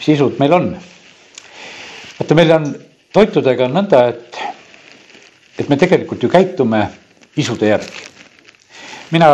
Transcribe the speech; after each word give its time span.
sisud 0.00 0.38
meil 0.40 0.52
on? 0.56 0.70
vaata, 2.18 2.34
meil 2.38 2.54
on 2.56 2.70
toitudega 3.12 3.66
on 3.66 3.76
nõnda, 3.80 4.06
et, 4.12 4.40
et 5.58 5.68
me 5.68 5.78
tegelikult 5.80 6.22
ju 6.22 6.30
käitume 6.30 6.86
isude 7.40 7.68
järgi. 7.70 8.08
mina 9.10 9.30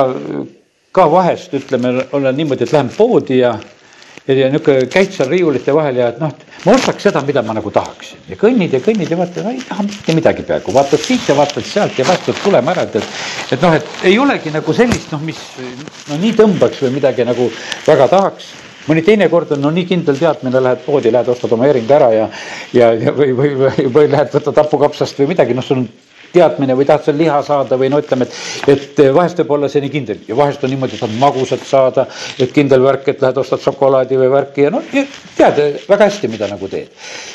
ka 0.92 1.10
vahest 1.12 1.54
ütleme, 1.54 2.06
olen 2.12 2.36
niimoodi, 2.36 2.64
et 2.64 2.72
lähen 2.72 2.92
poodi 2.96 3.40
ja 3.42 3.56
ja 4.26 4.48
niisugune 4.50 4.88
käid 4.90 5.12
seal 5.14 5.28
riiulite 5.30 5.74
vahel 5.74 6.00
ja 6.00 6.08
et 6.10 6.16
noh, 6.18 6.32
ma 6.64 6.72
ostaks 6.74 7.04
seda, 7.06 7.20
mida 7.22 7.44
ma 7.46 7.54
nagu 7.54 7.70
tahaksin 7.70 8.24
ja 8.32 8.38
kõnnid 8.40 8.72
ja 8.74 8.80
kõnnid 8.82 9.12
ja 9.12 9.18
vaatad, 9.20 9.46
ei 9.52 9.60
taha 9.68 9.84
mitte 9.86 10.16
midagi 10.18 10.42
peaaegu, 10.48 10.74
vaatad 10.74 11.02
siit 11.02 11.28
ja 11.30 11.36
vaatad 11.38 11.66
sealt 11.68 11.98
ja 11.98 12.06
vahest 12.08 12.26
pead 12.26 12.40
tulema 12.42 12.74
ära, 12.74 12.88
et, 12.88 12.96
et. 12.98 13.12
et 13.54 13.62
noh, 13.62 13.76
et 13.78 14.06
ei 14.10 14.18
olegi 14.18 14.50
nagu 14.50 14.74
sellist 14.74 15.14
noh, 15.14 15.22
mis 15.22 15.42
no 16.08 16.18
nii 16.18 16.34
tõmbaks 16.40 16.82
või 16.82 16.96
midagi 16.96 17.28
nagu 17.28 17.46
väga 17.86 18.08
tahaks 18.16 18.50
mõni 18.86 19.04
teine 19.06 19.28
kord 19.32 19.52
on 19.56 19.62
no 19.64 19.70
nii 19.74 19.86
kindel 19.88 20.18
teadmine, 20.18 20.62
lähed 20.62 20.82
poodi, 20.86 21.12
lähed 21.14 21.28
ostad 21.32 21.52
oma 21.56 21.68
eringa 21.70 21.96
ära 21.98 22.10
ja, 22.14 22.26
ja, 22.76 22.92
ja 22.94 23.14
või, 23.14 23.32
või, 23.36 23.54
või, 23.62 23.88
või 23.94 24.10
lähed 24.12 24.34
võtad 24.34 24.62
hapukapsast 24.62 25.22
või 25.22 25.32
midagi, 25.34 25.56
noh, 25.56 25.66
sul 25.66 25.82
on 25.82 25.88
teadmine 26.36 26.76
või 26.78 26.88
tahad 26.88 27.06
seal 27.06 27.18
liha 27.20 27.40
saada 27.46 27.78
või 27.80 27.90
no 27.92 28.00
ütleme, 28.02 28.28
et, 28.28 28.70
et 28.76 29.02
vahest 29.14 29.40
võib 29.42 29.56
olla 29.56 29.70
see 29.72 29.82
nii 29.84 29.92
kindel 29.92 30.22
ja 30.28 30.36
vahest 30.38 30.64
on 30.64 30.72
niimoodi, 30.72 31.00
tahad 31.00 31.16
magusat 31.20 31.64
saada, 31.66 32.06
et 32.38 32.52
kindel 32.54 32.84
värk, 32.84 33.08
et 33.12 33.24
lähed 33.24 33.40
ostad 33.42 33.62
šokolaadi 33.64 34.18
või 34.20 34.30
värki 34.32 34.66
ja 34.66 34.72
noh, 34.74 34.84
tead 35.36 35.60
väga 35.88 36.08
hästi, 36.08 36.30
mida 36.32 36.48
nagu 36.50 36.68
teed. 36.70 36.92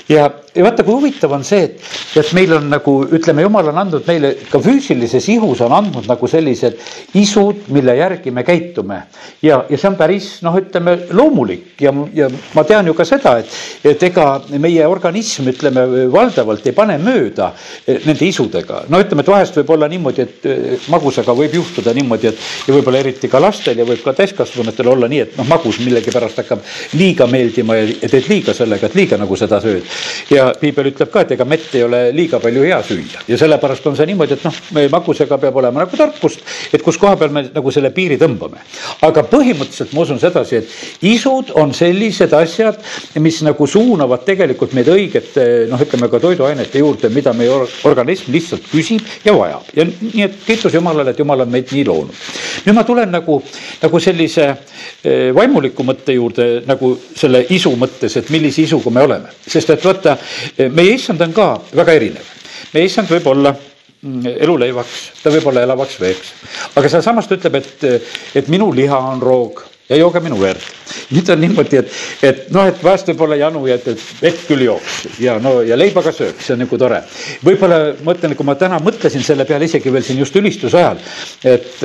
ja, 0.09 0.27
ja 0.55 0.65
vaata, 0.65 0.83
kui 0.83 0.97
huvitav 0.97 1.33
on 1.35 1.45
see, 1.47 1.63
et, 1.69 1.91
et 2.19 2.33
meil 2.37 2.53
on 2.57 2.69
nagu 2.71 2.95
ütleme, 3.07 3.45
jumal 3.45 3.71
on 3.71 3.81
andnud 3.83 4.07
meile 4.07 4.33
ka 4.51 4.61
füüsilises 4.63 5.27
ihus 5.33 5.61
on 5.65 5.75
andnud 5.75 6.09
nagu 6.09 6.29
sellised 6.29 6.77
isud, 7.19 7.67
mille 7.73 7.95
järgi 7.97 8.31
me 8.31 8.43
käitume. 8.47 9.01
ja, 9.41 9.63
ja 9.69 9.77
see 9.77 9.89
on 9.89 9.97
päris 9.99 10.29
noh, 10.45 10.57
ütleme 10.59 10.97
loomulik 11.17 11.81
ja, 11.81 11.93
ja 12.13 12.29
ma 12.55 12.65
tean 12.67 12.87
ju 12.87 12.95
ka 12.97 13.05
seda, 13.07 13.37
et, 13.41 13.57
et 13.93 14.03
ega 14.11 14.27
meie 14.59 14.87
organism, 14.87 15.49
ütleme 15.51 15.85
valdavalt 16.11 16.67
ei 16.67 16.75
pane 16.77 16.97
mööda 17.01 17.51
nende 17.87 18.27
isudega 18.27 18.85
no 18.91 18.99
ütleme, 18.99 19.23
et 19.23 19.31
vahest 19.31 19.57
võib 19.61 19.71
olla 19.75 19.87
niimoodi, 19.91 20.25
et 20.25 20.47
eh, 20.49 20.87
magusaga 20.91 21.33
võib 21.37 21.55
juhtuda 21.55 21.93
niimoodi, 21.95 22.31
et 22.31 22.67
ja 22.67 22.75
võib-olla 22.75 22.99
eriti 23.01 23.29
ka 23.31 23.39
lastel 23.41 23.79
ja 23.79 23.85
võib 23.87 24.01
ka 24.03 24.13
täiskasvanutel 24.17 24.89
olla 24.91 25.07
nii, 25.11 25.21
et 25.25 25.37
noh, 25.39 25.47
magus 25.47 25.79
millegipärast 25.83 26.41
hakkab 26.41 26.65
liiga 26.99 27.27
meeldima 27.31 27.77
ja 27.79 28.09
teed 28.11 28.27
liiga 28.29 28.55
sellega, 28.57 28.89
et 28.89 28.97
liiga 28.99 29.19
nagu 29.21 29.37
seda 29.39 29.61
sööd. 29.63 29.87
ja 30.31 30.49
piibel 30.59 30.91
ütleb 30.91 31.11
ka, 31.13 31.23
et 31.23 31.35
ega 31.37 31.47
mett 31.47 31.75
ei 31.75 31.85
ole 31.87 32.01
liiga 32.15 32.41
palju 32.43 32.65
hea 32.67 32.81
süüa 32.87 33.23
ja 33.27 33.39
sellepärast 33.39 33.87
on 33.87 33.97
see 33.99 34.09
niimoodi, 34.11 34.37
et 34.37 34.45
noh, 34.47 34.59
magusega 34.91 35.39
peab 35.41 35.61
olema 35.63 35.85
nagu 35.85 35.97
tarkust, 35.97 36.43
et 36.73 36.83
kus 36.83 36.99
koha 36.99 37.15
peal 37.19 37.31
me 37.33 37.45
nagu 37.53 37.71
selle 37.71 37.93
piiri 37.95 38.19
tõmbame. 38.21 38.59
aga 39.07 39.23
põhimõtteliselt 39.31 39.95
ma 39.95 40.03
usun 40.03 40.19
sedasi, 40.19 40.61
et 40.61 41.07
isud 41.13 41.53
on 41.61 41.73
sellised 41.75 42.33
asjad, 42.35 42.79
mis 43.23 43.41
nagu 43.45 43.67
suunavad 43.67 44.25
tegelikult 44.27 44.75
meid 44.75 44.91
õigete 44.91 45.47
noh, 45.71 45.79
ütleme 45.81 46.09
ka 46.11 46.19
toiduainete 46.19 46.83
juurde, 46.83 47.09
mida 47.13 47.33
meie 47.37 47.61
organism 47.87 48.31
lihtsalt 48.35 48.67
küsib 48.71 48.80
küsib 48.81 49.07
ja 49.25 49.33
vajab 49.37 49.71
ja 49.77 49.85
nii, 49.87 50.25
et 50.25 50.37
kiitus 50.45 50.75
Jumalale, 50.75 51.13
et 51.13 51.19
Jumal 51.21 51.45
on 51.45 51.51
meid 51.51 51.71
nii 51.71 51.85
loonud. 51.87 52.21
nüüd 52.65 52.77
ma 52.77 52.83
tulen 52.87 53.11
nagu, 53.13 53.39
nagu 53.81 54.03
sellise 54.03 54.47
eh, 54.49 55.31
vaimuliku 55.35 55.85
mõtte 55.87 56.15
juurde 56.17 56.49
nagu 56.67 56.93
selle 57.15 57.45
isu 57.49 57.73
mõttes, 57.79 58.17
et 58.17 58.29
millise 58.33 58.65
isuga 58.65 58.93
me 58.93 59.05
oleme, 59.07 59.33
sest 59.47 59.73
et 59.75 59.85
vaata, 59.85 60.17
eh, 60.57 60.69
meie 60.69 60.95
issand 60.97 61.21
on 61.21 61.35
ka 61.35 61.49
väga 61.77 61.97
erinev. 61.99 62.37
meie 62.73 62.87
issand 62.89 63.09
võib 63.11 63.27
olla 63.31 63.53
mm, 63.55 64.37
eluleivaks, 64.37 65.01
ta 65.23 65.33
võib 65.33 65.51
olla 65.51 65.65
elavaks 65.67 65.99
veeks, 66.01 66.33
aga 66.75 66.89
sealsamas 66.89 67.29
ta 67.29 67.39
ütleb, 67.39 67.61
et, 67.61 68.07
et 68.35 68.51
minu 68.51 68.71
liha 68.75 68.99
on 69.13 69.21
roog 69.21 69.70
ja 69.91 69.99
jooge 69.99 70.21
minu 70.23 70.39
verd. 70.39 70.63
nüüd 71.11 71.29
on 71.31 71.39
niimoodi, 71.43 71.79
et, 71.81 71.95
et 72.23 72.43
noh, 72.55 72.67
et 72.67 72.79
vahest 72.83 73.09
võib-olla 73.11 73.37
janu 73.39 73.63
ja 73.67 73.75
et, 73.79 73.87
et 73.91 74.03
vett 74.21 74.43
küll 74.47 74.63
jooks 74.65 75.19
ja 75.23 75.37
no 75.43 75.57
ja 75.67 75.77
leiba 75.79 76.03
ka 76.03 76.13
sööks, 76.15 76.45
see 76.47 76.55
on 76.55 76.63
nagu 76.63 76.79
tore. 76.79 77.01
võib-olla 77.43 77.79
ma 78.05 78.15
ütlen, 78.15 78.35
kui 78.39 78.47
ma 78.47 78.55
täna 78.59 78.79
mõtlesin 78.83 79.23
selle 79.25 79.45
peale 79.49 79.67
isegi 79.67 79.93
veel 79.93 80.05
siin 80.07 80.21
just 80.21 80.35
ülistuse 80.39 80.79
ajal, 80.79 81.01
et, 81.43 81.83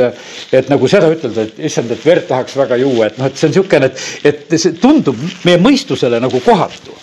et 0.55 0.71
nagu 0.71 0.91
seda 0.91 1.11
ütelda, 1.13 1.49
et 1.49 1.65
issand, 1.71 1.91
et 1.91 2.07
verd 2.07 2.29
tahaks 2.31 2.57
väga 2.59 2.79
juua, 2.83 3.11
et 3.11 3.19
noh, 3.19 3.31
et 3.31 3.39
see 3.39 3.49
on 3.51 3.57
niisugune, 3.57 3.91
et, 3.91 4.07
et 4.31 4.57
see 4.59 4.79
tundub 4.81 5.19
meie 5.47 5.59
mõistusele 5.63 6.23
nagu 6.23 6.43
kohatu. 6.47 6.95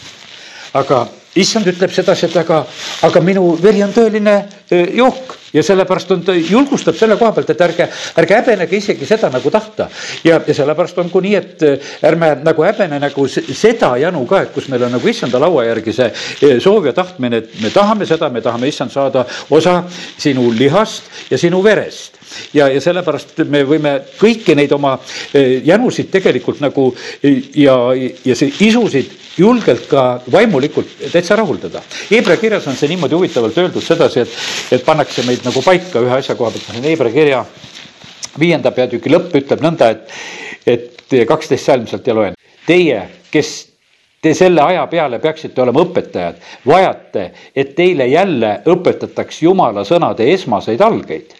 aga 0.80 1.04
issand 1.36 1.68
ütleb 1.70 1.94
sedasi, 1.94 2.28
et 2.30 2.36
aga, 2.38 2.64
aga 3.08 3.24
minu 3.26 3.54
veri 3.62 3.84
on 3.86 3.94
tõeline 3.96 4.38
jook 4.94 5.40
ja 5.54 5.64
sellepärast 5.64 6.12
on, 6.12 6.24
ta 6.26 6.34
julgustab 6.34 6.98
selle 6.98 7.18
koha 7.20 7.32
pealt, 7.36 7.52
et 7.54 7.62
ärge, 7.62 7.88
ärge 8.22 8.38
häbenege 8.40 8.78
isegi 8.80 9.06
seda 9.06 9.30
nagu 9.34 9.52
tahta. 9.54 9.90
ja, 10.24 10.40
ja 10.48 10.54
sellepärast 10.54 10.98
on 10.98 11.12
ka 11.14 11.22
nii, 11.22 11.36
et 11.36 11.66
äh, 11.68 11.94
ärme 12.10 12.34
nagu 12.44 12.66
häbene 12.66 13.00
nagu 13.02 13.28
seda 13.28 13.94
janu 14.02 14.26
ka, 14.30 14.44
et 14.44 14.54
kus 14.56 14.70
meil 14.74 14.88
on 14.88 14.98
nagu 14.98 15.10
issanda 15.10 15.42
laua 15.42 15.68
järgi 15.70 15.94
see 15.94 16.10
äh, 16.10 16.58
soov 16.64 16.90
ja 16.90 16.94
tahtmine, 16.94 17.44
et 17.44 17.62
me 17.62 17.70
tahame 17.74 18.10
seda, 18.10 18.30
me 18.30 18.42
tahame 18.42 18.72
issand 18.72 18.94
saada 18.94 19.26
osa 19.50 19.84
sinu 20.18 20.50
lihast 20.58 21.32
ja 21.32 21.38
sinu 21.38 21.62
verest 21.64 22.23
ja, 22.54 22.68
ja 22.70 22.82
sellepärast 22.82 23.44
me 23.50 23.64
võime 23.68 23.98
kõiki 24.20 24.56
neid 24.58 24.72
oma 24.76 24.96
äh, 25.00 25.60
jänusid 25.66 26.12
tegelikult 26.14 26.62
nagu 26.64 26.90
ja, 27.24 27.76
ja 28.26 28.36
see 28.38 28.54
isusid 28.68 29.12
julgelt 29.38 29.88
ka 29.90 30.22
vaimulikult 30.32 30.98
täitsa 31.12 31.36
rahuldada. 31.40 31.82
Hebra 32.12 32.38
kirjas 32.38 32.68
on 32.70 32.78
see 32.78 32.92
niimoodi 32.92 33.18
huvitavalt 33.18 33.58
öeldud 33.58 33.84
sedasi, 33.84 34.24
et, 34.26 34.40
et 34.78 34.86
pannakse 34.86 35.26
meid 35.28 35.46
nagu 35.46 35.64
paika 35.66 36.04
ühe 36.04 36.18
asja 36.20 36.38
koha 36.38 36.54
pealt, 36.54 36.70
ma 36.70 36.78
siin 36.78 36.90
Hebra 36.92 37.12
kirja 37.14 37.44
viienda 38.40 38.72
peatüki 38.74 39.12
lõpp 39.14 39.36
ütleb 39.42 39.62
nõnda, 39.64 39.90
et, 39.94 40.10
et 40.66 41.20
kaksteist 41.30 41.70
salm 41.70 41.88
sealt 41.90 42.08
ja 42.08 42.18
loen. 42.18 42.38
Teie, 42.66 43.02
kes 43.34 43.73
te 44.24 44.34
selle 44.34 44.64
aja 44.64 44.88
peale 44.88 45.20
peaksite 45.20 45.62
olema 45.62 45.84
õpetajad, 45.84 46.40
vajate, 46.68 47.26
et 47.56 47.76
teile 47.76 48.08
jälle 48.08 48.56
õpetataks 48.72 49.44
Jumala 49.44 49.84
sõnade 49.84 50.30
esmaseid 50.34 50.82
algeid. 50.82 51.36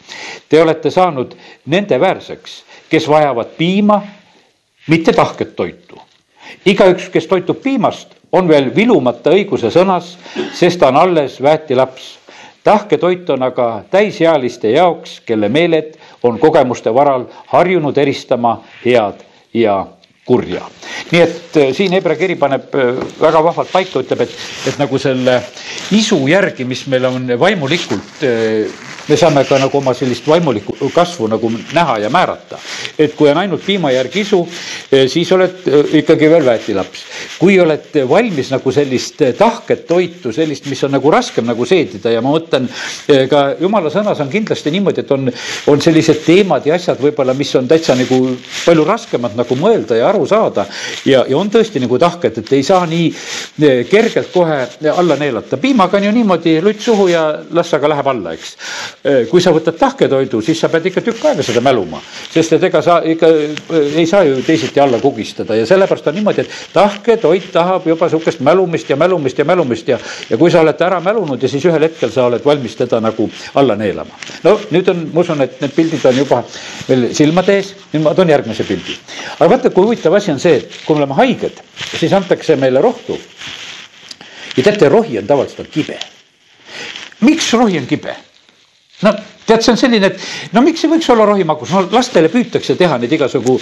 Te 0.50 0.62
olete 0.62 0.92
saanud 0.92 1.34
nende 1.72 2.00
väärseks, 2.00 2.64
kes 2.92 3.08
vajavad 3.10 3.56
piima, 3.58 4.02
mitte 4.92 5.16
tahket 5.16 5.56
toitu 5.56 6.04
igaüks, 6.66 7.10
kes 7.10 7.28
toitub 7.28 7.62
piimast, 7.64 8.14
on 8.32 8.48
veel 8.50 8.72
vilumata 8.76 9.34
õiguse 9.34 9.72
sõnas, 9.74 10.16
sest 10.56 10.80
ta 10.82 10.92
on 10.92 11.00
alles 11.02 11.40
väetilaps. 11.42 12.20
tahke 12.64 12.98
toit 12.98 13.30
on 13.30 13.44
aga 13.44 13.84
täisealiste 13.92 14.72
jaoks, 14.72 15.20
kelle 15.26 15.50
meeled 15.50 15.98
on 16.24 16.40
kogemuste 16.40 16.94
varal 16.94 17.26
harjunud 17.48 17.98
eristama 17.98 18.62
head 18.86 19.24
ja 19.54 19.86
kurja. 20.26 20.64
nii 21.12 21.22
et 21.22 21.58
äh, 21.60 21.74
siin 21.76 21.94
Hebra 21.94 22.16
kiri 22.16 22.36
paneb 22.40 22.76
äh, 22.76 22.96
väga 23.20 23.44
vahvalt 23.44 23.72
paika, 23.72 24.02
ütleb, 24.04 24.24
et, 24.26 24.36
et 24.72 24.80
nagu 24.80 25.00
selle 25.02 25.40
isu 25.92 26.22
järgi, 26.32 26.66
mis 26.66 26.86
meil 26.92 27.10
on 27.12 27.28
vaimulikult 27.40 28.24
äh, 28.24 28.93
me 29.08 29.18
saame 29.18 29.44
ka 29.44 29.58
nagu 29.60 29.78
oma 29.78 29.94
sellist 29.94 30.28
vaimulikku 30.28 30.90
kasvu 30.96 31.28
nagu 31.28 31.50
näha 31.74 31.98
ja 32.00 32.10
määrata. 32.10 32.58
et 32.98 33.16
kui 33.16 33.30
on 33.30 33.38
ainult 33.38 33.66
piima 33.66 33.92
järgi 33.92 34.22
isu, 34.22 34.40
eh, 34.92 35.08
siis 35.10 35.32
oled 35.32 35.68
eh, 35.68 35.98
ikkagi 36.00 36.30
veel 36.30 36.46
väetilaps. 36.46 37.04
kui 37.40 37.60
oled 37.60 38.00
valmis 38.10 38.52
nagu 38.52 38.72
sellist 38.72 39.22
eh, 39.22 39.34
tahket 39.34 39.88
toitu, 39.88 40.32
sellist, 40.32 40.66
mis 40.72 40.84
on 40.84 40.96
nagu 40.96 41.12
raskem 41.12 41.46
nagu 41.46 41.66
seedida 41.66 42.12
ja 42.12 42.22
ma 42.22 42.32
mõtlen, 42.32 42.70
ka 43.30 43.44
jumala 43.60 43.92
sõnas 43.92 44.22
on 44.24 44.30
kindlasti 44.32 44.72
niimoodi, 44.72 45.04
et 45.04 45.12
on, 45.12 45.32
on 45.68 45.82
sellised 45.82 46.24
teemad 46.26 46.66
ja 46.66 46.78
asjad 46.78 47.02
võib-olla, 47.04 47.36
mis 47.36 47.52
on 47.60 47.68
täitsa 47.68 47.98
nagu 48.00 48.22
palju 48.64 48.88
raskemad 48.88 49.36
nagu 49.36 49.58
mõelda 49.60 50.00
ja 50.00 50.08
aru 50.10 50.26
saada. 50.30 50.66
ja, 51.06 51.26
ja 51.28 51.38
on 51.38 51.52
tõesti 51.52 51.84
nagu 51.84 52.00
tahked, 52.00 52.40
et 52.40 52.54
ei 52.54 52.64
saa 52.64 52.86
nii 52.88 53.12
kergelt 53.90 54.32
kohe 54.34 54.64
alla 54.96 55.20
neelata. 55.20 55.58
piimaga 55.58 55.98
on 55.98 56.08
ju 56.08 56.16
niimoodi, 56.16 56.58
lutt 56.62 56.82
suhu 56.82 57.08
ja 57.12 57.28
las 57.52 57.74
aga 57.74 57.92
läheb 57.96 58.08
alla, 58.08 58.34
eks 58.34 58.56
kui 59.30 59.42
sa 59.44 59.52
võtad 59.52 59.76
tahketoidu, 59.80 60.40
siis 60.42 60.60
sa 60.60 60.70
pead 60.72 60.86
ikka 60.88 61.02
tükk 61.04 61.26
aega 61.28 61.44
seda 61.44 61.62
mäluma, 61.64 62.00
sest 62.32 62.56
et 62.56 62.64
ega 62.70 62.82
sa 62.86 63.00
ikka 63.04 63.28
äh, 63.28 63.98
ei 64.00 64.06
saa 64.08 64.24
ju 64.24 64.38
teisiti 64.46 64.80
alla 64.80 65.00
kugistada 65.04 65.58
ja 65.58 65.66
sellepärast 65.68 66.08
on 66.08 66.18
niimoodi, 66.18 66.46
et 66.46 66.56
tahketoit 66.74 67.50
tahab 67.52 67.88
juba 67.88 68.10
sihukest 68.10 68.40
mälumist 68.46 68.90
ja 68.90 68.96
mälumist 69.00 69.40
ja 69.40 69.46
mälumist 69.46 69.92
ja, 69.92 70.00
ja 70.30 70.40
kui 70.40 70.52
sa 70.52 70.64
oled 70.64 70.82
ära 70.88 71.02
mälunud 71.04 71.44
ja 71.44 71.52
siis 71.52 71.66
ühel 71.68 71.88
hetkel 71.88 72.12
sa 72.14 72.28
oled 72.30 72.46
valmis 72.46 72.78
teda 72.80 73.02
nagu 73.04 73.30
alla 73.60 73.76
neelama. 73.80 74.20
no 74.44 74.56
nüüd 74.72 74.92
on, 74.94 75.06
ma 75.14 75.24
usun, 75.26 75.44
et 75.44 75.60
need 75.62 75.76
pildid 75.76 76.06
on 76.10 76.24
juba 76.24 76.44
veel 76.88 77.08
silmade 77.16 77.60
ees, 77.60 77.74
nüüd 77.94 78.08
ma 78.08 78.16
toon 78.16 78.32
järgmise 78.32 78.68
pildi. 78.68 78.98
aga 79.40 79.50
vaata, 79.56 79.74
kui 79.76 79.90
huvitav 79.90 80.16
asi 80.16 80.32
on 80.32 80.40
see, 80.40 80.62
et 80.62 80.84
kui 80.86 80.96
me 80.96 81.04
oleme 81.04 81.20
haiged, 81.20 81.64
siis 82.00 82.14
antakse 82.14 82.56
meile 82.56 82.82
rohtu. 82.82 83.20
ja 84.58 84.64
teate, 84.64 84.90
rohi 84.90 85.18
on 85.20 85.28
tavaliselt 85.28 85.66
on 85.66 85.74
kibe. 85.74 86.00
miks 87.22 87.54
rohi 87.54 87.84
on 87.84 87.90
kibe? 87.90 88.16
No 89.02 89.24
tead, 89.48 89.62
see 89.64 89.74
on 89.74 89.80
selline, 89.80 90.12
et 90.12 90.54
no 90.56 90.64
miks 90.66 90.84
ei 90.86 90.92
võiks 90.94 91.10
olla 91.14 91.26
rohimagus, 91.30 91.74
no 91.74 91.86
lastele 91.92 92.32
püütakse 92.34 92.76
teha 92.80 92.98
neid 93.02 93.12
igasugu 93.18 93.58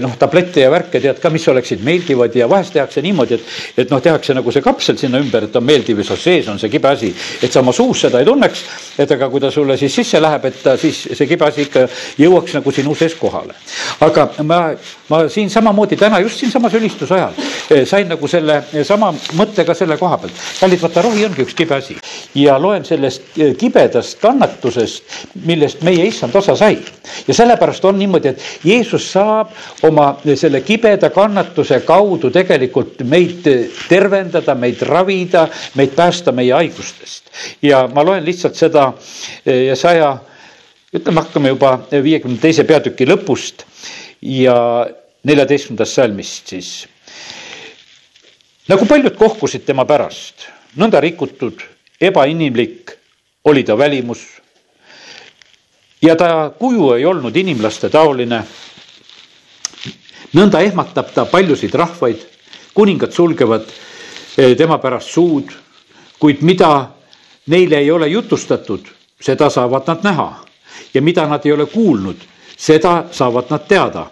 noh, 0.00 0.16
tablette 0.20 0.64
ja 0.64 0.70
värke, 0.72 1.00
tead 1.00 1.20
ka, 1.22 1.30
mis 1.32 1.46
oleksid 1.50 1.84
meeldivad 1.84 2.34
ja 2.36 2.48
vahest 2.50 2.74
tehakse 2.76 3.02
niimoodi, 3.04 3.36
et, 3.36 3.84
et 3.84 3.92
noh, 3.92 4.00
tehakse 4.02 4.34
nagu 4.36 4.52
see 4.52 4.64
kapsel 4.64 4.98
sinna 5.00 5.20
ümber, 5.22 5.46
et 5.48 5.56
on 5.56 5.64
meeldiv 5.64 6.02
ja 6.02 6.16
sees 6.16 6.48
on 6.48 6.58
see 6.60 6.70
kibe 6.72 6.90
asi, 6.90 7.12
et 7.42 7.52
sa 7.52 7.62
oma 7.64 7.74
suus 7.76 8.04
seda 8.06 8.20
ei 8.20 8.28
tunneks. 8.28 8.64
et 9.00 9.10
aga 9.10 9.28
kui 9.30 9.40
ta 9.40 9.50
sulle 9.50 9.76
siis 9.80 9.94
sisse 9.94 10.20
läheb, 10.20 10.44
et 10.44 10.62
ta 10.62 10.76
siis 10.80 11.02
see 11.12 11.26
kibe 11.28 11.46
asi 11.46 11.64
ikka 11.66 11.86
jõuaks 12.20 12.56
nagu 12.58 12.72
sinu 12.72 12.94
sees 12.94 13.14
kohale. 13.18 13.54
aga 14.00 14.28
ma, 14.44 14.60
ma 15.08 15.22
siin 15.28 15.50
samamoodi 15.50 15.96
täna 15.96 16.20
just 16.20 16.40
siinsamas 16.40 16.74
ülistuse 16.74 17.14
ajal 17.14 17.38
eh, 17.70 17.86
sain 17.86 18.08
nagu 18.08 18.28
selle 18.28 18.62
sama 18.84 19.12
mõtte 19.38 19.64
ka 19.66 19.74
selle 19.74 19.96
koha 20.00 20.18
pealt. 20.18 20.44
kallid, 20.60 20.82
vaata 20.82 21.04
rohi 21.06 21.24
ongi 21.28 21.44
üks 21.46 21.56
kibe 21.56 21.76
asi 21.76 21.96
ja 22.34 22.58
loen 22.58 22.84
sellest 22.84 23.38
eh, 23.38 23.54
kibedast 23.58 24.20
kannatusest 24.20 25.09
millest 25.46 25.82
meie 25.86 26.06
issand 26.06 26.34
osa 26.36 26.56
sai. 26.56 26.78
ja 27.28 27.34
sellepärast 27.34 27.84
on 27.84 27.98
niimoodi, 27.98 28.28
et 28.28 28.42
Jeesus 28.64 29.10
saab 29.12 29.52
oma 29.82 30.10
selle 30.34 30.60
kibeda 30.60 31.10
kannatuse 31.10 31.80
kaudu 31.86 32.30
tegelikult 32.30 33.02
meid 33.04 33.48
tervendada, 33.88 34.54
meid 34.54 34.82
ravida, 34.82 35.48
meid 35.74 35.94
päästa 35.96 36.32
meie 36.32 36.52
haigustest. 36.52 37.30
ja 37.62 37.86
ma 37.94 38.04
loen 38.04 38.24
lihtsalt 38.24 38.54
seda 38.56 38.92
ja 39.44 39.76
saja, 39.76 40.16
ütleme, 40.94 41.20
hakkame 41.20 41.54
juba 41.54 41.76
viiekümne 41.90 42.38
teise 42.40 42.64
peatüki 42.64 43.06
lõpust 43.08 43.66
ja 44.22 44.56
neljateistkümnendast 45.24 45.94
salmist 45.94 46.54
siis. 46.54 46.88
nagu 48.68 48.86
paljud 48.86 49.16
kohkusid 49.18 49.64
tema 49.66 49.84
pärast, 49.84 50.46
nõnda 50.78 51.00
rikutud, 51.02 51.62
ebainimlik 52.00 52.94
oli 53.44 53.64
ta 53.64 53.76
välimus 53.78 54.39
ja 56.02 56.16
ta 56.16 56.50
kuju 56.58 56.92
ei 56.92 57.04
olnud 57.04 57.36
inimlaste 57.36 57.88
taoline. 57.88 58.42
nõnda 60.32 60.60
ehmatab 60.62 61.10
ta 61.14 61.24
paljusid 61.24 61.74
rahvaid, 61.74 62.20
kuningad 62.74 63.12
sulgevad 63.12 63.66
eh, 64.38 64.56
tema 64.56 64.78
pärast 64.78 65.10
suud, 65.10 65.50
kuid 66.18 66.42
mida 66.42 66.90
neile 67.46 67.78
ei 67.78 67.90
ole 67.90 68.08
jutustatud, 68.08 68.86
seda 69.20 69.50
saavad 69.50 69.82
nad 69.86 70.04
näha. 70.04 70.44
Ja 70.94 71.02
mida 71.02 71.26
nad 71.26 71.44
ei 71.44 71.52
ole 71.52 71.66
kuulnud, 71.66 72.16
seda 72.56 73.04
saavad 73.10 73.50
nad 73.50 73.66
teada. 73.68 74.06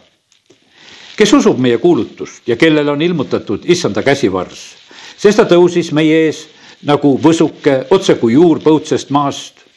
kes 1.17 1.33
usub 1.33 1.59
meie 1.59 1.79
kuulutust 1.79 2.49
ja 2.49 2.57
kellele 2.57 2.91
on 2.91 3.03
ilmutatud 3.03 3.65
issanda 3.65 4.03
käsivars, 4.03 4.77
sest 5.19 5.37
ta 5.37 5.45
tõusis 5.45 5.91
meie 5.93 6.27
ees 6.27 6.45
nagu 6.87 7.19
võsuke 7.19 7.87
otse 7.91 8.15
kui 8.15 8.33
juur 8.33 8.61
põutsest 8.63 9.11
maast 9.11 9.68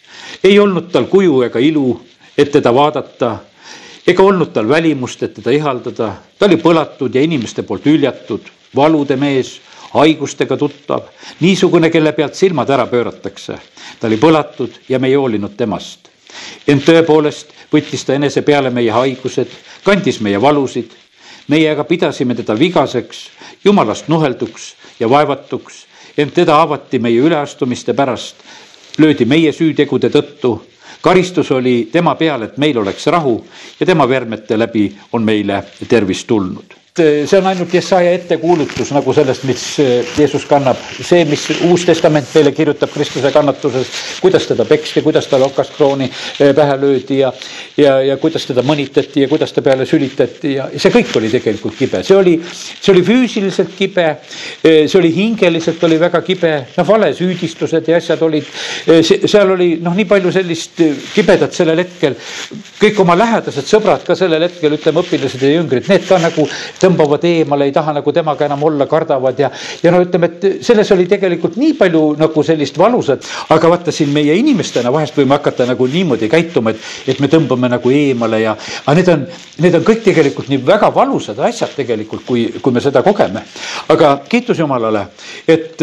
ei 0.44 0.60
olnud 0.60 0.92
tal 0.92 1.06
kuju 1.06 1.42
ega 1.46 1.60
ilu, 1.60 2.02
et 2.38 2.52
teda 2.52 2.74
vaadata, 2.74 3.38
ega 4.08 4.24
olnud 4.24 4.54
tal 4.54 4.70
välimust, 4.70 5.24
et 5.24 5.34
teda 5.38 5.52
ihaldada, 5.54 6.14
ta 6.40 6.48
oli 6.48 6.58
põlatud 6.58 7.16
ja 7.16 7.22
inimeste 7.22 7.64
poolt 7.64 7.86
hüljatud, 7.86 8.48
valude 8.76 9.18
mees, 9.18 9.60
haigustega 9.94 10.58
tuttav, 10.58 11.10
niisugune, 11.42 11.90
kelle 11.92 12.14
pealt 12.16 12.36
silmad 12.36 12.70
ära 12.70 12.88
pööratakse. 12.88 13.58
ta 14.00 14.08
oli 14.08 14.18
põlatud 14.18 14.80
ja 14.90 15.00
me 15.00 15.08
ei 15.08 15.16
hoolinud 15.16 15.58
temast. 15.58 16.10
ent 16.68 16.86
tõepoolest 16.86 17.52
võttis 17.74 18.06
ta 18.06 18.14
enese 18.14 18.42
peale 18.42 18.70
meie 18.70 18.92
haigused, 18.92 19.48
kandis 19.84 20.22
meie 20.22 20.42
valusid, 20.42 20.92
meie 21.48 21.70
aga 21.72 21.84
pidasime 21.84 22.36
teda 22.36 22.56
vigaseks, 22.56 23.30
jumalast 23.64 24.08
nuhelduks 24.08 24.76
ja 25.00 25.10
vaevatuks, 25.10 25.86
ent 26.18 26.34
teda 26.34 26.62
avati 26.62 27.00
meie 27.00 27.20
üleastumiste 27.20 27.94
pärast 27.94 28.36
löödi 28.98 29.26
meie 29.26 29.52
süütegude 29.52 30.10
tõttu. 30.10 30.60
karistus 31.02 31.52
oli 31.52 31.90
tema 31.92 32.16
peal, 32.16 32.42
et 32.42 32.58
meil 32.58 32.78
oleks 32.78 33.08
rahu 33.08 33.46
ja 33.80 33.86
tema 33.86 34.10
vermete 34.10 34.60
läbi 34.60 34.92
on 35.12 35.24
meile 35.24 35.64
tervis 35.90 36.26
tulnud 36.26 36.71
see 36.96 37.38
on 37.38 37.46
ainult 37.48 37.74
Jesaja 37.74 38.12
ettekuulutus 38.12 38.90
nagu 38.92 39.14
sellest, 39.16 39.46
mis 39.48 39.62
eh, 39.80 40.08
Jeesus 40.18 40.44
kannab, 40.44 40.80
see, 40.92 41.24
mis 41.30 41.46
Uus 41.70 41.86
Testament 41.88 42.28
meile 42.36 42.52
kirjutab 42.52 42.92
Kristuse 42.92 43.32
kannatusest, 43.32 44.20
kuidas 44.20 44.44
teda 44.50 44.66
peksti, 44.68 45.00
kuidas 45.06 45.30
talle 45.32 45.48
okaskrooni 45.48 46.10
eh, 46.10 46.52
pähe 46.56 46.76
löödi 46.82 47.22
ja, 47.22 47.32
ja, 47.80 47.94
ja 48.04 48.18
kuidas 48.20 48.44
teda 48.50 48.64
mõnitati 48.68 49.24
ja 49.24 49.30
kuidas 49.32 49.56
ta 49.56 49.64
peale 49.64 49.88
sülitati 49.88 50.58
ja 50.58 50.66
see 50.76 50.92
kõik 50.92 51.16
oli 51.16 51.30
tegelikult 51.32 51.78
kibe, 51.80 52.02
see 52.04 52.18
oli, 52.18 52.34
see 52.52 52.92
oli 52.92 53.06
füüsiliselt 53.08 53.72
kibe, 53.78 54.10
see 54.66 55.00
oli 55.00 55.14
hingeliselt 55.16 55.88
oli 55.88 56.02
väga 56.02 56.20
kibe, 56.28 56.54
noh, 56.76 56.90
valesüüdistused 56.92 57.88
ja 57.88 58.02
asjad 58.04 58.28
olid, 58.28 58.52
seal 59.08 59.56
oli 59.56 59.70
noh, 59.80 59.96
nii 59.96 60.10
palju 60.12 60.36
sellist 60.36 60.84
kibedat 61.16 61.56
sellel 61.56 61.80
hetkel, 61.86 62.20
kõik 62.84 63.00
oma 63.00 63.16
lähedased 63.16 63.72
sõbrad 63.72 64.04
ka 64.04 64.20
sellel 64.20 64.44
hetkel, 64.50 64.76
ütleme, 64.76 65.06
õpilased 65.06 65.48
ja 65.48 65.56
jüngrid, 65.56 65.88
need 65.88 66.04
ka 66.10 66.20
nagu 66.20 66.50
tõmbavad 66.82 67.26
eemale, 67.28 67.68
ei 67.70 67.76
taha 67.76 67.96
nagu 67.98 68.14
temaga 68.16 68.46
enam 68.48 68.64
olla, 68.68 68.88
kardavad 68.90 69.40
ja, 69.40 69.52
ja 69.84 69.94
no 69.94 70.02
ütleme, 70.04 70.32
et 70.32 70.66
selles 70.66 70.92
oli 70.96 71.08
tegelikult 71.10 71.58
nii 71.62 71.76
palju 71.80 72.04
nagu 72.20 72.44
sellist 72.46 72.78
valusat, 72.82 73.28
aga 73.54 73.72
vaata 73.76 73.94
siin 73.96 74.12
meie 74.14 74.36
inimestena 74.40 74.94
vahest 74.94 75.18
võime 75.18 75.38
hakata 75.38 75.68
nagu 75.70 75.88
niimoodi 75.88 76.30
käituma, 76.32 76.74
et, 76.74 76.92
et 77.14 77.24
me 77.24 77.30
tõmbame 77.32 77.72
nagu 77.72 77.94
eemale 77.94 78.42
ja, 78.44 78.58
aga 78.86 78.98
need 79.00 79.14
on, 79.16 79.26
need 79.66 79.80
on 79.80 79.88
kõik 79.88 80.04
tegelikult 80.08 80.52
nii 80.52 80.62
väga 80.68 80.92
valusad 80.96 81.40
asjad 81.48 81.74
tegelikult, 81.78 82.26
kui, 82.28 82.48
kui 82.62 82.76
me 82.76 82.84
seda 82.84 83.04
kogeme. 83.06 83.46
aga 83.94 84.18
kiitus 84.30 84.60
Jumalale, 84.60 85.08
et 85.48 85.82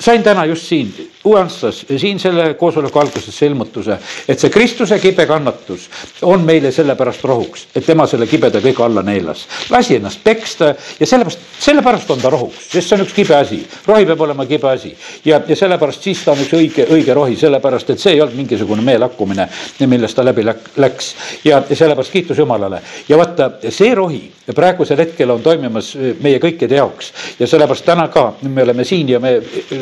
sain 0.00 0.22
täna 0.22 0.46
just 0.50 0.68
siin 0.68 0.92
Uanstas, 1.24 1.86
siin 1.96 2.18
selle 2.20 2.54
koosoleku 2.60 2.98
alguses 3.00 3.32
see 3.32 3.48
ilmutuse, 3.48 3.96
et 4.28 4.40
see 4.40 4.50
Kristuse 4.52 4.98
kibe 5.00 5.24
kannatus 5.24 5.86
on 6.28 6.42
meile 6.44 6.68
sellepärast 6.72 7.24
rohuks, 7.24 7.62
et 7.72 7.86
tema 7.86 8.04
selle 8.10 8.26
kibeda 8.28 8.60
kõik 8.60 8.82
alla 8.84 9.00
neelas. 9.02 9.46
lasi 9.72 9.96
ennast 9.96 10.20
peksta 10.24 10.74
ja 11.00 11.06
sellepärast, 11.06 11.46
sellepärast 11.64 12.10
on 12.12 12.20
ta 12.20 12.30
rohuks, 12.34 12.66
sest 12.74 12.88
see 12.88 12.98
on 12.98 13.06
üks 13.06 13.16
kibe 13.16 13.36
asi. 13.38 13.62
rohi 13.86 14.04
peab 14.04 14.20
olema 14.20 14.44
kibe 14.46 14.68
asi 14.68 14.92
ja, 15.24 15.40
ja 15.48 15.56
sellepärast 15.56 16.02
siis 16.02 16.20
ta 16.24 16.34
on 16.34 16.44
üks 16.44 16.52
õige, 16.58 16.84
õige 16.92 17.16
rohi, 17.16 17.38
sellepärast 17.40 17.94
et 17.94 18.04
see 18.04 18.12
ei 18.12 18.20
olnud 18.20 18.36
mingisugune 18.36 18.84
meelakkumine, 18.84 19.48
millest 19.86 20.20
ta 20.20 20.24
läbi 20.28 20.44
läks. 20.44 21.14
ja, 21.44 21.62
sellepärast 21.72 22.12
kiitus 22.12 22.38
Jumalale 22.38 22.82
ja 23.08 23.16
vaata, 23.16 23.50
see 23.70 23.94
rohi 23.94 24.22
praegusel 24.52 25.00
hetkel 25.00 25.30
on 25.30 25.40
toimimas 25.42 25.94
meie 26.20 26.36
kõikide 26.42 26.76
jaoks 26.76 27.12
ja 27.40 27.48
sellepärast 27.48 27.88
täna 27.88 28.08
ka 28.12 28.34
me 28.42 28.62
oleme 28.62 28.84
siin 28.84 29.08
ja 29.08 29.20
me 29.20 29.38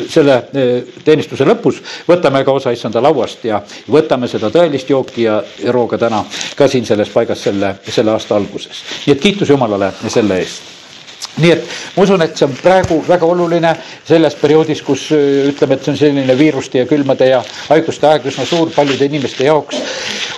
selle 0.07 0.39
teenistuse 1.03 1.32
teenistuse 1.33 1.47
lõpus 1.47 1.81
võtame 2.07 2.43
ka 2.45 2.53
osa 2.53 2.71
issanda 2.71 3.01
lauast 3.01 3.43
ja 3.45 3.61
võtame 3.89 4.27
seda 4.27 4.51
tõelist 4.53 4.89
jooki 4.89 5.25
ja 5.25 5.41
rooga 5.71 5.97
täna 5.97 6.23
ka 6.55 6.67
siin 6.67 6.85
selles 6.85 7.09
paigas 7.09 7.43
selle, 7.43 7.75
selle 7.89 8.11
aasta 8.11 8.35
alguses. 8.35 8.83
nii 9.05 9.15
et 9.15 9.21
kiitus 9.21 9.49
Jumalale 9.49 9.91
selle 10.07 10.37
eest 10.37 10.61
nii 11.37 11.51
et 11.51 11.65
ma 11.95 12.03
usun, 12.03 12.21
et 12.21 12.37
see 12.37 12.45
on 12.45 12.53
praegu 12.53 13.01
väga 13.07 13.25
oluline 13.25 13.75
selles 14.05 14.35
perioodis, 14.35 14.81
kus 14.85 15.07
ütleme, 15.11 15.73
et 15.73 15.83
see 15.83 15.93
on 15.93 15.97
selline 15.97 16.37
viiruste 16.37 16.83
ja 16.83 16.85
külmade 16.85 17.25
ja 17.25 17.41
haiguste 17.69 18.07
aeg 18.07 18.27
üsna 18.29 18.45
suur 18.45 18.69
paljude 18.75 19.05
inimeste 19.05 19.45
jaoks. 19.45 19.81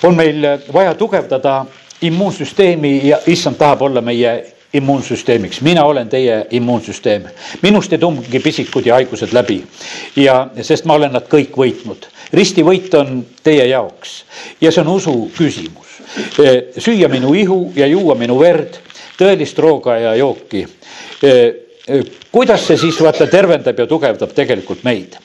on 0.03 0.15
meil 0.15 0.45
vaja 0.73 0.93
tugevdada 0.93 1.65
immuunsüsteemi 2.01 3.01
ja 3.07 3.19
issand 3.27 3.57
tahab 3.57 3.81
olla 3.81 4.01
meie 4.01 4.54
immuunsüsteemiks, 4.75 5.61
mina 5.61 5.83
olen 5.85 6.09
teie 6.09 6.45
immuunsüsteem. 6.51 7.23
minust 7.61 7.93
ei 7.93 7.99
tungi 7.99 8.39
pisikud 8.39 8.85
ja 8.85 8.99
haigused 8.99 9.33
läbi 9.33 9.63
ja 10.15 10.47
sest 10.61 10.85
ma 10.85 10.93
olen 10.99 11.13
nad 11.15 11.27
kõik 11.31 11.55
võitnud. 11.57 12.07
ristivõit 12.33 12.93
on 12.93 13.25
teie 13.43 13.67
jaoks 13.67 14.23
ja 14.61 14.71
see 14.71 14.81
on 14.81 14.93
usu 14.95 15.15
küsimus. 15.37 15.99
E, 16.39 16.55
süüa 16.77 17.09
minu 17.09 17.33
ihu 17.33 17.71
ja 17.75 17.87
juua 17.87 18.15
minu 18.15 18.39
verd, 18.39 18.79
tõelist 19.19 19.59
rooga 19.59 19.97
ja 19.99 20.15
jooki. 20.15 20.65
E, 21.23 21.31
e, 21.87 22.01
kuidas 22.31 22.67
see 22.67 22.77
siis 22.77 22.99
vaata 23.01 23.27
tervendab 23.27 23.79
ja 23.79 23.87
tugevdab 23.87 24.35
tegelikult 24.35 24.83
meid 24.83 25.17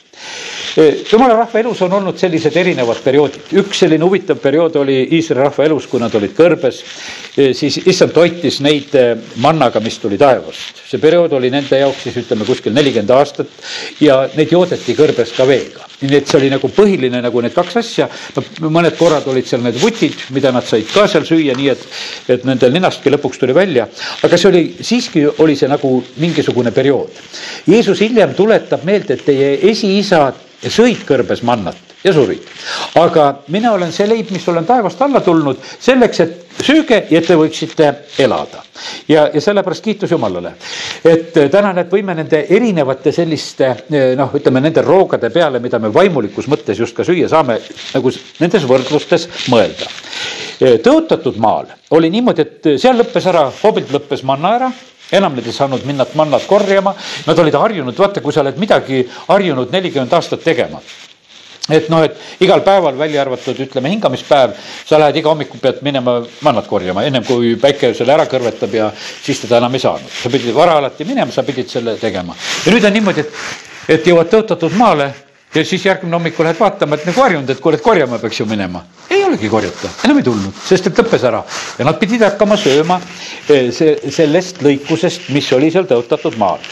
jumala 0.77 1.35
rahva 1.35 1.61
elus 1.61 1.81
on 1.83 1.93
olnud 1.99 2.19
sellised 2.19 2.55
erinevad 2.57 3.00
perioodid, 3.03 3.50
üks 3.59 3.83
selline 3.83 4.07
huvitav 4.07 4.39
periood 4.43 4.77
oli 4.79 5.00
Iisraeli 5.17 5.43
rahva 5.43 5.67
elus, 5.67 5.87
kui 5.91 6.00
nad 6.03 6.15
olid 6.15 6.35
kõrbes, 6.37 6.81
siis 7.57 7.81
issand 7.85 8.15
toitis 8.15 8.61
neid 8.62 8.95
mannaga, 9.43 9.81
mis 9.83 9.99
tuli 9.99 10.19
taevast. 10.21 10.83
see 10.91 10.99
periood 10.99 11.33
oli 11.39 11.50
nende 11.50 11.79
jaoks 11.79 12.03
siis 12.03 12.17
ütleme 12.25 12.45
kuskil 12.45 12.75
nelikümmend 12.75 13.11
aastat 13.15 13.50
ja 14.03 14.25
neid 14.35 14.50
joodeti 14.50 14.95
kõrbes 14.99 15.35
ka 15.37 15.47
veega. 15.47 15.87
nii 16.00 16.17
et 16.17 16.29
see 16.29 16.39
oli 16.39 16.50
nagu 16.50 16.69
põhiline 16.75 17.21
nagu 17.23 17.41
need 17.41 17.55
kaks 17.55 17.77
asja, 17.77 18.09
no 18.37 18.71
mõned 18.71 18.97
korrad 18.99 19.27
olid 19.29 19.47
seal 19.47 19.62
need 19.62 19.79
vutid, 19.81 20.17
mida 20.31 20.53
nad 20.53 20.67
said 20.67 20.87
ka 20.93 21.07
seal 21.09 21.27
süüa, 21.29 21.57
nii 21.57 21.69
et, 21.73 21.87
et 22.29 22.45
nendel 22.45 22.73
ninastki 22.73 23.11
lõpuks 23.11 23.41
tuli 23.41 23.55
välja, 23.57 23.89
aga 24.23 24.39
see 24.39 24.50
oli, 24.50 24.62
siiski 24.81 25.27
oli 25.39 25.57
see 25.57 25.69
nagu 25.69 25.99
mingisugune 26.23 26.73
periood. 26.73 27.19
Jeesus 27.67 28.00
hiljem 28.00 28.35
tuletab 28.35 28.87
meelde, 28.89 29.19
et 29.19 29.27
teie 29.27 29.53
esiisad 29.71 30.47
ja 30.62 30.73
sõid 30.73 31.07
kõrbes 31.09 31.45
mannat 31.47 31.90
ja 32.05 32.12
surid. 32.12 32.43
aga 32.95 33.43
mina 33.49 33.73
olen 33.73 33.93
see 33.93 34.09
leib, 34.09 34.31
mis 34.33 34.47
olen 34.49 34.67
taevast 34.67 35.02
alla 35.02 35.21
tulnud 35.21 35.61
selleks, 35.81 36.21
et 36.21 36.64
sööge 36.64 37.02
ja 37.11 37.21
et 37.21 37.26
te 37.26 37.37
võiksite 37.37 37.90
elada. 38.19 38.62
ja, 39.09 39.29
ja 39.35 39.40
sellepärast 39.40 39.85
kiitus 39.85 40.11
Jumalale, 40.11 40.55
et 41.05 41.33
täna 41.52 41.73
näed, 41.76 41.90
võime 41.93 42.14
nende 42.17 42.45
erinevate 42.49 43.12
selliste 43.12 43.75
noh, 44.17 44.37
ütleme 44.37 44.61
nende 44.64 44.85
roogade 44.87 45.31
peale, 45.31 45.61
mida 45.61 45.79
me 45.79 45.93
vaimulikus 45.93 46.49
mõttes 46.49 46.79
just 46.79 46.97
ka 46.97 47.05
süüa 47.05 47.29
saame, 47.29 47.61
nagu 47.95 48.12
nendes 48.40 48.64
võrdlustes 48.69 49.29
mõelda. 49.52 49.88
tõotatud 50.85 51.37
maal 51.37 51.69
oli 51.90 52.11
niimoodi, 52.11 52.43
et 52.43 52.73
seal 52.81 52.97
lõppes 53.00 53.29
ära, 53.29 53.50
hobilt 53.62 53.93
lõppes 53.93 54.25
manna 54.25 54.57
ära 54.57 54.73
enam 55.12 55.37
nad 55.37 55.47
ei 55.47 55.52
saanud 55.52 55.85
minna 55.85 56.07
mannat 56.14 56.47
korjama, 56.47 56.95
nad 57.26 57.38
olid 57.38 57.55
harjunud, 57.55 57.97
vaata, 57.99 58.21
kui 58.21 58.33
sa 58.33 58.45
oled 58.45 58.59
midagi 58.59 59.05
harjunud 59.29 59.73
nelikümmend 59.73 60.12
aastat 60.19 60.45
tegema 60.45 60.81
et 61.71 61.88
noh, 61.93 62.02
et 62.02 62.43
igal 62.43 62.62
päeval, 62.67 62.97
välja 62.99 63.21
arvatud 63.23 63.59
ütleme 63.62 63.93
hingamispäev, 63.93 64.57
sa 64.87 64.99
lähed 64.99 65.21
iga 65.21 65.31
hommiku 65.31 65.61
pead 65.62 65.83
minema 65.87 66.19
mannat 66.43 66.67
korjama, 66.71 67.05
ennem 67.07 67.25
kui 67.26 67.55
päike 67.61 67.93
selle 67.95 68.14
ära 68.17 68.26
kõrvetab 68.31 68.75
ja 68.75 68.90
siis 68.97 69.43
teda 69.45 69.61
enam 69.61 69.75
ei 69.76 69.85
saanud. 69.85 70.11
sa 70.11 70.33
pidid 70.33 70.55
vara 70.57 70.79
alati 70.81 71.07
minema, 71.07 71.33
sa 71.33 71.45
pidid 71.47 71.71
selle 71.71 71.97
tegema. 72.00 72.35
ja 72.67 72.73
nüüd 72.75 72.87
on 72.87 72.97
niimoodi, 72.99 73.26
et, 73.26 73.43
et 73.97 74.07
jõuad 74.11 74.33
tõotatud 74.33 74.75
maale 74.79 75.12
ja 75.54 75.64
siis 75.64 75.85
järgmine 75.85 76.14
hommikul 76.14 76.45
lähed 76.47 76.59
vaatama, 76.61 76.95
et 76.95 77.07
nagu 77.09 77.21
harjunud, 77.21 77.50
et 77.50 77.61
kuule, 77.61 77.78
et 77.78 77.83
korjama 77.83 78.19
peaks 78.23 78.38
ju 78.40 78.47
minema. 78.47 78.85
ei 79.11 79.25
olegi 79.25 79.49
korjata, 79.50 79.88
enam 80.04 80.19
ei 80.21 80.23
tulnud, 80.23 80.59
sest 80.62 80.87
et 80.87 80.99
lõppes 80.99 81.25
ära 81.26 81.40
ja 81.78 81.87
nad 81.87 81.97
pidid 81.99 82.23
hakkama 82.23 82.54
sööma 82.61 83.00
eh, 83.50 83.73
see, 83.75 83.97
sellest 84.14 84.62
lõikusest, 84.62 85.26
mis 85.35 85.49
oli 85.52 85.73
seal 85.75 85.88
tõotatud 85.90 86.37
maal. 86.38 86.62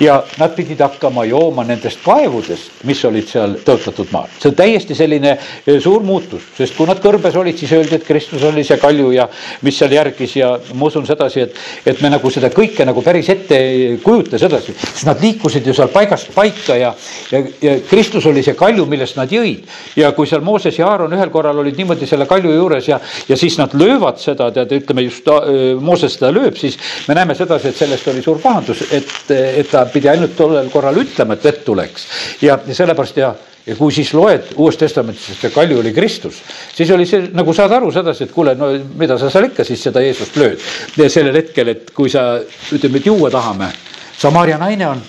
ja 0.00 0.18
nad 0.36 0.52
pidid 0.56 0.82
hakkama 0.84 1.24
jooma 1.24 1.64
nendest 1.64 2.02
kaevudest, 2.04 2.82
mis 2.84 3.00
olid 3.08 3.28
seal 3.30 3.56
tõotatud 3.64 4.12
maal. 4.12 4.28
see 4.36 4.50
on 4.52 4.58
täiesti 4.60 4.98
selline 4.98 5.32
eh, 5.38 5.80
suur 5.80 6.04
muutus, 6.04 6.44
sest 6.58 6.76
kui 6.76 6.86
nad 6.86 7.00
kõrbes 7.00 7.36
olid, 7.40 7.56
siis 7.56 7.72
öeldi, 7.72 7.96
et 7.96 8.04
Kristus 8.04 8.44
oli 8.44 8.64
see 8.68 8.76
kalju 8.82 9.14
ja 9.16 9.28
mis 9.64 9.80
seal 9.80 9.96
järgis 9.96 10.36
ja 10.36 10.52
ma 10.74 10.90
usun 10.90 11.08
sedasi, 11.08 11.46
et, 11.48 11.56
et 11.86 12.04
me 12.04 12.12
nagu 12.12 12.30
seda 12.30 12.52
kõike 12.52 12.84
nagu 12.84 13.00
päris 13.00 13.32
ette 13.32 13.56
ei 13.56 13.96
kujuta 14.04 14.36
sedasi, 14.38 14.76
sest 14.76 15.08
nad 15.08 15.24
liikusid 15.24 15.64
ju 15.64 15.72
seal 15.72 15.88
paigast 15.88 16.34
paika 16.36 16.76
ja, 16.76 16.92
ja, 17.32 17.44
ja 17.64 17.78
Kristus 17.88 18.25
Kristus 18.26 18.34
oli 18.34 18.42
see 18.42 18.56
kalju, 18.56 18.86
millest 18.86 19.16
nad 19.16 19.30
jõid. 19.30 19.66
ja 19.96 20.12
kui 20.12 20.26
seal 20.26 20.42
Mooses 20.42 20.76
ja 20.78 20.88
Aaron 20.88 21.12
ühel 21.12 21.30
korral 21.30 21.58
olid 21.58 21.76
niimoodi 21.76 22.06
selle 22.06 22.26
kalju 22.26 22.52
juures 22.52 22.88
ja, 22.88 22.98
ja 23.28 23.36
siis 23.36 23.56
nad 23.58 23.74
löövad 23.74 24.18
seda, 24.18 24.50
tead, 24.50 24.72
ütleme 24.72 25.04
just 25.06 25.26
äh, 25.28 25.78
Mooses 25.80 26.16
seda 26.16 26.32
lööb, 26.32 26.56
siis 26.56 26.78
me 27.08 27.14
näeme 27.14 27.34
sedasi, 27.34 27.68
et 27.68 27.76
sellest 27.76 28.08
oli 28.08 28.22
suur 28.22 28.40
pahandus, 28.42 28.82
et, 28.90 29.30
et 29.30 29.70
ta 29.70 29.86
pidi 29.86 30.08
ainult 30.08 30.36
tollel 30.36 30.70
korral 30.70 30.96
ütlema, 30.98 31.34
et 31.36 31.44
vett 31.44 31.64
tuleks. 31.64 32.06
ja, 32.42 32.58
sellepärast 32.72 33.16
ja 33.16 33.34
ja 33.66 33.74
kui 33.74 33.90
siis 33.90 34.12
loed 34.14 34.52
Uuest 34.62 34.78
Testamendist, 34.78 35.42
et 35.42 35.54
kalju 35.54 35.80
oli 35.80 35.90
Kristus, 35.92 36.36
siis 36.74 36.90
oli 36.94 37.06
see, 37.06 37.32
nagu 37.34 37.54
saad 37.54 37.72
aru 37.74 37.90
sedasi, 37.90 38.28
et 38.28 38.34
kuule, 38.34 38.54
no 38.54 38.70
mida 38.98 39.18
sa 39.18 39.30
seal 39.30 39.48
ikka 39.48 39.66
siis 39.66 39.82
seda 39.82 40.02
Jeesust 40.04 40.38
lööd. 40.38 40.62
ja 40.96 41.10
sellel 41.10 41.34
hetkel, 41.34 41.74
et 41.74 41.90
kui 41.94 42.10
sa 42.10 42.36
ütleme, 42.74 43.02
et 43.02 43.10
juua 43.10 43.30
tahame, 43.30 43.72
Samaria 44.16 44.58
naine 44.58 44.86
on 44.86 45.02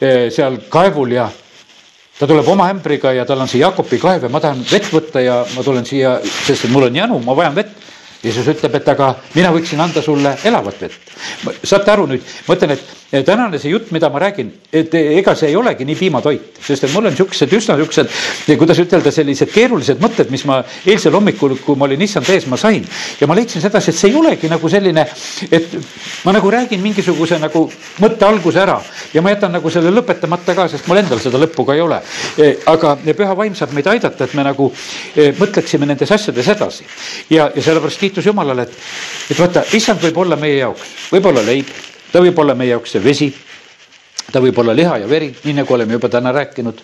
eh, 0.00 0.26
seal 0.34 0.58
kaevul 0.68 1.14
ja 1.14 1.28
ta 2.20 2.28
tuleb 2.28 2.48
oma 2.52 2.68
ämbriga 2.68 3.14
ja 3.16 3.24
tal 3.24 3.40
on 3.40 3.48
see 3.48 3.62
Jakobi 3.62 3.98
kaev 3.98 4.26
ja 4.26 4.28
ma 4.28 4.42
tahan 4.44 4.60
vett 4.68 4.92
võtta 4.92 5.22
ja 5.24 5.40
ma 5.54 5.64
tulen 5.64 5.86
siia, 5.88 6.18
sest 6.44 6.66
et 6.66 6.72
mul 6.72 6.90
on 6.90 6.96
janu, 6.96 7.20
ma 7.24 7.36
vajan 7.36 7.56
vett. 7.56 7.88
Jeesus 8.20 8.50
ütleb, 8.52 8.74
et 8.76 8.88
aga 8.92 9.14
mina 9.32 9.48
võiksin 9.54 9.80
anda 9.80 10.02
sulle 10.04 10.34
elavat 10.44 10.82
vett. 10.82 11.14
saate 11.64 11.88
aru 11.88 12.04
nüüd, 12.10 12.26
ma 12.44 12.56
ütlen, 12.58 12.74
et 12.76 12.99
tänane 13.10 13.58
see 13.58 13.72
jutt, 13.72 13.90
mida 13.90 14.08
ma 14.10 14.20
räägin, 14.22 14.52
et 14.72 14.94
ega 14.94 15.34
see 15.34 15.50
ei 15.50 15.56
olegi 15.58 15.84
nii 15.86 15.96
piimatoit, 15.98 16.60
sest 16.62 16.84
et 16.86 16.92
mul 16.94 17.08
on 17.10 17.16
siuksed 17.18 17.50
üsna 17.58 17.74
siuksed, 17.80 18.12
kuidas 18.60 18.78
ütelda, 18.82 19.10
sellised 19.14 19.50
keerulised 19.50 19.98
mõtted, 20.02 20.30
mis 20.30 20.44
ma 20.46 20.60
eilsel 20.86 21.16
hommikul, 21.18 21.56
kui 21.64 21.78
ma 21.78 21.88
olin 21.88 22.04
issand 22.06 22.30
ees, 22.30 22.46
ma 22.46 22.58
sain. 22.60 22.86
ja 23.20 23.26
ma 23.26 23.34
leidsin 23.34 23.62
sedasi, 23.64 23.90
et 23.90 23.98
see 23.98 24.12
ei 24.12 24.16
olegi 24.20 24.50
nagu 24.52 24.70
selline, 24.70 25.06
et 25.50 25.74
ma 26.24 26.36
nagu 26.36 26.54
räägin 26.54 26.82
mingisuguse 26.82 27.40
nagu 27.42 27.66
mõtte 28.00 28.28
alguse 28.28 28.62
ära 28.62 28.78
ja 29.14 29.22
ma 29.22 29.34
jätan 29.34 29.58
nagu 29.58 29.70
selle 29.74 29.90
lõpetamata 29.90 30.54
ka, 30.54 30.68
sest 30.70 30.86
mul 30.86 31.02
endal 31.02 31.18
seda 31.22 31.42
lõppu 31.42 31.66
ka 31.66 31.74
ei 31.74 31.82
ole. 31.82 32.00
E, 32.38 32.52
aga 32.70 32.94
püha 33.02 33.34
vaim 33.36 33.58
saab 33.58 33.74
meid 33.74 33.90
aidata, 33.90 34.24
et 34.24 34.38
me 34.38 34.46
nagu 34.46 34.70
e, 35.16 35.32
mõtleksime 35.38 35.88
nendes 35.88 36.14
asjades 36.14 36.54
edasi. 36.54 36.86
ja, 37.30 37.50
ja 37.54 37.62
sellepärast 37.62 38.00
kiitus 38.00 38.26
Jumalale, 38.30 38.68
et, 38.70 38.82
et 39.30 39.38
vaata, 39.38 39.66
issand 39.74 40.02
võib 40.06 40.22
olla 40.22 40.38
meie 40.38 40.60
jaoks, 40.62 40.94
võib 41.10 41.32
olla 41.32 41.42
leib 41.42 41.74
ta 42.12 42.22
võib 42.22 42.38
olla 42.38 42.54
meie 42.54 42.74
jaoks 42.74 42.96
see 42.96 43.04
vesi, 43.04 43.28
ta 44.32 44.40
võib 44.42 44.58
olla 44.62 44.74
liha 44.76 44.98
ja 45.02 45.10
veri, 45.10 45.30
nii 45.44 45.56
nagu 45.60 45.74
oleme 45.74 45.98
juba 45.98 46.08
täna 46.08 46.32
rääkinud. 46.32 46.82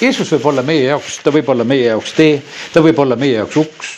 Jeesus 0.00 0.32
võib 0.36 0.48
olla 0.52 0.62
meie 0.62 0.88
jaoks, 0.90 1.18
ta 1.24 1.32
võib 1.34 1.48
olla 1.48 1.64
meie 1.64 1.90
jaoks 1.90 2.16
tee, 2.16 2.40
ta 2.72 2.82
võib 2.84 2.98
olla 3.04 3.16
meie 3.16 3.40
jaoks 3.42 3.60
uks 3.60 3.92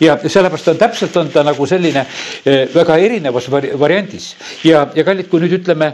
ja 0.00 0.16
sellepärast 0.28 0.68
on 0.68 0.78
täpselt, 0.80 1.16
on 1.16 1.30
ta 1.32 1.44
nagu 1.46 1.66
selline 1.66 2.04
eh, 2.44 2.68
väga 2.74 2.96
erinevas 3.00 3.48
variandis 3.50 4.32
ja, 4.66 4.84
ja 4.94 5.04
kallid, 5.04 5.28
kui 5.30 5.42
nüüd 5.42 5.56
ütleme, 5.60 5.92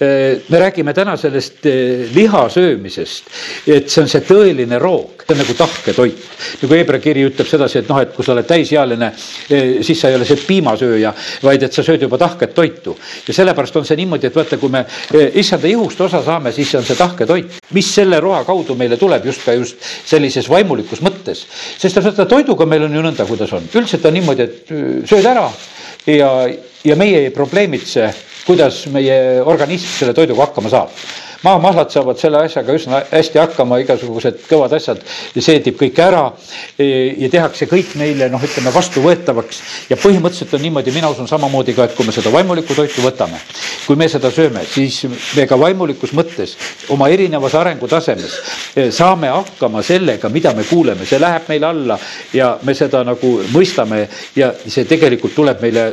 eh, 0.00 0.42
me 0.48 0.60
räägime 0.60 0.94
täna 0.96 1.16
sellest 1.20 1.66
eh, 1.70 2.06
liha 2.14 2.46
söömisest, 2.52 3.30
et 3.66 3.90
see 3.90 4.02
on 4.04 4.10
see 4.10 4.24
tõeline 4.26 4.80
roog, 4.82 5.24
see 5.24 5.34
on 5.34 5.42
nagu 5.42 5.56
tahketoit. 5.58 6.24
nagu 6.62 6.78
Hebra 6.78 7.00
kiri 7.02 7.24
ütleb 7.26 7.48
sedasi, 7.48 7.80
et 7.80 7.90
noh, 7.90 8.00
et 8.02 8.12
kui 8.14 8.24
sa 8.24 8.34
oled 8.34 8.46
täisealine, 8.46 9.10
siis 9.46 9.98
sa 10.00 10.10
ei 10.10 10.18
ole 10.18 10.26
see 10.28 10.38
piimasööja, 10.46 11.12
vaid 11.42 11.62
et 11.66 11.74
sa 11.74 11.82
sööd 11.86 12.02
juba 12.02 12.18
tahket 12.20 12.54
toitu. 12.54 12.96
ja 13.26 13.34
sellepärast 13.34 13.76
on 13.76 13.88
see 13.88 13.96
niimoodi, 13.98 14.28
et 14.28 14.36
vaata, 14.36 14.58
kui 14.60 14.72
me 14.72 14.84
issanda 15.34 15.68
ihust 15.68 16.00
osa 16.00 16.22
saame, 16.24 16.52
siis 16.52 16.70
see 16.70 16.80
on 16.80 16.86
see 16.86 16.98
tahketoit, 16.98 17.58
mis 17.76 17.88
selle 17.94 18.20
roa 18.20 18.44
kaudu 18.44 18.76
meile 18.78 18.96
tuleb 19.00 19.24
just 19.26 19.44
ka 19.44 19.54
just 19.56 19.80
sellises 20.06 20.48
vaimulikus 20.50 21.02
mõttes. 21.04 21.46
sest 21.78 22.02
vaata, 22.02 22.26
toiduga 22.28 22.66
meil 22.66 22.86
on 22.86 22.94
ju 22.94 23.02
nõnda, 23.02 23.15
kuidas 23.24 23.52
on, 23.56 23.68
üldiselt 23.74 24.04
on 24.04 24.16
niimoodi, 24.18 24.42
et 24.42 24.72
äh, 24.74 24.86
sööd 25.08 25.26
ära 25.26 25.46
ja, 26.06 26.30
ja 26.84 26.96
meie 26.96 27.24
ei 27.24 27.30
probleemitse, 27.34 28.10
kuidas 28.46 28.84
meie 28.92 29.40
organism 29.42 30.02
selle 30.02 30.14
toiduga 30.14 30.46
hakkama 30.46 30.72
saab 30.72 30.92
maamahlad 31.46 31.92
saavad 31.94 32.18
selle 32.20 32.40
asjaga 32.44 32.74
üsna 32.76 33.00
hästi 33.10 33.40
hakkama, 33.40 33.78
igasugused 33.84 34.42
kõvad 34.48 34.74
asjad 34.76 35.02
seedib 35.36 35.78
kõik 35.78 35.98
ära 36.02 36.24
ja 36.78 37.30
tehakse 37.32 37.68
kõik 37.70 37.94
neile 38.00 38.28
noh, 38.32 38.42
ütleme 38.42 38.72
vastuvõetavaks. 38.74 39.60
ja 39.90 39.98
põhimõtteliselt 40.00 40.54
on 40.58 40.64
niimoodi, 40.66 40.94
mina 40.94 41.10
usun 41.12 41.28
samamoodi 41.30 41.76
ka, 41.76 41.86
et 41.86 41.96
kui 41.96 42.06
me 42.06 42.14
seda 42.14 42.32
vaimulikku 42.34 42.74
toitu 42.74 43.04
võtame, 43.04 43.40
kui 43.86 43.96
me 43.96 44.08
seda 44.10 44.30
sööme, 44.34 44.64
siis 44.66 45.04
me 45.08 45.46
ka 45.46 45.58
vaimulikus 45.60 46.14
mõttes 46.16 46.56
oma 46.94 47.08
erinevas 47.12 47.54
arengutasemes 47.54 48.36
e, 48.74 48.90
saame 48.90 49.30
hakkama 49.32 49.82
sellega, 49.86 50.30
mida 50.32 50.54
me 50.56 50.66
kuuleme, 50.66 51.06
see 51.06 51.20
läheb 51.22 51.48
meile 51.52 51.70
alla 51.70 51.98
ja 52.34 52.56
me 52.62 52.74
seda 52.74 53.04
nagu 53.06 53.36
mõistame 53.54 54.06
ja 54.36 54.52
see 54.66 54.86
tegelikult 54.88 55.36
tuleb 55.36 55.62
meile 55.62 55.90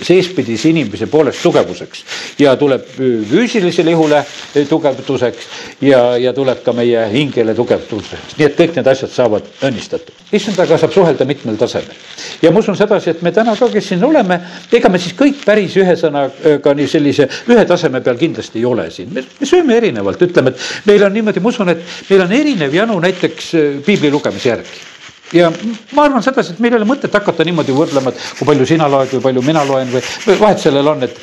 seespidise 0.00 0.70
inimese 0.70 1.06
poolest 1.10 1.42
tugevuseks 1.42 2.04
ja 2.38 2.54
tuleb 2.60 2.84
füüsilisele 3.30 3.94
ihule 3.94 4.22
tugevduseks 4.68 5.48
ja, 5.86 6.16
ja 6.20 6.32
tuleb 6.36 6.62
ka 6.64 6.74
meie 6.76 7.06
hingele 7.12 7.54
tugevduseks, 7.56 8.36
nii 8.38 8.48
et 8.48 8.58
kõik 8.58 8.76
need 8.78 8.90
asjad 8.92 9.12
saavad 9.12 9.48
õnnistatud. 9.66 10.14
issandaga 10.32 10.78
saab 10.78 10.94
suhelda 10.94 11.26
mitmel 11.26 11.58
tasemel. 11.60 11.96
Ja 12.42 12.50
ma 12.50 12.62
usun 12.62 12.76
sedasi, 12.78 13.10
et 13.10 13.22
me 13.22 13.32
täna 13.34 13.56
ka, 13.58 13.68
kes 13.72 13.90
siin 13.92 14.04
oleme, 14.04 14.40
ega 14.72 14.88
me 14.88 15.00
siis 15.02 15.16
kõik 15.18 15.42
päris 15.44 15.76
ühe 15.80 15.96
sõnaga 15.98 16.74
nii 16.76 16.88
sellise 16.88 17.28
ühe 17.50 17.64
taseme 17.66 18.00
peal 18.04 18.20
kindlasti 18.20 18.60
ei 18.60 18.68
ole 18.68 18.90
siin, 18.94 19.10
me, 19.14 19.24
me 19.40 19.48
sööme 19.48 19.76
erinevalt, 19.80 20.22
ütleme, 20.28 20.54
et 20.54 20.86
meil 20.88 21.04
on 21.06 21.12
niimoodi, 21.16 21.42
ma 21.42 21.52
usun, 21.52 21.74
et 21.74 21.84
meil 22.08 22.24
on 22.26 22.38
erinev 22.40 22.74
janu 22.74 23.00
näiteks 23.02 23.52
piibli 23.86 24.10
lugemise 24.12 24.54
järgi 24.54 24.88
ja 25.32 25.52
ma 25.94 26.08
arvan 26.08 26.24
sedasi, 26.24 26.56
et 26.56 26.60
meil 26.62 26.74
ei 26.74 26.80
ole 26.80 26.90
mõtet 26.90 27.14
hakata 27.14 27.46
niimoodi 27.46 27.76
võrdlema, 27.76 28.12
et 28.12 28.36
kui 28.38 28.48
palju 28.48 28.66
sina 28.66 28.90
loed 28.90 29.14
või 29.16 29.24
palju 29.28 29.46
mina 29.46 29.64
loen 29.68 29.90
või, 29.92 30.04
või 30.26 30.38
vahet 30.40 30.62
sellel 30.62 30.94
on, 30.94 31.06
et 31.06 31.18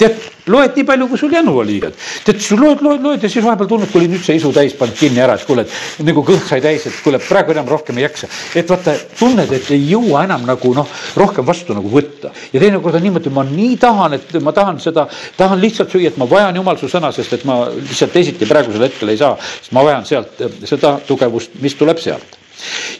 tead, 0.00 0.16
loed 0.50 0.76
nii 0.78 0.86
palju, 0.88 1.06
kui 1.10 1.20
sul 1.20 1.34
janu 1.34 1.52
oli, 1.60 1.76
tead. 1.82 1.96
tead, 2.24 2.40
sa 2.42 2.56
loed, 2.56 2.80
loed, 2.84 3.02
loed 3.04 3.24
ja 3.24 3.30
siis 3.30 3.44
vahepeal 3.44 3.68
tunned, 3.68 3.90
kui 3.92 4.00
oli 4.00 4.10
nüüd 4.14 4.24
see 4.24 4.38
isu 4.38 4.52
täis 4.56 4.74
pannud 4.78 4.96
kinni 4.96 5.20
ära, 5.22 5.36
et 5.36 5.44
kuule, 5.48 5.66
et 5.66 6.06
nagu 6.06 6.24
kõht 6.26 6.46
sai 6.48 6.62
täis, 6.64 6.86
et 6.88 6.96
kuule, 7.04 7.20
praegu 7.22 7.54
enam 7.54 7.68
rohkem 7.68 8.00
ei 8.00 8.06
jaksa. 8.06 8.30
et 8.56 8.72
vaata, 8.72 8.96
tunned, 9.18 9.52
et 9.56 9.70
ei 9.76 9.84
jõua 9.92 10.24
enam 10.28 10.48
nagu 10.48 10.74
noh, 10.76 10.98
rohkem 11.20 11.46
vastu 11.46 11.76
nagu 11.76 11.92
võtta. 11.92 12.32
ja 12.52 12.64
teinekord 12.64 12.96
on 12.96 13.06
niimoodi, 13.08 13.34
ma 13.36 13.44
nii 13.46 13.76
tahan, 13.84 14.16
et 14.16 14.36
ma 14.40 14.56
tahan 14.56 14.80
seda, 14.80 15.06
tahan 15.36 15.60
lihtsalt 15.60 15.92
süüa, 15.92 16.14
et 16.14 16.20
ma 16.20 16.28
vajan 16.30 16.56
jumal 16.62 16.80
su 16.80 16.88
sõna, 16.88 17.12
sest 17.12 17.36
et 17.36 17.48
ma 17.48 17.62
lihtsalt 17.76 18.16
teisiti 18.16 18.48
praegusel 18.48 18.88
hetkel 18.88 19.12
ei 19.12 19.20
saa, 19.20 19.36
sest 19.60 19.76
ma 19.76 19.84
vajan 19.84 20.08
sealt 20.08 20.46
seda 20.64 20.98
tugevust, 21.06 21.60
mis 21.60 21.76
tuleb 21.76 22.00
sealt 22.00 22.39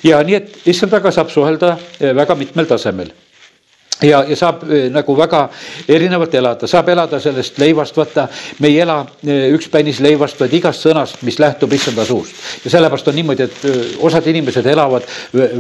ja 0.05 0.23
nii, 0.27 0.39
et 0.43 0.71
issandaga 0.71 1.13
saab 1.15 1.33
suhelda 1.33 1.77
eh, 2.01 2.15
väga 2.17 2.39
mitmel 2.39 2.69
tasemel 2.71 3.13
ja, 4.03 4.23
ja 4.29 4.37
saab 4.37 4.65
eh, 4.71 4.89
nagu 4.93 5.15
väga 5.17 5.43
erinevalt 5.89 6.35
elada, 6.35 6.69
saab 6.71 6.89
elada 6.93 7.21
sellest 7.21 7.59
leivast, 7.61 7.97
vaata, 7.97 8.27
me 8.61 8.71
ei 8.71 8.79
ela 8.85 9.01
eh, 9.25 9.49
ükspäinis 9.55 10.01
leivast, 10.05 10.39
vaid 10.41 10.55
igast 10.57 10.87
sõnast, 10.87 11.21
mis 11.27 11.39
lähtub 11.43 11.73
issanda 11.77 12.05
suust. 12.09 12.37
ja 12.65 12.73
sellepärast 12.73 13.09
on 13.09 13.19
niimoodi, 13.19 13.47
et 13.49 13.99
osad 14.07 14.27
inimesed 14.31 14.67
elavad 14.73 15.07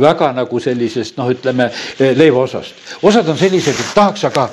väga 0.00 0.32
nagu 0.36 0.60
sellisest 0.60 1.18
noh, 1.20 1.30
ütleme 1.32 1.70
leiva 2.16 2.44
osast. 2.46 2.74
osad 3.02 3.28
on 3.28 3.38
sellised, 3.38 3.76
et 3.76 3.94
tahaks 3.94 4.24
aga 4.30 4.48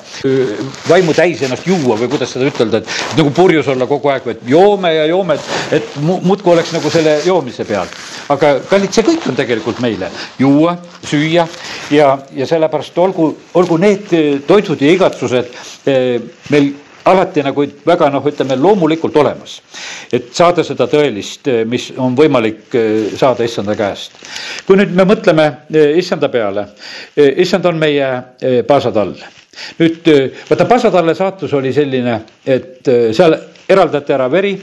vaimu 0.88 1.14
täis 1.16 1.42
ennast 1.42 1.66
juua 1.66 1.98
või 2.00 2.12
kuidas 2.12 2.34
seda 2.36 2.48
ütelda, 2.48 2.82
et 2.82 3.18
nagu 3.20 3.32
purjus 3.34 3.68
olla 3.72 3.88
kogu 3.88 4.12
aeg, 4.12 4.28
et 4.34 4.46
joome 4.48 4.94
ja 4.94 5.08
joome, 5.08 5.38
et, 5.38 5.80
et 5.80 5.98
muudkui 6.02 6.52
oleks 6.52 6.74
nagu 6.76 6.92
selle 6.92 7.20
joomise 7.26 7.64
peal 7.68 7.88
aga 8.34 8.54
kallid, 8.68 8.92
see 8.92 9.06
kõik 9.06 9.28
on 9.30 9.38
tegelikult 9.38 9.80
meile 9.84 10.10
juua, 10.38 10.76
süüa 11.04 11.46
ja, 11.94 12.10
ja 12.36 12.46
sellepärast 12.46 12.98
olgu, 12.98 13.30
olgu 13.54 13.78
need 13.80 14.12
toidud 14.46 14.82
ja 14.82 14.92
igatsused 14.92 15.56
eh, 15.88 16.20
meil 16.52 16.74
alati 17.08 17.42
nagu 17.42 17.64
väga 17.86 18.10
noh, 18.12 18.26
ütleme 18.26 18.56
loomulikult 18.56 19.16
olemas. 19.16 19.58
et 20.12 20.30
saada 20.34 20.64
seda 20.64 20.86
tõelist, 20.90 21.48
mis 21.68 21.90
on 21.96 22.16
võimalik 22.16 22.74
eh, 22.74 23.16
saada 23.16 23.44
issanda 23.44 23.76
käest. 23.76 24.12
kui 24.66 24.76
nüüd 24.76 24.94
me 24.96 25.06
mõtleme 25.08 25.48
eh, 25.72 25.96
issanda 25.98 26.28
peale, 26.28 26.68
eh, 27.16 27.34
issand 27.44 27.66
on 27.66 27.78
meie 27.78 28.08
paasatall. 28.68 29.14
nüüd 29.78 30.10
vaata, 30.50 30.64
paasatalle 30.64 31.14
saatus 31.14 31.52
oli 31.54 31.72
selline, 31.72 32.20
et 32.46 32.88
seal 33.12 33.36
eraldati 33.68 34.14
ära 34.14 34.28
veri, 34.32 34.54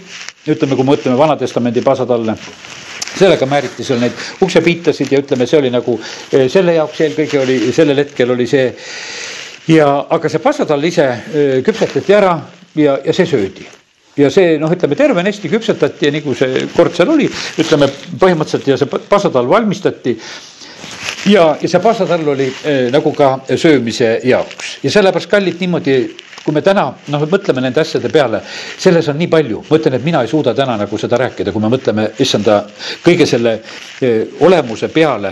ütleme, 0.47 0.75
kui 0.75 0.85
me 0.85 0.95
mõtleme 0.95 1.17
Vana-testamendi 1.17 1.83
paasatalle 1.85 2.37
sellega 3.19 3.47
määriti 3.49 3.85
seal 3.87 4.01
neid 4.03 4.43
uksepiitasid 4.43 5.11
ja 5.11 5.21
ütleme, 5.23 5.47
see 5.47 5.61
oli 5.61 5.71
nagu 5.73 5.97
selle 6.51 6.75
jaoks 6.75 7.01
eelkõige 7.07 7.39
oli, 7.41 7.57
sellel 7.75 8.03
hetkel 8.03 8.35
oli 8.35 8.47
see. 8.49 8.67
Ja, 9.71 9.87
aga 10.13 10.29
see 10.29 10.43
passatall 10.43 10.83
ise 10.85 11.07
küpsetati 11.65 12.13
ära 12.13 12.35
ja, 12.75 12.99
ja 13.05 13.13
see 13.13 13.25
söödi. 13.25 13.65
Ja 14.15 14.29
see 14.31 14.55
noh, 14.59 14.71
ütleme 14.71 14.95
tervenesti 14.95 15.49
küpsetati 15.51 16.07
ja 16.07 16.11
nagu 16.15 16.35
see 16.37 16.67
kord 16.75 16.95
seal 16.95 17.09
oli, 17.11 17.25
ütleme 17.59 17.89
põhimõtteliselt 18.19 18.69
ja 18.71 18.77
see 18.79 19.01
passatall 19.09 19.49
valmistati. 19.51 20.15
Ja, 21.27 21.49
ja 21.59 21.67
see 21.67 21.81
passatall 21.83 22.27
oli 22.35 22.47
äh, 22.47 22.85
nagu 22.93 23.11
ka 23.17 23.33
söömise 23.57 24.19
jaoks. 24.23 24.77
Ja 24.85 24.93
sellepärast 24.93 25.31
kallid 25.31 25.59
niimoodi 25.59 25.97
kui 26.45 26.53
me 26.53 26.61
täna 26.61 26.85
noh, 27.09 27.23
mõtleme 27.29 27.63
nende 27.63 27.81
asjade 27.81 28.09
peale, 28.13 28.41
selles 28.77 29.07
on 29.09 29.17
nii 29.17 29.29
palju, 29.31 29.63
ma 29.65 29.79
ütlen, 29.79 29.95
et 29.97 30.03
mina 30.05 30.21
ei 30.21 30.29
suuda 30.29 30.53
täna 30.53 30.75
nagu 30.77 30.97
seda 31.01 31.17
rääkida, 31.17 31.49
kui 31.53 31.63
me 31.63 31.71
mõtleme 31.73 32.11
issanda 32.21 32.59
kõige 33.01 33.25
selle 33.25 33.55
eh, 34.05 34.35
olemuse 34.45 34.91
peale, 34.93 35.31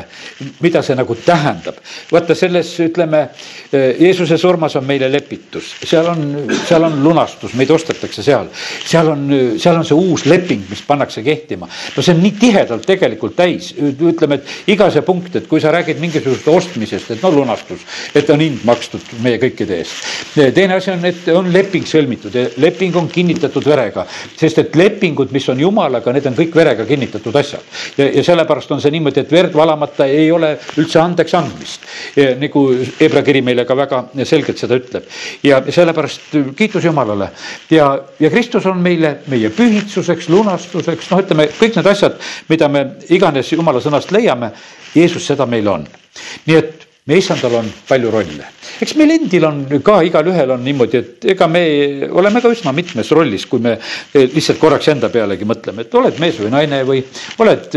mida 0.64 0.82
see 0.82 0.98
nagu 0.98 1.16
tähendab. 1.22 1.78
vaata 2.12 2.36
selles, 2.36 2.72
ütleme 2.82 3.28
eh,, 3.28 4.02
Jeesuse 4.02 4.40
surmas 4.42 4.74
on 4.80 4.88
meile 4.90 5.12
lepitus, 5.12 5.76
seal 5.86 6.10
on, 6.16 6.24
seal 6.66 6.88
on 6.90 6.98
lunastus, 7.04 7.54
meid 7.60 7.70
ostetakse 7.72 8.26
seal. 8.26 8.50
seal 8.86 9.14
on, 9.14 9.30
seal 9.62 9.78
on 9.78 9.86
see 9.86 9.98
uus 9.98 10.26
leping, 10.26 10.66
mis 10.70 10.82
pannakse 10.88 11.22
kehtima. 11.24 11.70
no 11.70 12.02
see 12.02 12.16
on 12.16 12.24
nii 12.26 12.34
tihedalt 12.42 12.90
tegelikult 12.90 13.38
täis, 13.38 13.70
ütleme, 13.78 14.42
et 14.42 14.74
iga 14.74 14.90
see 14.90 15.06
punkt, 15.06 15.36
et 15.38 15.48
kui 15.48 15.62
sa 15.62 15.72
räägid 15.76 16.02
mingisugusest 16.02 16.50
ostmisest, 16.50 17.14
et 17.14 17.22
no 17.22 17.30
lunastus, 17.38 17.86
et 18.16 18.30
on 18.34 18.42
hind 18.42 18.66
makstud 18.66 19.14
meie 19.22 19.38
kõikide 19.38 19.78
eest. 19.84 20.34
teine 20.58 20.82
asi 20.82 20.90
on 20.90 21.03
on, 21.04 21.10
et 21.10 21.28
on 21.36 21.50
leping 21.52 21.86
sõlmitud 21.88 22.34
ja 22.36 22.46
leping 22.62 22.96
on 23.00 23.08
kinnitatud 23.12 23.66
verega, 23.68 24.06
sest 24.38 24.62
et 24.64 24.76
lepingud, 24.80 25.32
mis 25.36 25.48
on 25.52 25.60
jumalaga, 25.60 26.14
need 26.16 26.28
on 26.30 26.38
kõik 26.38 26.56
verega 26.56 26.86
kinnitatud 26.88 27.36
asjad. 27.36 27.64
ja, 27.98 28.08
ja 28.20 28.24
sellepärast 28.24 28.72
on 28.72 28.82
see 28.82 28.94
niimoodi, 28.94 29.24
et 29.24 29.32
verd 29.32 29.56
valamata 29.56 30.08
ei 30.08 30.32
ole 30.32 30.56
üldse 30.78 31.02
andeks 31.02 31.34
andmist. 31.40 31.88
nagu 32.40 32.66
Hebra 33.00 33.24
kiri 33.26 33.42
meile 33.42 33.66
ka 33.66 33.76
väga 33.78 34.04
selgelt 34.24 34.60
seda 34.60 34.78
ütleb 34.80 35.08
ja 35.44 35.62
sellepärast 35.70 36.38
kiitus 36.58 36.86
Jumalale 36.86 37.30
ja, 37.72 37.90
ja 38.20 38.30
Kristus 38.30 38.66
on 38.70 38.82
meile 38.84 39.18
meie 39.32 39.50
pühitsuseks, 39.54 40.30
lunastuseks, 40.30 41.10
noh, 41.12 41.24
ütleme 41.24 41.50
kõik 41.60 41.78
need 41.78 41.92
asjad, 41.92 42.18
mida 42.50 42.70
me 42.70 42.86
iganes 43.10 43.52
Jumala 43.52 43.82
sõnast 43.84 44.12
leiame, 44.12 44.54
Jeesus 44.96 45.26
seda 45.28 45.46
meil 45.50 45.68
on. 45.68 45.86
nii 46.46 46.58
et 46.58 46.93
meie 47.04 47.20
issandal 47.20 47.58
on 47.60 47.66
palju 47.88 48.12
rolle. 48.12 48.46
eks 48.80 48.94
meil 48.96 49.12
endil 49.12 49.44
on 49.44 49.58
ka, 49.84 49.98
igalühel 50.08 50.54
on 50.56 50.62
niimoodi, 50.64 51.00
et 51.02 51.26
ega 51.34 51.50
me 51.52 51.64
oleme 52.08 52.40
ka 52.42 52.52
üsna 52.52 52.72
mitmes 52.76 53.12
rollis, 53.16 53.44
kui 53.48 53.60
me 53.64 53.74
lihtsalt 54.14 54.60
korraks 54.62 54.88
enda 54.94 55.10
pealegi 55.12 55.48
mõtleme, 55.48 55.84
et 55.84 55.98
oled 56.00 56.22
mees 56.24 56.40
või 56.40 56.54
naine 56.54 56.80
või 56.88 57.02
oled 57.44 57.68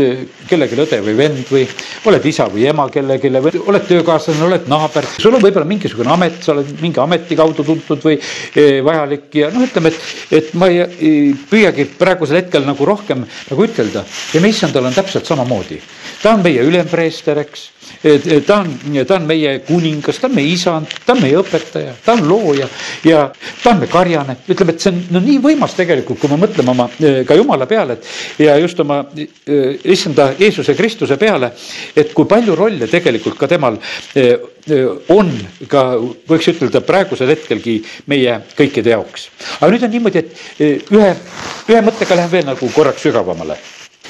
kellelegi 0.47 0.79
õde 0.85 1.01
või 1.03 1.17
vend 1.19 1.51
või 1.51 1.65
oled 2.07 2.29
isa 2.31 2.47
või 2.53 2.69
ema 2.71 2.87
kellelegi 2.93 3.33
või 3.35 3.63
oled 3.67 3.87
töökaaslane, 3.91 4.47
oled 4.47 4.71
naaber. 4.71 5.11
sul 5.19 5.35
on 5.35 5.43
võib-olla 5.43 5.67
mingisugune 5.67 6.13
amet, 6.15 6.39
sa 6.43 6.55
oled 6.55 6.71
mingi 6.79 7.03
ameti 7.03 7.35
kaudu 7.35 7.67
tuntud 7.67 8.07
või 8.07 8.15
e, 8.17 8.81
vajalik 8.83 9.39
ja 9.43 9.51
noh, 9.51 9.67
ütleme, 9.67 9.91
et, 9.91 10.11
et 10.39 10.53
ma 10.55 10.71
ei, 10.71 10.85
ei 10.97 11.23
püüagi 11.51 11.89
praegusel 11.99 12.45
hetkel 12.45 12.63
nagu 12.67 12.87
rohkem 12.87 13.27
nagu 13.27 13.67
ütelda 13.67 14.07
ja 14.07 14.43
me 14.43 14.55
issandal 14.55 14.87
on 14.87 14.95
täpselt 14.95 15.27
samamoodi. 15.27 15.81
ta 16.23 16.37
on 16.37 16.47
meie 16.47 16.63
ülempreester, 16.63 17.43
eks 17.43 17.73
ta 18.45 18.59
on, 18.61 18.73
ta 19.07 19.15
on 19.15 19.27
meie 19.27 19.59
kuningas, 19.65 20.19
ta 20.21 20.27
on 20.29 20.35
meie 20.37 20.53
isand, 20.53 20.91
ta 21.05 21.15
on 21.15 21.21
meie 21.23 21.37
õpetaja, 21.39 21.95
ta 22.05 22.15
on 22.17 22.25
looja 22.29 22.67
ja 23.07 23.23
ta 23.63 23.71
on 23.73 23.81
meie 23.81 23.91
karjane. 23.91 24.37
ütleme, 24.49 24.75
et 24.75 24.83
see 24.83 24.93
on 24.93 25.01
no 25.15 25.21
nii 25.23 25.39
võimas 25.43 25.75
tegelikult, 25.77 26.19
kui 26.21 26.31
me 26.31 26.39
mõtleme 26.41 26.73
oma 26.73 26.89
ka 27.27 27.37
jumala 27.37 27.67
peale, 27.69 27.97
et 27.97 28.43
ja 28.45 28.57
just 28.61 28.79
oma 28.83 29.03
issanda 29.83 30.31
Jeesuse 30.39 30.75
Kristuse 30.77 31.17
peale, 31.17 31.51
et 31.95 32.13
kui 32.13 32.29
palju 32.29 32.55
rolle 32.55 32.87
tegelikult 32.91 33.37
ka 33.39 33.49
temal 33.49 33.79
on 35.15 35.31
ka, 35.71 35.83
võiks 36.27 36.51
ütelda 36.51 36.81
praegusel 36.85 37.31
hetkelgi 37.31 37.79
meie 38.11 38.41
kõikide 38.57 38.95
jaoks. 38.95 39.29
aga 39.61 39.71
nüüd 39.71 39.87
on 39.87 39.95
niimoodi, 39.95 40.23
et 40.23 40.93
ühe, 40.93 41.09
ühe 41.71 41.81
mõttega 41.81 42.19
lähen 42.19 42.31
veel 42.31 42.47
nagu 42.51 42.71
korraks 42.75 43.07
sügavamale 43.07 43.57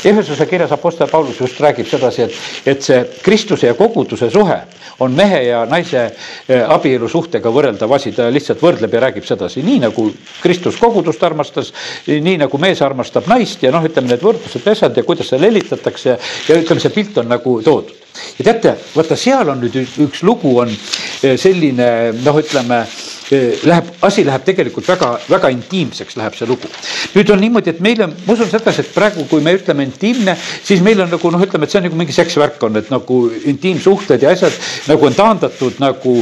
Ehesuse 0.06 0.46
kirjas 0.46 0.72
Apostel 0.72 1.08
Paulus 1.08 1.39
just 1.39 1.60
räägib 1.60 1.88
sedasi, 1.89 2.27
et, 2.27 2.36
et 2.65 2.84
see 2.86 3.00
Kristuse 3.24 3.67
ja 3.67 3.74
koguduse 3.74 4.30
suhe 4.30 4.58
on 5.00 5.13
mehe 5.17 5.41
ja 5.48 5.63
naise 5.69 6.04
eh, 6.06 6.63
abielu 6.69 7.10
suhtega 7.10 7.50
võrreldav 7.54 7.91
asi, 7.98 8.12
ta 8.13 8.30
lihtsalt 8.34 8.62
võrdleb 8.62 8.93
ja 8.93 9.02
räägib 9.08 9.26
sedasi, 9.28 9.63
nii 9.65 9.82
nagu 9.88 10.08
Kristus 10.41 10.78
kogudust 10.82 11.24
armastas, 11.24 11.74
nii 12.08 12.38
nagu 12.43 12.62
mees 12.62 12.82
armastab 12.86 13.30
naist 13.30 13.65
ja 13.65 13.74
noh, 13.74 13.86
ütleme 13.86 14.13
need 14.13 14.24
võrdlused, 14.24 14.65
asjad 14.69 14.98
ja 14.98 15.06
kuidas 15.08 15.32
seal 15.32 15.45
helitatakse 15.48 16.10
ja, 16.13 16.17
ja 16.50 16.62
ütleme, 16.62 16.84
see 16.84 16.93
pilt 16.93 17.17
on 17.21 17.30
nagu 17.34 17.58
toodud. 17.65 17.93
ja 18.38 18.48
teate, 18.48 18.78
vaata 18.95 19.17
seal 19.17 19.50
on 19.54 19.62
nüüd 19.65 19.82
üks 20.08 20.24
lugu 20.26 20.58
on 20.62 20.74
eh, 20.74 21.38
selline 21.38 22.13
noh, 22.21 22.41
ütleme 22.41 22.84
läheb, 23.32 23.90
asi 24.02 24.24
läheb 24.26 24.44
tegelikult 24.48 24.88
väga, 24.88 25.10
väga 25.28 25.50
intiimseks, 25.52 26.16
läheb 26.20 26.36
see 26.38 26.48
lugu. 26.48 26.70
nüüd 27.16 27.32
on 27.34 27.42
niimoodi, 27.42 27.74
et 27.74 27.80
meil 27.84 28.02
on, 28.06 28.13
ma 28.26 28.34
usun 28.34 28.50
sedasi, 28.52 28.86
et 28.86 28.94
praegu, 28.96 29.26
kui 29.28 29.42
me 29.44 29.54
ütleme 29.58 29.84
intiimne, 29.88 30.38
siis 30.63 30.82
meil 30.84 31.02
on 31.04 31.12
nagu 31.12 31.32
noh, 31.34 31.44
ütleme, 31.44 31.68
et 31.68 31.74
see 31.74 31.82
on 31.82 31.88
nagu 31.90 32.00
mingi 32.00 32.16
seksvärk 32.16 32.63
on, 32.68 32.80
et 32.80 32.92
nagu 32.94 33.20
intiimsuhted 33.52 34.24
ja 34.24 34.32
asjad 34.36 34.56
nagu 34.88 35.10
on 35.10 35.18
taandatud 35.18 35.82
nagu, 35.84 36.13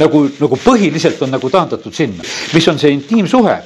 nagu, 0.00 0.24
nagu 0.40 0.60
põhiliselt 0.64 1.22
on 1.24 1.32
nagu 1.36 1.50
taandatud 1.50 1.96
sinna. 1.96 2.26
mis 2.52 2.68
on 2.68 2.78
see 2.78 2.92
intiimsuhe? 2.98 3.56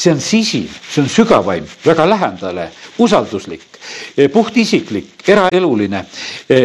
see 0.00 0.12
on 0.14 0.20
sisin, 0.20 0.68
see 0.88 1.02
on 1.02 1.08
sügavaim, 1.12 1.66
väga 1.84 2.06
lähedale, 2.08 2.70
usalduslik, 3.04 3.66
puhtisiklik, 4.32 5.10
eraeluline, 5.28 6.06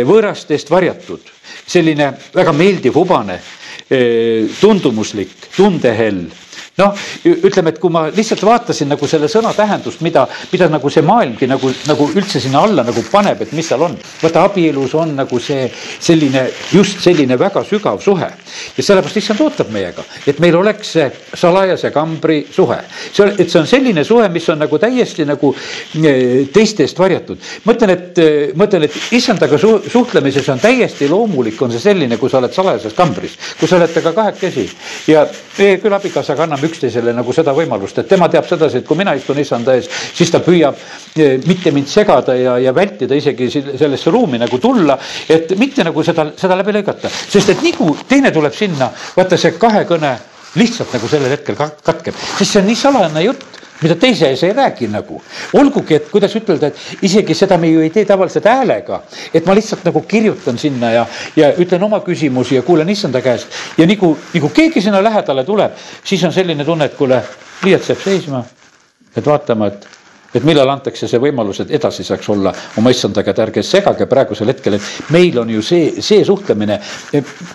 võõraste 0.07 0.55
eest 0.55 0.71
varjatud, 0.71 1.33
selline 1.67 2.13
väga 2.35 2.53
meeldiv, 2.55 2.95
hubane 2.95 3.41
tundumuslik, 4.59 5.29
tundehell 5.55 6.25
noh, 6.77 6.95
ütleme, 7.23 7.71
et 7.71 7.79
kui 7.79 7.91
ma 7.93 8.05
lihtsalt 8.11 8.41
vaatasin 8.43 8.89
nagu 8.91 9.07
selle 9.07 9.29
sõna 9.31 9.53
tähendust, 9.55 10.01
mida, 10.03 10.25
mida 10.51 10.67
nagu 10.71 10.89
see 10.91 11.03
maailmgi 11.07 11.47
nagu, 11.47 11.71
nagu 11.87 12.07
üldse 12.11 12.41
sinna 12.43 12.65
alla 12.67 12.83
nagu 12.83 13.03
paneb, 13.11 13.45
et 13.45 13.53
mis 13.55 13.67
seal 13.69 13.85
on. 13.85 13.95
vaata, 14.21 14.43
abielus 14.49 14.95
on 14.99 15.13
nagu 15.15 15.39
see 15.39 15.69
selline, 15.71 16.49
just 16.73 16.99
selline 17.03 17.37
väga 17.39 17.63
sügav 17.63 18.01
suhe. 18.03 18.27
ja 18.77 18.83
sellepärast 18.83 19.21
issand 19.21 19.41
ootab 19.45 19.71
meiega, 19.71 20.03
et 20.27 20.39
meil 20.43 20.57
oleks 20.59 20.91
see 20.97 21.07
salajase 21.33 21.91
kambri 21.95 22.41
suhe. 22.51 22.81
see, 23.11 23.31
et 23.37 23.49
see 23.49 23.59
on 23.61 23.67
selline 23.67 24.03
suhe, 24.03 24.27
mis 24.29 24.49
on 24.49 24.59
nagu 24.59 24.79
täiesti 24.79 25.25
nagu 25.25 25.53
e, 25.55 26.45
teiste 26.51 26.83
eest 26.83 26.99
varjatud. 26.99 27.39
mõtlen, 27.65 27.95
et, 27.95 28.19
e, 28.19 28.51
mõtlen, 28.55 28.89
et 28.89 28.99
issandaga 29.15 29.57
su, 29.61 29.77
suhtlemises 29.87 30.49
on 30.51 30.59
täiesti 30.59 31.07
loomulik, 31.07 31.61
on 31.61 31.71
see 31.71 31.87
selline, 31.87 32.19
kui 32.19 32.29
sa 32.29 32.43
oled 32.43 32.53
salajases 32.53 32.93
kambris, 32.97 33.39
kui 33.59 33.71
sa 33.71 33.79
oled 33.79 33.95
temaga 33.95 34.15
kahekesi 34.21 34.67
ja 35.07 35.23
meie 35.55 35.79
küll 35.79 35.95
abikaasaga 35.95 36.43
anname 36.43 36.64
üksteisele 36.67 37.13
nagu 37.15 37.33
seda 37.35 37.53
võimalust, 37.55 37.99
et 38.01 38.09
tema 38.09 38.29
teab 38.31 38.47
sedasi, 38.49 38.81
et 38.81 38.87
kui 38.87 38.97
mina 38.99 39.15
istun 39.17 39.39
issanda 39.41 39.75
ees, 39.77 39.89
siis 40.15 40.31
ta 40.33 40.41
püüab 40.45 40.77
eh, 41.15 41.39
mitte 41.47 41.73
mind 41.75 41.89
segada 41.91 42.35
ja, 42.37 42.57
ja 42.61 42.75
vältida 42.75 43.15
isegi 43.17 43.49
sellesse 43.55 44.13
ruumi 44.13 44.41
nagu 44.41 44.59
tulla, 44.61 44.97
et 45.29 45.55
mitte 45.59 45.85
nagu 45.87 46.03
seda, 46.03 46.29
seda 46.37 46.57
läbi 46.59 46.75
lõigata, 46.79 47.11
sest 47.11 47.55
et 47.55 47.65
nii 47.65 47.75
kui 47.77 48.07
teine 48.09 48.33
tuleb 48.35 48.55
sinna, 48.55 48.91
vaata 49.17 49.39
see 49.39 49.55
kahekõne 49.59 50.15
lihtsalt 50.55 50.93
nagu 50.95 51.09
sellel 51.11 51.35
hetkel 51.35 51.57
katkeb, 51.59 52.15
sest 52.37 52.51
see 52.51 52.61
on 52.61 52.69
nii 52.69 52.79
salajane 52.79 53.25
jutt 53.25 53.54
mida 53.81 53.95
teise 53.99 54.29
ees 54.31 54.43
ei 54.43 54.53
räägi 54.53 54.87
nagu. 54.91 55.21
olgugi, 55.53 55.95
et 55.95 56.09
kuidas 56.11 56.35
ütelda, 56.35 56.67
et 56.67 57.03
isegi 57.05 57.35
seda 57.35 57.57
me 57.57 57.69
ju 57.71 57.81
ei 57.83 57.89
tee 57.89 58.05
tavaliselt 58.05 58.45
häälega, 58.49 59.01
et 59.33 59.45
ma 59.45 59.55
lihtsalt 59.55 59.85
nagu 59.85 60.01
kirjutan 60.07 60.57
sinna 60.57 60.91
ja, 60.91 61.05
ja 61.35 61.51
ütlen 61.59 61.83
oma 61.83 61.99
küsimusi 62.05 62.55
ja 62.55 62.61
kuulan 62.61 62.89
issanda 62.89 63.21
käest. 63.21 63.47
ja 63.77 63.87
nagu, 63.87 64.15
nagu 64.33 64.49
keegi 64.49 64.81
sinna 64.81 65.03
lähedale 65.03 65.43
tuleb, 65.43 65.75
siis 66.03 66.23
on 66.23 66.33
selline 66.33 66.65
tunne, 66.65 66.85
et 66.85 66.95
kuule, 66.95 67.21
pliiats 67.61 67.89
jääb 67.89 68.01
seisma, 68.03 68.43
et 69.15 69.25
vaatama, 69.25 69.67
et 69.67 69.87
et 70.35 70.43
millal 70.43 70.69
antakse 70.69 71.07
see 71.07 71.19
võimalus, 71.21 71.61
et 71.63 71.71
edasi 71.77 72.03
saaks 72.03 72.29
olla 72.33 72.51
oma 72.79 72.91
issandaga, 72.91 73.31
et 73.31 73.41
ärge 73.45 73.63
segage 73.63 74.07
praegusel 74.11 74.51
hetkel, 74.51 74.77
et 74.77 75.11
meil 75.15 75.37
on 75.39 75.49
ju 75.49 75.61
see, 75.63 76.01
see 76.03 76.25
suhtlemine, 76.27 76.79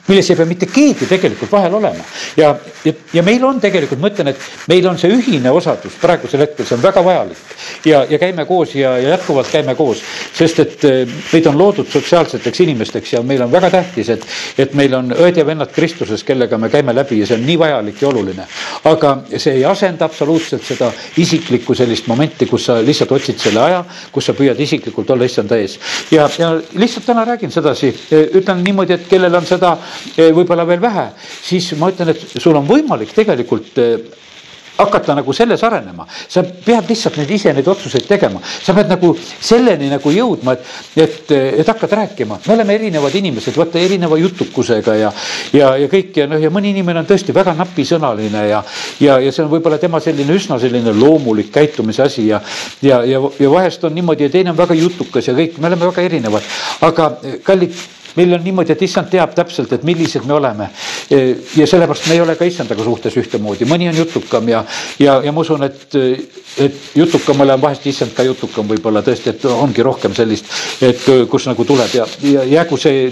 milles 0.08 0.30
ei 0.30 0.38
pea 0.38 0.48
mitte 0.48 0.68
keegi 0.70 1.08
tegelikult 1.10 1.52
vahel 1.52 1.76
olema. 1.80 2.04
ja, 2.40 2.54
ja, 2.84 2.92
ja 3.12 3.24
meil 3.26 3.44
on 3.44 3.60
tegelikult, 3.60 4.00
ma 4.00 4.10
ütlen, 4.12 4.32
et 4.32 4.68
meil 4.72 4.88
on 4.88 4.98
see 5.00 5.12
ühine 5.12 5.52
osadus 5.52 5.98
praegusel 6.00 6.46
hetkel, 6.46 6.66
see 6.66 6.78
on 6.78 6.84
väga 6.84 7.04
vajalik. 7.04 7.44
ja, 7.84 8.04
ja 8.08 8.18
käime 8.22 8.46
koos 8.48 8.74
ja, 8.74 8.96
ja 8.98 9.14
jätkuvalt 9.16 9.52
käime 9.52 9.74
koos. 9.74 10.02
sest 10.34 10.64
et 10.64 10.84
eh, 10.88 11.14
meid 11.32 11.46
on 11.50 11.58
loodud 11.58 11.88
sotsiaalseteks 11.92 12.64
inimesteks 12.64 13.12
ja 13.18 13.22
meil 13.22 13.44
on 13.44 13.52
väga 13.52 13.70
tähtis, 13.70 14.08
et, 14.16 14.26
et 14.58 14.74
meil 14.74 14.94
on 14.96 15.12
õed 15.12 15.36
ja 15.36 15.46
vennad 15.46 15.72
Kristuses, 15.74 16.24
kellega 16.24 16.58
me 16.58 16.72
käime 16.72 16.94
läbi 16.96 17.20
ja 17.20 17.28
see 17.28 17.36
on 17.36 17.46
nii 17.46 17.58
vajalik 17.60 18.00
ja 18.02 18.08
oluline. 18.08 18.48
aga 18.88 19.16
see 19.36 19.58
ei 19.60 19.64
asenda 19.68 20.08
absoluutselt 20.08 20.64
seda 20.64 20.90
isiklikku 21.20 21.74
sellist 21.76 22.08
momenti, 22.08 22.46
kus 22.48 22.69
sa 22.70 22.78
lihtsalt 22.86 23.12
otsid 23.16 23.40
selle 23.42 23.62
aja, 23.64 23.82
kus 24.14 24.30
sa 24.30 24.36
püüad 24.36 24.58
isiklikult 24.62 25.10
olla 25.10 25.26
issanda 25.28 25.58
ees. 25.58 25.76
ja, 26.14 26.28
ja 26.38 26.52
lihtsalt 26.78 27.06
täna 27.10 27.26
räägin 27.28 27.52
sedasi, 27.54 27.92
ütlen 28.40 28.64
niimoodi, 28.64 28.96
et 28.96 29.08
kellel 29.10 29.34
on 29.40 29.46
seda 29.48 29.76
eh, 30.16 30.30
võib-olla 30.36 30.66
veel 30.68 30.82
vähe, 30.82 31.10
siis 31.42 31.72
ma 31.80 31.90
ütlen, 31.92 32.14
et 32.14 32.38
sul 32.38 32.56
on 32.56 32.68
võimalik 32.68 33.14
tegelikult 33.16 33.78
eh, 33.82 33.96
hakata 34.78 35.14
nagu 35.18 35.32
selles 35.36 35.62
arenema, 35.66 36.06
sa 36.08 36.42
pead 36.42 36.88
lihtsalt 36.88 37.18
neid 37.20 37.30
ise 37.34 37.52
neid 37.56 37.68
otsuseid 37.68 38.06
tegema, 38.08 38.40
sa 38.42 38.74
pead 38.76 38.90
nagu 38.90 39.12
selleni 39.18 39.90
nagu 39.90 40.12
jõudma, 40.14 40.54
et, 40.56 40.64
et, 41.04 41.32
et 41.62 41.68
hakkad 41.68 41.94
rääkima, 42.00 42.40
me 42.46 42.54
oleme 42.54 42.76
erinevad 42.78 43.14
inimesed, 43.20 43.56
vaata 43.58 43.80
erineva 43.82 44.18
jutukusega 44.20 44.96
ja, 45.00 45.12
ja, 45.56 45.74
ja 45.80 45.90
kõik 45.92 46.22
ja 46.22 46.28
noh, 46.30 46.40
ja 46.40 46.52
mõni 46.54 46.72
inimene 46.74 47.02
on 47.02 47.08
tõesti 47.08 47.34
väga 47.36 47.54
napisõnaline 47.58 48.46
ja, 48.48 48.62
ja, 49.02 49.18
ja 49.20 49.32
see 49.32 49.44
on 49.44 49.52
võib-olla 49.52 49.80
tema 49.82 50.00
selline 50.02 50.36
üsna 50.36 50.58
selline 50.62 50.94
loomulik 50.96 51.52
käitumise 51.54 52.06
asi 52.06 52.28
ja, 52.30 52.40
ja, 52.82 53.02
ja, 53.04 53.22
ja 53.40 53.52
vahest 53.52 53.84
on 53.84 53.96
niimoodi 53.96 54.28
ja 54.28 54.32
teine 54.32 54.54
on 54.54 54.60
väga 54.60 54.76
jutukas 54.78 55.28
ja 55.28 55.36
kõik, 55.36 55.58
me 55.60 55.70
oleme 55.70 55.90
väga 55.90 56.08
erinevad, 56.08 56.52
aga 56.86 57.12
kallid 57.44 57.76
meil 58.16 58.34
on 58.34 58.44
niimoodi, 58.44 58.74
et 58.74 58.82
issand 58.86 59.10
teab 59.10 59.34
täpselt, 59.36 59.72
et 59.72 59.84
millised 59.86 60.26
me 60.26 60.34
oleme. 60.34 60.70
ja 61.56 61.66
sellepärast 61.66 62.08
me 62.08 62.14
ei 62.14 62.20
ole 62.20 62.36
ka 62.36 62.44
issandaga 62.44 62.84
suhtes 62.84 63.16
ühtemoodi, 63.16 63.68
mõni 63.68 63.88
on 63.90 63.96
jutukam 63.96 64.48
ja, 64.48 64.64
ja, 64.98 65.20
ja 65.24 65.32
ma 65.32 65.44
usun, 65.44 65.64
et, 65.66 65.96
et 66.58 66.80
jutukamale 66.94 67.54
on 67.54 67.62
vahest 67.62 67.86
issand 67.86 68.14
ka 68.16 68.26
jutukam 68.26 68.68
võib-olla 68.70 69.02
tõesti, 69.06 69.34
et 69.34 69.44
ongi 69.50 69.82
rohkem 69.86 70.14
sellist, 70.14 70.50
et 70.82 71.04
kus 71.30 71.48
nagu 71.50 71.64
tuleb 71.66 71.94
ja, 71.94 72.06
ja 72.22 72.46
jäägu 72.58 72.78
see 72.80 73.10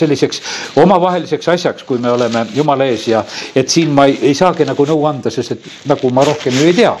selliseks 0.00 0.40
omavaheliseks 0.80 1.48
asjaks, 1.54 1.84
kui 1.88 2.00
me 2.02 2.10
oleme 2.12 2.46
jumala 2.54 2.86
ees 2.90 3.06
ja 3.10 3.22
et 3.56 3.68
siin 3.72 3.92
ma 3.94 4.06
ei, 4.10 4.18
ei 4.30 4.34
saagi 4.36 4.66
nagu 4.68 4.86
nõu 4.88 5.06
anda, 5.08 5.32
sest 5.32 5.56
et 5.56 5.68
nagu 5.90 6.10
ma 6.14 6.24
rohkem 6.26 6.56
ju 6.56 6.68
ei 6.70 6.76
tea, 6.76 6.92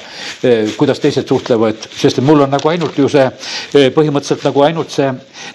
eh, 0.44 0.72
kuidas 0.78 1.02
teised 1.02 1.28
suhtlevad, 1.28 1.88
sest 1.90 2.20
et 2.20 2.26
mul 2.26 2.44
on 2.46 2.52
nagu 2.52 2.72
ainult 2.72 2.98
ju 2.98 3.08
see 3.10 3.26
eh, 3.26 3.90
põhimõtteliselt 3.94 4.46
nagu 4.48 4.64
ainult 4.66 4.94
see, 4.94 5.10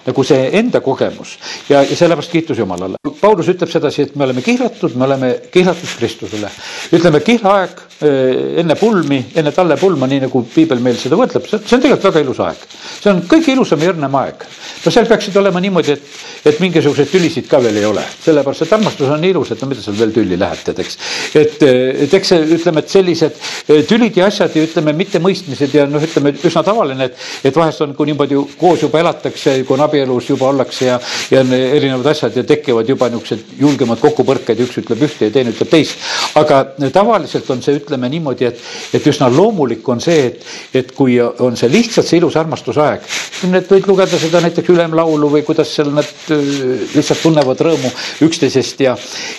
nagu 0.06 0.26
see 0.26 0.50
enda 0.60 0.82
kogemus 0.84 1.36
ja, 1.70 1.82
ja 1.82 1.96
sellepärast 1.96 2.32
kiitus 2.32 2.62
Jumalale. 2.62 3.00
Paulus 3.20 3.48
ütleb 3.52 3.70
sedasi, 3.72 4.06
et 4.06 4.16
me 4.16 4.26
oleme 4.26 4.44
kihlatud, 4.44 4.96
me 4.96 5.06
oleme 5.08 5.32
kihlatud 5.52 5.96
Kristusele. 5.98 6.50
ütleme, 6.92 7.20
kihlaaeg 7.24 7.82
enne 8.00 8.74
pulmi, 8.76 9.22
enne 9.34 9.52
talle 9.56 9.76
pulma, 9.80 10.06
nii 10.06 10.26
nagu 10.26 10.42
piibel 10.52 10.82
meil 10.84 10.98
seda 11.00 11.16
võrdleb, 11.16 11.46
see 11.48 11.56
on 11.56 11.80
tegelikult 11.80 12.10
väga 12.10 12.22
ilus 12.26 12.40
aeg. 12.44 12.64
see 13.00 13.08
on 13.12 13.22
kõige 13.30 13.54
ilusam 13.54 13.80
ja 13.80 13.92
õrnem 13.92 14.16
aeg. 14.20 14.44
no 14.84 14.92
seal 14.92 15.06
peaksid 15.08 15.36
olema 15.40 15.62
niimoodi, 15.64 15.94
et, 15.96 16.10
et 16.50 16.60
mingisuguseid 16.60 17.08
tülisid 17.08 17.48
ka 17.48 17.60
veel 17.64 17.78
ei 17.80 17.86
ole, 17.88 18.04
sellepärast 18.24 18.66
et 18.66 18.74
armastus 18.76 19.08
on 19.08 19.20
nii 19.24 19.32
ilus, 19.32 19.54
et 19.54 19.62
no 19.64 19.68
mida 19.70 19.80
seal 19.80 19.96
veel 19.96 20.12
tülli 20.12 20.36
läheb, 20.36 20.60
tead, 20.66 20.82
eks. 20.84 20.98
et, 21.40 21.64
et 22.04 22.16
eks 22.20 22.32
see, 22.34 22.42
ütleme, 22.58 22.82
et 22.84 22.92
sellised 22.92 23.40
eh, 23.72 23.80
tülid 23.88 24.20
ja 24.20 24.28
asjad 24.28 24.58
ja 24.58 24.66
ütleme, 24.68 24.92
mittemõistmised 25.00 25.78
ja 25.78 25.88
noh, 25.88 26.04
ütleme 26.04 26.34
üsna 26.36 26.64
tavaline, 26.66 27.08
et, 27.08 27.24
et 27.48 27.56
vahest 27.56 27.80
on, 27.86 27.96
kui 27.96 28.10
niimoodi 28.10 28.42
koos 28.60 28.84
juba 28.84 29.00
elatakse, 29.00 29.56
kui 29.64 29.78
on 29.78 29.86
abielus 29.86 30.28
juba 30.34 30.50
ollakse 30.52 30.90
ja, 30.90 31.00
ja 31.32 31.40
on 31.40 31.56
erinevad 31.56 32.12
asjad 32.12 32.36
ja 32.36 32.44
tekivad 32.44 32.92
juba 32.92 33.08
niisugused 33.08 33.56
julgemad 33.56 34.04
kokkupõrked 34.04 34.60
ja 34.60 34.68
üks 34.68 34.82
ütleb 34.84 35.08
ühte 35.08 35.30
ja 35.30 35.32
teine 35.32 35.56
ütleb 35.56 35.72
teist. 35.72 35.96
aga 36.36 36.62
tavaliselt 36.92 37.48
on 37.50 37.64
see, 37.64 37.80
ütleme 37.86 38.10
niimoodi, 38.10 38.50
et, 38.50 38.60
et 38.98 39.06
üsna 39.06 39.30
loomulik 39.32 39.86
on 39.88 40.02
see, 40.02 40.26
et, 40.30 40.44
et 40.82 40.92
kui 40.96 41.16
on 41.22 41.56
see 41.58 41.70
lihtsalt 41.70 42.08
see 42.08 42.20
ilus 42.20 42.36
armastusaeg, 42.40 43.06
et 43.46 43.72
võid 43.72 43.88
lugeda 43.88 44.20
seda 44.20 44.42
näiteks 44.44 44.74
ülemlaulu 44.74 45.30
või 45.38 45.46
kuidas 45.46 45.72
seal 45.78 45.92
nad 45.94 46.10
eh, 46.34 46.52
lihtsalt 46.96 47.22
tunnevad 47.22 47.64
rõõmu 47.68 47.92
üksteisest 48.26 48.84
ja, 48.86 48.96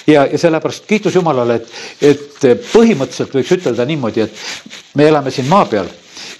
ja, 0.07 0.25
ja 0.31 0.41
sellepärast 0.41 0.87
kiitus 0.89 1.19
Jumalale, 1.19 1.61
et, 1.61 1.71
et 2.15 2.67
põhimõtteliselt 2.71 3.35
võiks 3.37 3.55
ütelda 3.59 3.85
niimoodi, 3.87 4.27
et 4.27 4.97
me 4.97 5.07
elame 5.11 5.33
siin 5.33 5.49
maa 5.51 5.65
peal 5.69 5.91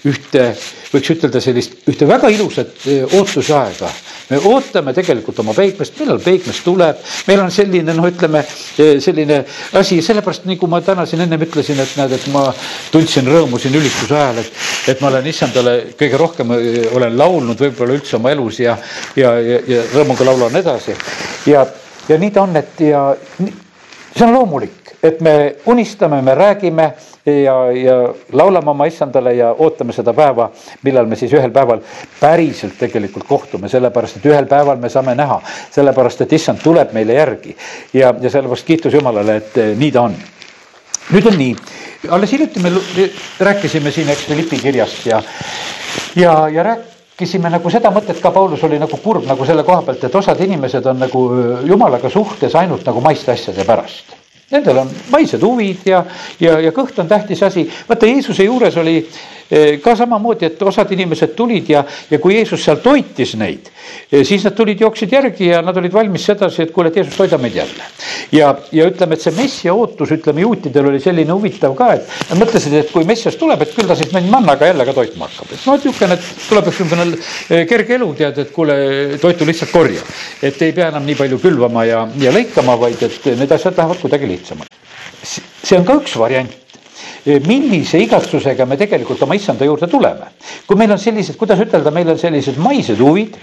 ühte, 0.08 0.44
võiks 0.92 1.10
ütelda 1.14 1.40
sellist, 1.42 1.78
ühte 1.90 2.06
väga 2.08 2.30
ilusat 2.32 2.86
e, 2.86 3.00
ootuse 3.18 3.54
aega. 3.56 3.90
me 4.28 4.38
ootame 4.50 4.92
tegelikult 4.92 5.38
oma 5.40 5.54
peikmest, 5.56 5.94
millal 6.00 6.20
peikmes 6.20 6.60
tuleb, 6.64 6.98
meil 7.28 7.40
on 7.40 7.50
selline 7.50 7.94
noh, 7.96 8.08
ütleme 8.10 8.42
e, 8.78 8.88
selline 9.00 9.40
asi, 9.80 10.00
sellepärast 10.04 10.44
nagu 10.48 10.68
ma 10.68 10.80
täna 10.84 11.06
siin 11.08 11.24
ennem 11.24 11.46
ütlesin, 11.46 11.80
et 11.80 11.96
näed, 11.96 12.12
et 12.18 12.26
ma 12.32 12.46
tundsin 12.92 13.28
rõõmu 13.28 13.60
siin 13.60 13.76
ülituse 13.78 14.14
ajal, 14.14 14.42
et, 14.42 14.52
et 14.94 15.00
ma 15.02 15.12
olen 15.12 15.30
issandale 15.32 15.76
kõige 15.98 16.20
rohkem 16.20 16.54
e, 16.56 16.62
olen 16.92 17.18
laulnud 17.18 17.66
võib-olla 17.66 17.96
üldse 17.98 18.18
oma 18.20 18.34
elus 18.36 18.60
ja, 18.62 18.76
ja, 19.16 19.34
ja, 19.40 19.62
ja 19.66 19.84
rõõmuga 19.94 20.28
laulan 20.28 20.60
edasi. 20.60 20.96
Ja, 21.48 21.66
ja 22.08 22.20
nii 22.20 22.34
ta 22.34 22.44
on, 22.44 22.56
et 22.60 22.84
ja 22.84 23.08
see 23.38 24.26
on 24.26 24.34
loomulik, 24.34 24.87
et 25.02 25.20
me 25.20 25.56
unistame, 25.66 26.22
me 26.22 26.34
räägime 26.34 26.92
ja, 27.24 27.72
ja 27.72 28.14
laulame 28.32 28.70
oma 28.70 28.86
issandale 28.86 29.34
ja 29.34 29.52
ootame 29.58 29.92
seda 29.92 30.12
päeva, 30.14 30.48
millal 30.82 31.06
me 31.06 31.16
siis 31.16 31.32
ühel 31.32 31.52
päeval 31.54 31.82
päriselt 32.20 32.78
tegelikult 32.80 33.26
kohtume, 33.28 33.68
sellepärast 33.68 34.18
et 34.18 34.26
ühel 34.30 34.48
päeval 34.50 34.80
me 34.82 34.90
saame 34.90 35.14
näha, 35.18 35.38
sellepärast 35.74 36.24
et 36.26 36.34
issand 36.38 36.62
tuleb 36.64 36.92
meile 36.96 37.18
järgi. 37.18 37.56
Ja, 37.92 38.12
ja 38.20 38.30
sellepärast 38.30 38.66
kiitus 38.66 38.98
Jumalale, 38.98 39.38
et 39.42 39.58
eh, 39.58 39.72
nii 39.78 39.94
ta 39.94 40.08
on. 40.08 40.18
nüüd 41.08 41.26
on 41.30 41.38
nii, 41.40 41.54
alles 42.12 42.32
hiljuti 42.32 42.60
me 42.60 42.72
rääkisime 43.40 43.90
siin, 43.90 44.10
eks, 44.12 44.26
Philippi 44.26 44.58
kirjast 44.60 45.06
ja, 45.06 45.22
ja, 46.16 46.34
ja 46.52 46.62
rääkisime 46.66 47.48
nagu 47.50 47.70
seda 47.70 47.94
mõtet 47.94 48.20
ka, 48.20 48.30
Paulus 48.30 48.64
oli 48.68 48.82
nagu 48.82 49.00
kurb 49.02 49.24
nagu 49.30 49.46
selle 49.48 49.64
koha 49.64 49.82
pealt, 49.86 50.04
et 50.04 50.20
osad 50.20 50.40
inimesed 50.44 50.86
on 50.86 51.00
nagu 51.06 51.24
jumalaga 51.64 52.10
suhtes 52.12 52.54
ainult 52.60 52.84
nagu 52.84 53.00
maiste 53.00 53.32
asjade 53.32 53.64
pärast 53.64 54.17
Nendel 54.50 54.78
on 54.80 54.90
maised 55.12 55.42
huvid 55.44 55.84
ja, 55.84 55.98
ja, 56.40 56.54
ja 56.60 56.70
kõht 56.72 56.96
on 57.02 57.08
tähtis 57.08 57.42
asi. 57.44 57.66
vaata 57.88 58.08
Jeesuse 58.08 58.46
juures 58.46 58.76
oli 58.80 59.02
ka 59.82 59.94
samamoodi, 59.96 60.46
et 60.46 60.62
osad 60.62 60.90
inimesed 60.92 61.34
tulid 61.36 61.70
ja, 61.72 61.84
ja 62.10 62.18
kui 62.20 62.34
Jeesus 62.36 62.60
seal 62.64 62.82
toitis 62.84 63.34
neid, 63.40 63.70
siis 64.10 64.44
nad 64.44 64.56
tulid, 64.56 64.80
jooksid 64.84 65.12
järgi 65.12 65.48
ja 65.52 65.62
nad 65.64 65.76
olid 65.80 65.94
valmis 65.94 66.26
sedasi, 66.28 66.66
et 66.66 66.72
kuule, 66.74 66.92
et 66.92 66.98
Jeesus 67.00 67.16
toida 67.16 67.38
meid 67.40 67.56
jälle. 67.56 67.86
ja, 68.32 68.50
ja 68.72 68.88
ütleme, 68.90 69.16
et 69.16 69.24
see 69.24 69.32
messia 69.36 69.74
ootus, 69.74 70.12
ütleme 70.18 70.44
juutidel 70.44 70.90
oli 70.90 71.00
selline 71.00 71.32
huvitav 71.32 71.76
ka, 71.78 71.92
et 71.96 72.30
nad 72.30 72.42
mõtlesid, 72.42 72.76
et 72.82 72.92
kui 72.92 73.08
messias 73.08 73.38
tuleb, 73.40 73.64
et 73.64 73.72
küll 73.76 73.88
ta 73.88 73.96
siis 73.98 74.12
meid 74.12 74.28
mannaga 74.30 74.68
jälle 74.68 74.86
ka 74.88 74.96
toitma 75.00 75.30
hakkab, 75.30 75.54
et 75.56 75.64
noh, 75.64 75.80
niisugune, 75.80 76.18
et 76.18 76.46
tuleb 76.48 76.70
üks 76.72 76.82
niisugune 76.84 77.08
eh, 77.16 77.64
kerge 77.70 77.98
elu, 77.98 78.12
tead, 78.20 78.44
et 78.44 78.54
kuule, 78.54 78.78
toitu 79.22 79.48
lihtsalt 79.48 79.72
korja. 79.72 80.04
et 80.42 80.62
ei 80.62 80.76
pea 80.76 80.92
enam 80.92 81.08
nii 81.08 81.18
palju 81.18 81.40
külvama 81.42 81.88
ja, 81.88 82.04
ja 82.20 82.34
lõikama, 82.34 82.76
vaid 82.80 83.02
et 83.08 83.32
need 83.32 83.52
asjad 83.52 83.76
lähevad 83.80 84.00
kuidagi 84.04 84.28
lihtsamalt. 84.28 84.80
see 85.24 85.78
on 85.78 85.88
ka 85.88 85.96
üks 86.02 86.16
variant 86.20 86.67
millise 87.46 88.00
igatsusega 88.02 88.66
me 88.66 88.76
tegelikult 88.80 89.22
oma 89.22 89.36
issanda 89.36 89.64
juurde 89.64 89.88
tuleme. 89.90 90.32
kui 90.66 90.76
meil 90.76 90.92
on 90.92 90.98
sellised, 90.98 91.36
kuidas 91.36 91.60
ütelda, 91.60 91.90
meil 91.94 92.08
on 92.12 92.18
sellised 92.18 92.58
maised 92.60 93.00
huvid, 93.00 93.36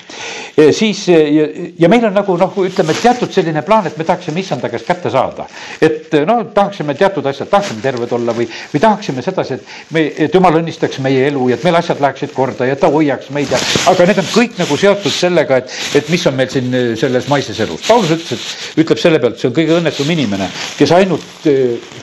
siis 0.73 1.07
ja, 1.09 1.47
ja 1.79 1.89
meil 1.89 2.05
on 2.05 2.13
nagu 2.15 2.37
noh, 2.39 2.53
ütleme 2.65 2.95
teatud 2.97 3.31
selline 3.33 3.61
plaan, 3.65 3.87
et 3.89 3.97
me 3.97 4.05
tahaksime 4.07 4.39
issanda 4.39 4.69
käest 4.69 4.87
kätte 4.87 5.09
saada. 5.09 5.47
et 5.81 6.13
no 6.27 6.37
tahaksime 6.53 6.95
teatud 6.95 7.25
asjad, 7.25 7.49
tahaksime 7.49 7.81
terved 7.81 8.11
olla 8.15 8.33
või, 8.35 8.47
või 8.73 8.81
tahaksime 8.81 9.21
sedasi, 9.25 9.59
et 9.59 9.93
me, 9.93 10.05
et 10.27 10.33
jumal 10.33 10.59
õnnistaks 10.61 10.99
meie 11.03 11.27
elu 11.29 11.49
ja 11.49 11.59
et 11.59 11.63
meil 11.65 11.79
asjad 11.79 12.01
läheksid 12.01 12.33
korda 12.35 12.69
ja 12.69 12.75
ta 12.79 12.89
hoiaks 12.91 13.29
meid 13.35 13.51
ja, 13.51 13.59
aga 13.91 14.07
need 14.09 14.21
on 14.21 14.29
kõik 14.33 14.59
nagu 14.61 14.77
seotud 14.79 15.13
sellega, 15.13 15.61
et, 15.61 15.75
et 16.01 16.09
mis 16.13 16.25
on 16.27 16.37
meil 16.37 16.51
siin 16.51 16.71
selles 16.99 17.29
maises 17.31 17.59
elus. 17.65 17.83
Paulus 17.87 18.13
ütles, 18.15 18.45
et 18.73 18.83
ütleb 18.83 19.01
selle 19.01 19.21
pealt, 19.23 19.39
see 19.39 19.49
on 19.49 19.55
kõige 19.55 19.77
õnnetum 19.79 20.11
inimene, 20.15 20.49
kes 20.77 20.93
ainult 20.95 21.49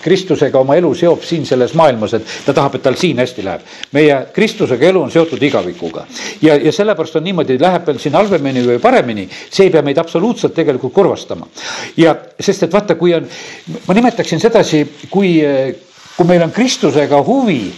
Kristusega 0.02 0.60
oma 0.62 0.76
elu 0.80 0.92
seob 0.98 1.24
siin 1.26 1.41
selles 1.46 1.72
selles 1.72 1.78
maailmas, 1.78 2.14
et 2.14 2.26
ta 2.46 2.54
tahab, 2.54 2.76
et 2.76 2.82
tal 2.82 2.96
siin 2.98 3.18
hästi 3.18 3.44
läheb. 3.44 3.60
meie 3.92 4.18
Kristusega 4.32 4.88
elu 4.88 5.02
on 5.02 5.10
seotud 5.10 5.42
igavikuga 5.42 6.06
ja, 6.42 6.56
ja 6.56 6.72
sellepärast 6.72 7.16
on 7.16 7.24
niimoodi, 7.24 7.58
läheb 7.60 7.86
veel 7.86 7.98
siin 7.98 8.14
halvemini 8.14 8.64
või 8.66 8.78
paremini, 8.80 9.28
see 9.50 9.66
ei 9.66 9.72
pea 9.72 9.82
meid 9.82 9.98
absoluutselt 9.98 10.54
tegelikult 10.54 10.92
kurvastama. 10.92 11.46
ja 11.96 12.14
sest, 12.40 12.62
et 12.62 12.72
vaata, 12.72 12.94
kui 12.94 13.14
on, 13.14 13.26
ma 13.86 13.94
nimetaksin 13.94 14.40
sedasi, 14.40 14.84
kui, 15.10 15.38
kui 16.16 16.28
meil 16.28 16.42
on 16.42 16.52
Kristusega 16.52 17.22
huvi 17.22 17.72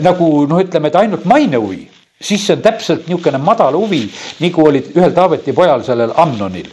nagu 0.00 0.46
noh, 0.48 0.62
ütleme, 0.62 0.88
et 0.88 1.02
ainult 1.02 1.24
maine 1.28 1.60
huvi 1.60 1.84
siis 2.20 2.46
see 2.46 2.56
on 2.56 2.62
täpselt 2.64 3.08
niisugune 3.10 3.38
madal 3.42 3.76
huvi, 3.76 4.02
nagu 4.40 4.66
oli 4.68 4.80
ühel 4.96 5.12
Taaveti 5.16 5.52
pojal, 5.56 5.84
sellel 5.84 6.14
Amnonil, 6.16 6.68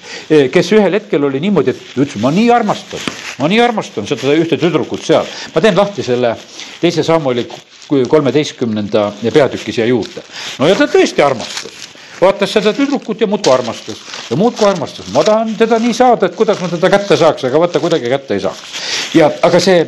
kes 0.52 0.72
ühel 0.78 0.96
hetkel 1.00 1.28
oli 1.28 1.42
niimoodi, 1.44 1.74
et 1.74 1.98
ütles, 2.00 2.20
ma 2.24 2.32
nii 2.32 2.50
armastan, 2.54 3.04
ma 3.42 3.52
nii 3.52 3.62
armastan 3.64 4.08
seda 4.08 4.36
ühte 4.40 4.60
tüdrukut 4.60 5.04
seal. 5.04 5.28
ma 5.56 5.62
teen 5.62 5.78
lahti 5.78 6.04
selle 6.04 6.36
teise 6.82 7.04
Samueli 7.04 7.48
kolmeteistkümnenda 7.88 9.12
peatüki 9.34 9.76
siia 9.76 9.86
juurde. 9.86 10.24
no 10.60 10.68
ja 10.68 10.76
ta 10.80 10.88
tõesti 10.88 11.26
armastas 11.26 11.93
vaatas 12.24 12.56
seda 12.56 12.74
tüdrukut 12.76 13.22
ja 13.22 13.28
muudkui 13.28 13.54
armastas 13.54 14.02
ja 14.30 14.40
muudkui 14.40 14.68
armastas, 14.70 15.12
ma 15.14 15.24
tahan 15.28 15.54
teda 15.60 15.80
nii 15.84 15.94
saada, 15.98 16.30
et 16.30 16.36
kuidas 16.40 16.62
ma 16.64 16.72
teda 16.72 16.92
kätte 16.94 17.18
saaks, 17.20 17.48
aga 17.50 17.62
vaata 17.66 17.84
kuidagi 17.84 18.12
kätte 18.12 18.38
ei 18.38 18.44
saaks. 18.44 18.82
ja 19.14 19.32
aga 19.42 19.60
see 19.64 19.86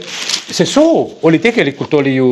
see 0.52 0.66
soov 0.70 1.26
oli 1.26 1.40
tegelikult 1.44 1.94
oli 1.94 2.16
ju 2.16 2.30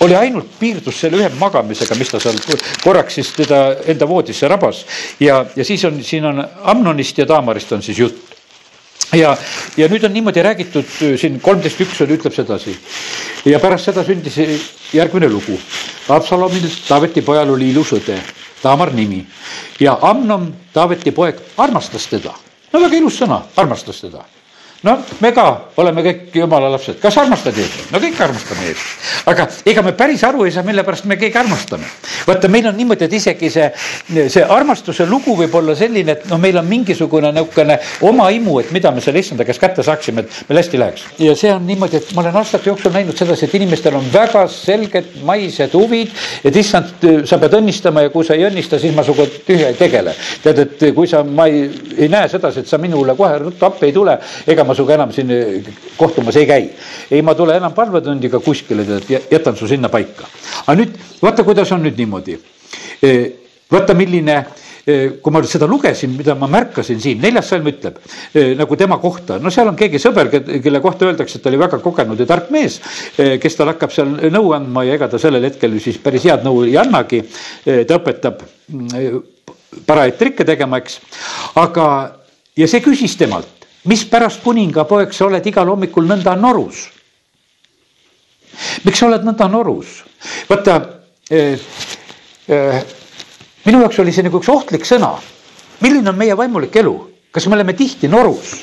oli 0.00 0.16
ainult 0.16 0.48
piirdus 0.58 1.00
selle 1.00 1.20
ühe 1.20 1.28
magamisega, 1.38 1.94
mis 1.98 2.10
ta 2.12 2.20
seal 2.20 2.36
korraks 2.84 3.20
siis 3.20 3.32
teda 3.36 3.60
enda 3.88 4.08
voodisse 4.08 4.48
rabas 4.48 4.84
ja, 5.20 5.44
ja 5.56 5.64
siis 5.64 5.84
on, 5.84 6.02
siin 6.04 6.24
on 6.24 6.44
Amnonist 6.72 7.18
ja 7.18 7.26
Taamarist 7.28 7.72
on 7.72 7.82
siis 7.84 7.98
jutt 8.00 8.30
ja, 9.16 9.36
ja 9.76 9.88
nüüd 9.90 10.04
on 10.06 10.12
niimoodi 10.14 10.42
räägitud 10.44 10.90
siin 11.20 11.40
kolmteist 11.42 11.80
üks 11.82 12.00
on, 12.04 12.12
ütleb 12.16 12.34
sedasi. 12.34 12.76
ja 13.48 13.60
pärast 13.62 13.90
seda 13.90 14.04
sündis 14.06 14.36
järgmine 14.94 15.28
lugu. 15.30 15.58
Absalomil, 16.10 16.66
Taaveti 16.88 17.22
pojal 17.22 17.50
oli 17.54 17.70
ilus 17.70 17.92
õde, 17.96 18.18
Taamar 18.62 18.92
nimi 18.94 19.24
ja 19.80 19.98
Amnon, 20.02 20.52
Taaveti 20.72 21.12
poeg, 21.12 21.40
armastas 21.56 22.06
teda. 22.06 22.34
no 22.72 22.80
väga 22.80 22.96
ilus 22.96 23.18
sõna, 23.22 23.42
armastas 23.56 24.00
teda 24.00 24.24
no 24.82 24.96
me 25.20 25.32
ka 25.36 25.46
oleme 25.80 26.02
kõik 26.04 26.36
jumala 26.40 26.70
lapsed, 26.72 26.96
kas 27.02 27.16
armastad 27.20 27.56
Jeesust? 27.58 27.90
no 27.92 28.00
kõik 28.00 28.20
armastame 28.24 28.68
Jeesust, 28.70 29.08
aga 29.28 29.46
ega 29.68 29.82
me 29.84 29.92
päris 29.96 30.22
aru 30.24 30.46
ei 30.46 30.54
saa, 30.54 30.64
mille 30.64 30.84
pärast 30.86 31.04
me 31.10 31.18
keegi 31.20 31.36
armastame. 31.40 31.88
vaata, 32.26 32.48
meil 32.48 32.70
on 32.70 32.76
niimoodi, 32.78 33.04
et 33.04 33.16
isegi 33.18 33.50
see, 33.52 33.66
see 34.32 34.44
armastuse 34.44 35.04
lugu 35.08 35.34
võib 35.36 35.54
olla 35.60 35.74
selline, 35.76 36.16
et 36.16 36.24
noh, 36.30 36.40
meil 36.40 36.56
on 36.60 36.68
mingisugune 36.68 37.32
niisugune 37.34 37.76
oma 38.08 38.30
imu, 38.32 38.58
et 38.62 38.70
mida 38.72 38.92
me 38.94 39.04
selle 39.04 39.20
issanda 39.20 39.44
käest 39.44 39.60
kätte 39.60 39.84
saaksime, 39.84 40.24
et 40.24 40.48
meil 40.48 40.62
hästi 40.62 40.80
läheks. 40.80 41.04
ja 41.26 41.36
see 41.36 41.52
on 41.52 41.66
niimoodi, 41.68 42.00
et 42.00 42.14
ma 42.16 42.24
olen 42.24 42.40
aastate 42.40 42.72
jooksul 42.72 42.94
näinud 42.96 43.20
sedasi, 43.20 43.48
et 43.48 43.58
inimestel 43.60 44.00
on 44.00 44.08
väga 44.12 44.46
selged 44.52 45.12
maised 45.28 45.76
huvid, 45.76 46.16
et 46.44 46.56
issand, 46.56 47.04
sa 47.28 47.40
pead 47.42 47.58
õnnistama 47.60 48.06
ja 48.06 48.14
kui 48.14 48.24
sa 48.24 48.38
ei 48.38 48.48
õnnista, 48.48 48.80
siis 48.80 48.96
ma 48.96 49.04
sinuga 49.04 49.28
tühja 49.44 49.68
ei 49.68 49.76
tegele. 49.76 50.16
tead, 50.42 50.64
et 50.64 50.88
kui 50.96 51.08
sa, 51.10 51.22
ma 51.24 51.50
ei, 51.52 51.66
ei 51.98 52.08
näe 52.08 52.32
sedasi, 52.32 52.64
et 52.64 52.70
sa 52.70 52.80
minule 52.80 53.12
kohe 53.18 53.38
ruttu 53.44 53.68
appi 53.68 53.90
ei 53.90 53.92
tule, 53.92 54.16
ega 54.48 54.64
ma 54.70 54.76
sinuga 54.78 54.94
enam 54.94 55.10
siin 55.14 55.30
eh, 55.34 55.66
kohtumas 55.98 56.36
ei 56.38 56.46
käi. 56.46 56.70
ei, 57.10 57.22
ma 57.26 57.34
tulen 57.34 57.58
enam 57.58 57.74
palvetundiga 57.74 58.38
kuskile, 58.44 58.86
tead, 58.86 59.26
jätan 59.30 59.58
su 59.58 59.68
sinna 59.68 59.90
paika. 59.90 60.28
aga 60.66 60.78
nüüd 60.78 60.96
vaata, 61.22 61.44
kuidas 61.44 61.72
on 61.74 61.82
nüüd 61.84 61.98
niimoodi. 61.98 62.38
Eh, 63.02 63.24
vaata, 63.72 63.96
milline 63.98 64.36
eh, 64.86 65.18
kui 65.22 65.34
ma 65.34 65.42
seda 65.50 65.66
lugesin, 65.70 66.14
mida 66.14 66.36
ma 66.38 66.46
märkasin 66.50 67.02
siin, 67.02 67.18
neljas 67.22 67.50
salm 67.50 67.66
ütleb 67.66 67.98
nagu 68.56 68.78
tema 68.78 69.00
kohta, 69.02 69.40
no 69.42 69.50
seal 69.50 69.72
on 69.72 69.78
keegi 69.78 69.98
sõber, 70.02 70.30
kelle 70.30 70.80
kohta 70.84 71.10
öeldakse, 71.10 71.38
et 71.38 71.44
ta 71.44 71.50
oli 71.50 71.60
väga 71.60 71.82
kogenud 71.82 72.22
ja 72.22 72.28
tark 72.30 72.52
mees, 72.54 72.78
kes 73.16 73.58
tal 73.58 73.72
hakkab 73.72 73.92
seal 73.94 74.16
nõu 74.30 74.54
andma 74.56 74.86
ja 74.86 74.94
ega 74.96 75.10
ta 75.10 75.18
sellel 75.20 75.44
hetkel 75.50 75.76
siis 75.82 75.98
päris 76.02 76.24
head 76.30 76.46
nõu 76.46 76.62
ei 76.68 76.78
annagi. 76.80 77.24
ta 77.66 77.98
õpetab 77.98 78.42
mm, 78.70 79.20
parajaid 79.86 80.18
trikke 80.18 80.46
tegema, 80.46 80.80
eks, 80.80 81.00
aga, 81.60 81.86
ja 82.58 82.70
see 82.70 82.82
küsis 82.84 83.18
temalt, 83.18 83.59
mispärast 83.84 84.42
kuningapoeg, 84.44 85.12
sa 85.12 85.26
oled 85.26 85.46
igal 85.46 85.68
hommikul 85.72 86.08
nõnda 86.08 86.36
norus? 86.36 86.88
miks 88.84 88.98
sa 89.00 89.06
oled 89.08 89.24
nõnda 89.24 89.48
norus? 89.48 90.00
vaata 90.48 90.76
eh, 91.30 91.60
eh, 92.48 92.82
minu 93.64 93.80
jaoks 93.84 94.02
oli 94.02 94.12
see 94.12 94.26
nagu 94.26 94.40
üks 94.40 94.50
ohtlik 94.52 94.84
sõna. 94.88 95.14
milline 95.80 96.12
on 96.12 96.18
meie 96.18 96.36
vaimulik 96.36 96.76
elu, 96.76 96.94
kas 97.32 97.46
me 97.48 97.56
oleme 97.56 97.76
tihti 97.78 98.08
norus? 98.08 98.58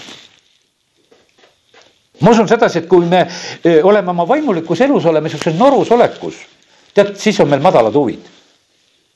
ma 2.21 2.33
usun 2.33 2.49
sedasi, 2.49 2.83
et 2.83 2.89
kui 2.89 3.05
me 3.05 3.25
eh, 3.63 3.81
oleme 3.83 4.13
oma 4.13 4.27
vaimulikus 4.27 4.81
elus, 4.85 5.05
oleme 5.05 5.29
siukses 5.29 5.57
norus 5.57 5.91
olekus, 5.91 6.41
tead, 6.93 7.15
siis 7.17 7.39
on 7.41 7.49
meil 7.49 7.61
madalad 7.61 7.95
huvid. 7.95 8.21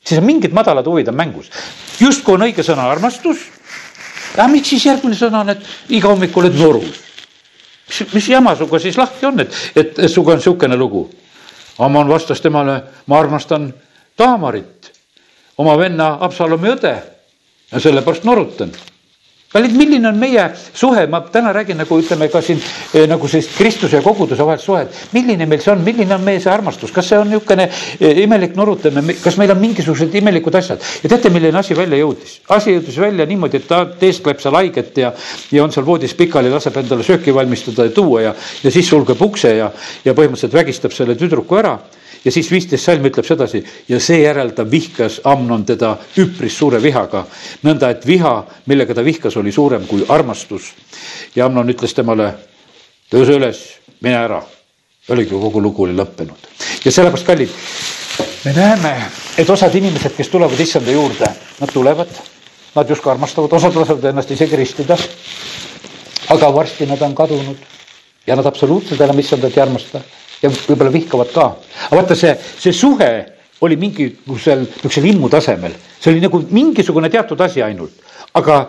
siis 0.02 0.18
on 0.18 0.26
mingid 0.26 0.54
madalad 0.54 0.88
huvid 0.88 1.14
on 1.14 1.16
mängus. 1.16 1.52
justkui 2.00 2.40
on 2.40 2.50
õige 2.50 2.66
sõna 2.66 2.90
armastus 2.90 3.52
aga 4.34 4.48
miks 4.52 4.74
siis 4.74 4.86
järgmine 4.86 5.18
sõna 5.18 5.42
on, 5.44 5.54
et 5.56 5.96
iga 5.98 6.12
hommik 6.12 6.38
oled 6.38 6.58
norus? 6.60 7.00
mis, 7.88 8.14
mis 8.14 8.30
jama 8.30 8.56
sinuga 8.56 8.80
siis 8.80 8.98
lahti 8.98 9.26
on, 9.28 9.40
et, 9.44 9.58
et 9.76 10.04
sinuga 10.08 10.36
on 10.36 10.42
niisugune 10.42 10.78
lugu? 10.78 11.10
Ammon 11.82 12.10
vastas 12.10 12.42
temale, 12.42 12.82
ma 13.08 13.20
armastan 13.20 13.72
Taamarit, 14.18 14.92
oma 15.58 15.78
venna 15.80 16.18
Absalomi 16.22 16.70
õde 16.70 16.94
ja 17.72 17.80
sellepärast 17.80 18.28
norutan 18.28 18.74
kallid, 19.52 19.76
milline 19.76 20.08
on 20.08 20.20
meie 20.20 20.46
suhe, 20.56 21.06
ma 21.12 21.22
täna 21.32 21.52
räägin 21.54 21.80
nagu 21.82 21.98
ütleme 22.00 22.30
ka 22.32 22.42
siin 22.44 22.60
eh, 22.94 23.06
nagu 23.10 23.28
sellist 23.28 23.56
Kristuse 23.58 24.00
ja 24.00 24.04
koguduse 24.06 24.46
vahelist 24.48 24.66
suhet. 24.66 25.00
milline 25.12 25.46
meil 25.46 25.62
see 25.62 25.74
on, 25.74 25.84
milline 25.84 26.16
on 26.16 26.24
meie 26.24 26.40
see 26.40 26.52
armastus, 26.52 26.94
kas 26.96 27.10
see 27.12 27.20
on 27.20 27.30
niisugune 27.32 27.68
eh, 27.68 28.24
imelik 28.24 28.56
norutamine, 28.56 29.18
kas 29.24 29.38
meil 29.42 29.52
on 29.52 29.60
mingisugused 29.62 30.16
imelikud 30.22 30.56
asjad? 30.56 30.84
Ja 31.04 31.12
teate, 31.12 31.34
milline 31.34 31.60
asi 31.60 31.76
välja 31.78 32.00
jõudis? 32.00 32.40
asi 32.50 32.78
jõudis 32.78 33.00
välja 33.04 33.28
niimoodi, 33.28 33.62
et 33.62 33.68
ta 33.68 33.84
teeskleb 34.00 34.40
seal 34.44 34.56
haiget 34.60 35.02
ja, 35.04 35.14
ja 35.52 35.64
on 35.64 35.76
seal 35.76 35.86
voodis 35.86 36.16
pikali, 36.18 36.52
laseb 36.52 36.78
endale 36.84 37.04
sööki 37.08 37.36
valmistada 37.36 37.90
ja 37.90 37.96
tuua 37.96 38.28
ja, 38.30 38.36
ja 38.64 38.72
siis 38.72 38.88
sulgeb 38.90 39.20
ukse 39.22 39.56
ja, 39.58 39.72
ja 40.06 40.16
põhimõtteliselt 40.16 40.62
vägistab 40.62 40.96
selle 40.96 41.20
tüdruku 41.20 41.60
ära 41.60 41.78
ja 42.26 42.32
siis 42.32 42.52
viisteist 42.52 42.86
salm 42.86 43.06
ütleb 43.10 43.26
sedasi 43.26 43.64
ja 43.90 44.00
seejärel 44.00 44.54
ta 44.56 44.66
vihkas 44.72 45.22
Amnon 45.24 45.66
teda 45.66 45.96
üpris 46.22 46.58
suure 46.58 46.82
vihaga. 46.84 47.26
nõnda, 47.64 47.90
et 47.90 48.06
viha, 48.08 48.46
millega 48.66 48.94
ta 48.94 49.04
vihkas, 49.04 49.38
oli 49.38 49.52
suurem 49.52 49.88
kui 49.88 50.06
armastus. 50.08 50.74
ja 51.36 51.46
Amnon 51.46 51.70
ütles 51.70 51.94
temale, 51.94 52.34
tõuse 53.12 53.38
üles, 53.38 53.64
mine 54.02 54.16
ära. 54.16 54.42
oligi, 55.10 55.30
kogu 55.30 55.62
lugu 55.62 55.84
oli 55.84 55.96
lõppenud 55.98 56.48
ja 56.86 56.92
sellepärast, 56.92 57.26
kallid, 57.26 57.50
me 58.46 58.54
näeme, 58.54 58.96
et 59.38 59.50
osad 59.50 59.76
inimesed, 59.76 60.16
kes 60.18 60.30
tulevad 60.30 60.60
issanda 60.60 60.92
juurde, 60.92 61.28
nad 61.60 61.74
tulevad, 61.74 62.10
nad 62.76 62.90
justkui 62.90 63.12
armastavad, 63.12 63.54
osad 63.54 63.76
lasevad 63.76 64.10
ennast 64.14 64.32
isegi 64.32 64.56
ristida. 64.56 64.98
aga 66.30 66.54
varsti 66.54 66.86
nad 66.86 67.02
on 67.02 67.16
kadunud 67.16 67.81
ja 68.28 68.38
nad 68.38 68.46
absoluutselt 68.46 69.02
enam 69.02 69.20
issandat 69.20 69.58
ei 69.58 69.64
armasta 69.64 70.02
ja 70.42 70.50
võib-olla 70.50 70.94
vihkavad 70.94 71.34
ka. 71.34 71.48
aga 71.88 72.00
vaata, 72.02 72.18
see, 72.18 72.34
see 72.60 72.74
suhe 72.76 73.12
oli 73.62 73.78
mingisugusel 73.78 74.66
niisugusel 74.66 75.10
immutasemel, 75.12 75.76
see 76.00 76.14
oli 76.14 76.24
nagu 76.24 76.42
mingisugune 76.50 77.10
teatud 77.14 77.42
asi 77.46 77.62
ainult, 77.66 77.94
aga 78.38 78.64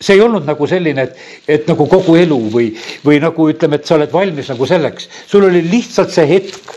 see 0.00 0.16
ei 0.16 0.22
olnud 0.24 0.46
nagu 0.48 0.68
selline, 0.68 1.04
et, 1.08 1.24
et 1.48 1.66
nagu 1.68 1.86
kogu 1.88 2.16
elu 2.16 2.38
või, 2.52 2.70
või 3.04 3.20
nagu 3.20 3.48
ütleme, 3.52 3.76
et 3.80 3.88
sa 3.88 3.98
oled 3.98 4.12
valmis 4.12 4.48
nagu 4.52 4.68
selleks, 4.68 5.10
sul 5.28 5.44
oli 5.48 5.64
lihtsalt 5.68 6.14
see 6.14 6.28
hetk. 6.30 6.76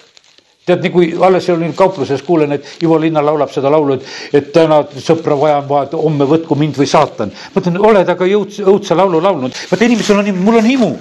Tead, 0.64 0.80
nagu 0.80 1.02
alles 1.28 1.50
olin 1.52 1.74
kaupluses, 1.76 2.22
kuulen, 2.24 2.54
et 2.56 2.84
Ivo 2.86 2.96
Linna 2.96 3.20
laulab 3.20 3.50
seda 3.52 3.68
laulu, 3.72 3.98
et, 3.98 4.06
et 4.40 4.46
täna 4.56 4.78
sõpra 4.96 5.36
vaja 5.36 5.58
on 5.60 5.66
vaja, 5.68 5.90
homme 6.00 6.28
võtku 6.28 6.56
mind 6.56 6.80
või 6.80 6.88
saatan. 6.88 7.34
mõtlen, 7.56 7.82
oled 7.84 8.12
aga 8.14 8.30
õudse, 8.38 8.64
õudse 8.64 8.96
laulu 8.96 9.20
laulnud, 9.24 9.58
vaata 9.72 9.90
inimesel 9.90 10.22
on, 10.22 10.32
mul 10.40 10.62
on 10.62 10.70
himu 10.72 10.94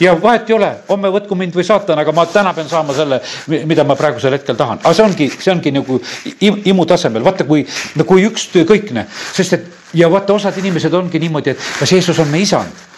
ja 0.00 0.14
vahet 0.22 0.50
ei 0.50 0.56
ole, 0.56 0.70
homme 0.88 1.10
võtku 1.12 1.36
mind 1.38 1.54
või 1.56 1.64
saatan, 1.66 1.98
aga 2.02 2.12
ma 2.16 2.24
täna 2.30 2.54
pean 2.56 2.68
saama 2.68 2.94
selle, 2.96 3.20
mida 3.68 3.84
ma 3.84 3.96
praegusel 3.98 4.36
hetkel 4.38 4.56
tahan. 4.56 4.80
aga 4.82 4.94
see 4.94 5.04
ongi, 5.04 5.28
see 5.36 5.52
ongi 5.52 5.74
nagu 5.74 6.00
imu 6.40 6.86
tasemel, 6.86 7.24
vaata 7.24 7.44
kui, 7.48 7.66
kui 8.06 8.24
ükskõikne, 8.28 9.06
sest 9.32 9.58
et 9.58 9.68
ja 9.94 10.10
vaata, 10.10 10.34
osad 10.34 10.56
inimesed 10.58 10.94
ongi 10.94 11.20
niimoodi, 11.22 11.54
et 11.54 11.68
kas 11.78 11.92
Jeesus 11.92 12.18
on 12.22 12.28
meie 12.30 12.46
isand? 12.48 12.88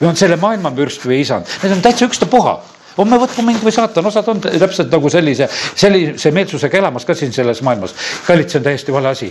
Või 0.00 0.08
on 0.08 0.16
selle 0.16 0.38
maailma 0.40 0.72
mürst 0.72 1.02
või 1.04 1.20
isand, 1.20 1.48
need 1.62 1.74
on 1.76 1.82
täitsa 1.84 2.06
ükstapuha. 2.08 2.54
Homme 2.96 3.18
võtku 3.20 3.42
mind 3.44 3.60
või 3.62 3.72
saatan, 3.72 4.06
osad 4.08 4.26
on 4.32 4.40
täpselt 4.42 4.90
nagu 4.92 5.10
sellise, 5.12 5.46
sellise 5.78 6.32
meelsusega 6.34 6.80
elamas 6.80 7.04
ka 7.06 7.14
siin 7.14 7.32
selles 7.32 7.60
maailmas. 7.62 7.94
kallid, 8.26 8.48
see 8.48 8.58
on 8.58 8.64
täiesti 8.64 8.92
vale 8.92 9.12
asi 9.12 9.28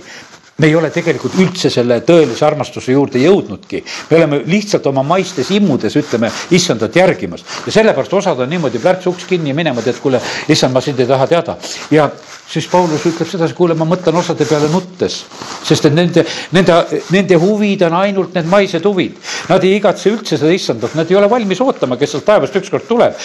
me 0.59 0.67
ei 0.67 0.75
ole 0.75 0.91
tegelikult 0.93 1.37
üldse 1.39 1.71
selle 1.73 2.01
tõelise 2.05 2.45
armastuse 2.45 2.93
juurde 2.93 3.21
jõudnudki. 3.23 3.83
me 4.09 4.17
oleme 4.17 4.41
lihtsalt 4.45 4.87
oma 4.91 5.03
maistes 5.03 5.51
immudes, 5.55 5.95
ütleme, 5.99 6.31
issandat 6.51 6.95
järgimas 6.95 7.45
ja 7.65 7.71
sellepärast 7.79 8.13
osad 8.13 8.39
on 8.39 8.49
niimoodi 8.49 8.79
plärts 8.79 9.07
uks 9.07 9.25
kinni 9.29 9.53
minema, 9.53 9.81
tead, 9.81 9.99
kuule, 10.03 10.21
issand, 10.47 10.73
ma 10.73 10.81
sind 10.81 10.99
ei 10.99 11.07
taha 11.07 11.27
teada. 11.27 11.57
ja 11.91 12.09
siis 12.49 12.67
Paulus 12.71 13.05
ütleb 13.05 13.29
sedasi, 13.29 13.53
kuule, 13.57 13.75
ma 13.77 13.85
mõtlen 13.89 14.15
osade 14.19 14.47
peale 14.49 14.69
nuttes, 14.73 15.19
sest 15.67 15.85
et 15.89 15.95
nende, 15.95 16.23
nende, 16.55 16.77
nende 17.13 17.37
huvid 17.41 17.83
on 17.87 17.97
ainult 18.01 18.33
need 18.37 18.49
maised 18.49 18.85
huvid. 18.89 19.19
Nad 19.49 19.65
ei 19.67 19.75
igatse 19.77 20.09
üldse 20.11 20.39
seda 20.39 20.53
issandat, 20.53 20.95
nad 20.97 21.09
ei 21.11 21.19
ole 21.19 21.29
valmis 21.29 21.61
ootama, 21.61 21.97
kes 21.99 22.15
sealt 22.15 22.27
taevast 22.27 22.57
ükskord 22.59 22.87
tuleb. 22.89 23.17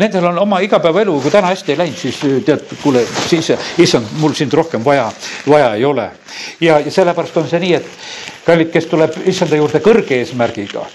Nendel 0.00 0.26
on 0.32 0.42
oma 0.42 0.62
igapäevaelu, 0.66 1.18
kui 1.22 1.34
täna 1.34 1.52
hästi 1.52 1.76
ei 1.76 1.82
läinud, 1.84 2.00
siis 2.00 2.18
tead, 2.46 2.66
kuule, 2.82 3.04
siis 3.28 3.52
issand, 3.82 4.16
mul 4.22 4.34
sind 4.38 4.54
rohkem 4.56 4.84
vaja, 4.84 5.06
vaja 5.46 5.74
ei 5.78 5.84
ole 5.86 6.10
ja, 6.60 6.78
ja 6.78 6.90
sellepärast 6.90 7.36
on 7.36 7.48
see 7.50 7.60
nii, 7.62 7.74
et 7.78 8.46
kallid, 8.46 8.70
kes 8.74 8.88
tuleb 8.90 9.18
issanda 9.30 9.58
juurde 9.58 9.82
kõrge 9.84 10.22
eesmärgiga, 10.22 10.86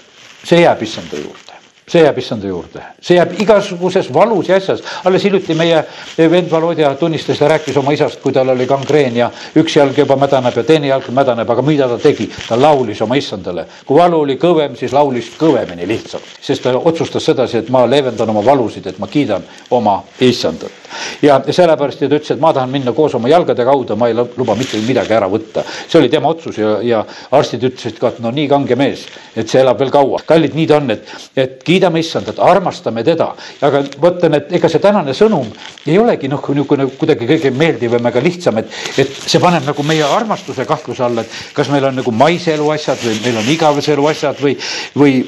see 0.44 0.64
jääb 0.64 0.82
issanda 0.86 1.20
juurde 1.20 1.47
see 1.88 2.02
jääb 2.04 2.18
issanda 2.20 2.48
juurde, 2.48 2.82
see 3.00 3.16
jääb 3.16 3.34
igasuguses 3.40 4.10
valus 4.14 4.48
ja 4.48 4.56
asjas. 4.56 4.82
alles 5.04 5.24
hiljuti 5.24 5.54
meie 5.54 5.82
vend 6.18 6.50
Volodja 6.50 6.94
tunnistas 6.94 7.40
ja 7.40 7.48
rääkis 7.48 7.76
oma 7.76 7.92
isast, 7.92 8.20
kui 8.22 8.32
tal 8.32 8.48
oli 8.48 8.66
gangreen 8.66 9.16
ja 9.16 9.30
üks 9.56 9.76
jalg 9.76 9.98
juba 9.98 10.16
mädaneb 10.16 10.56
ja 10.56 10.64
teine 10.64 10.90
jalg 10.92 11.08
mädaneb, 11.14 11.50
aga 11.50 11.62
mida 11.62 11.88
ta 11.88 11.98
tegi? 11.98 12.28
ta 12.48 12.60
laulis 12.60 13.00
oma 13.02 13.16
issandale. 13.16 13.66
kui 13.86 14.00
valu 14.00 14.20
oli 14.20 14.36
kõvem, 14.36 14.76
siis 14.76 14.92
laulis 14.92 15.30
kõvemini 15.38 15.88
lihtsalt, 15.88 16.36
sest 16.40 16.62
ta 16.62 16.76
otsustas 16.78 17.24
sedasi, 17.24 17.58
et 17.58 17.70
ma 17.70 17.86
leevendan 17.86 18.30
oma 18.30 18.44
valusid, 18.44 18.86
et 18.86 18.98
ma 18.98 19.06
kiidan 19.06 19.44
oma 19.70 20.02
issandat 20.20 20.88
ja 21.22 21.40
sellepärast 21.50 22.02
ja 22.02 22.08
ta 22.08 22.16
ütles, 22.16 22.30
et 22.34 22.40
ma 22.40 22.52
tahan 22.54 22.70
minna 22.70 22.92
koos 22.96 23.14
oma 23.18 23.28
jalgade 23.28 23.64
kaudu, 23.64 23.96
ma 23.96 24.08
ei 24.08 24.16
luba 24.16 24.54
mitte 24.58 24.80
midagi 24.86 25.14
ära 25.14 25.28
võtta. 25.30 25.64
see 25.88 25.98
oli 26.00 26.08
tema 26.08 26.28
otsus 26.32 26.58
ja, 26.58 26.78
ja 26.82 27.04
arstid 27.30 27.64
ütlesid 27.68 27.98
ka, 28.00 28.12
et 28.12 28.20
no 28.24 28.30
nii 28.34 28.48
kange 28.48 28.76
mees, 28.78 29.06
et 29.36 29.48
see 29.48 29.60
elab 29.62 29.78
veel 29.80 29.92
kaua. 29.94 30.22
kallid, 30.26 30.54
nii 30.54 30.66
ta 30.66 30.78
on, 30.80 30.90
et, 30.94 31.14
et 31.36 31.58
kiidame 31.78 32.02
issandat, 32.02 32.38
armastame 32.42 33.04
teda. 33.06 33.28
aga 33.62 33.82
mõtlen, 34.02 34.34
et 34.38 34.52
ega 34.58 34.68
see 34.70 34.82
tänane 34.82 35.14
sõnum 35.14 35.46
ei 35.86 35.98
olegi 35.98 36.28
noh, 36.30 36.42
niisugune 36.42 36.88
kuidagi 36.98 37.28
kõige 37.28 37.52
meeldivam 37.54 38.06
ega 38.10 38.22
lihtsam, 38.22 38.58
et, 38.58 38.72
et 38.98 39.12
see 39.14 39.40
paneb 39.42 39.66
nagu 39.68 39.84
meie 39.86 40.04
armastuse 40.04 40.66
kahtluse 40.68 41.04
alla, 41.06 41.22
et 41.22 41.54
kas 41.54 41.70
meil 41.72 41.86
on 41.88 41.98
nagu 42.00 42.14
maise 42.14 42.52
elu 42.56 42.68
asjad 42.74 43.02
või 43.04 43.18
meil 43.24 43.40
on 43.42 43.50
igavese 43.54 43.94
elu 43.94 44.06
asjad 44.10 44.42
või, 44.42 44.56
või 44.98 45.18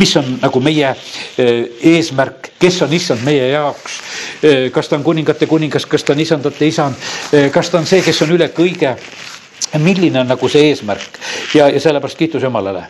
mis 0.00 0.14
on 0.18 0.36
nagu 0.42 0.62
meie 0.64 0.94
eesmärk, 1.92 2.52
kes 2.62 2.82
on 2.86 2.94
issand 2.98 3.22
meie 3.26 3.52
jaoks. 3.52 4.00
kas 4.72 4.88
ta 4.88 4.98
on 4.98 5.04
kuningate 5.06 5.46
kuningas, 5.46 5.86
kas 5.86 6.04
ta 6.04 6.16
on 6.16 6.24
isandate 6.24 6.66
isand, 6.66 7.12
kas 7.52 7.70
ta 7.70 7.78
on 7.78 7.86
see, 7.86 8.02
kes 8.02 8.24
on 8.26 8.34
üle 8.38 8.50
kõige 8.54 8.96
milline 9.78 10.20
on 10.20 10.28
nagu 10.34 10.48
see 10.52 10.68
eesmärk 10.70 11.20
ja, 11.54 11.68
ja 11.70 11.80
sellepärast 11.80 12.18
kiitus 12.18 12.42
Jumalale. 12.42 12.84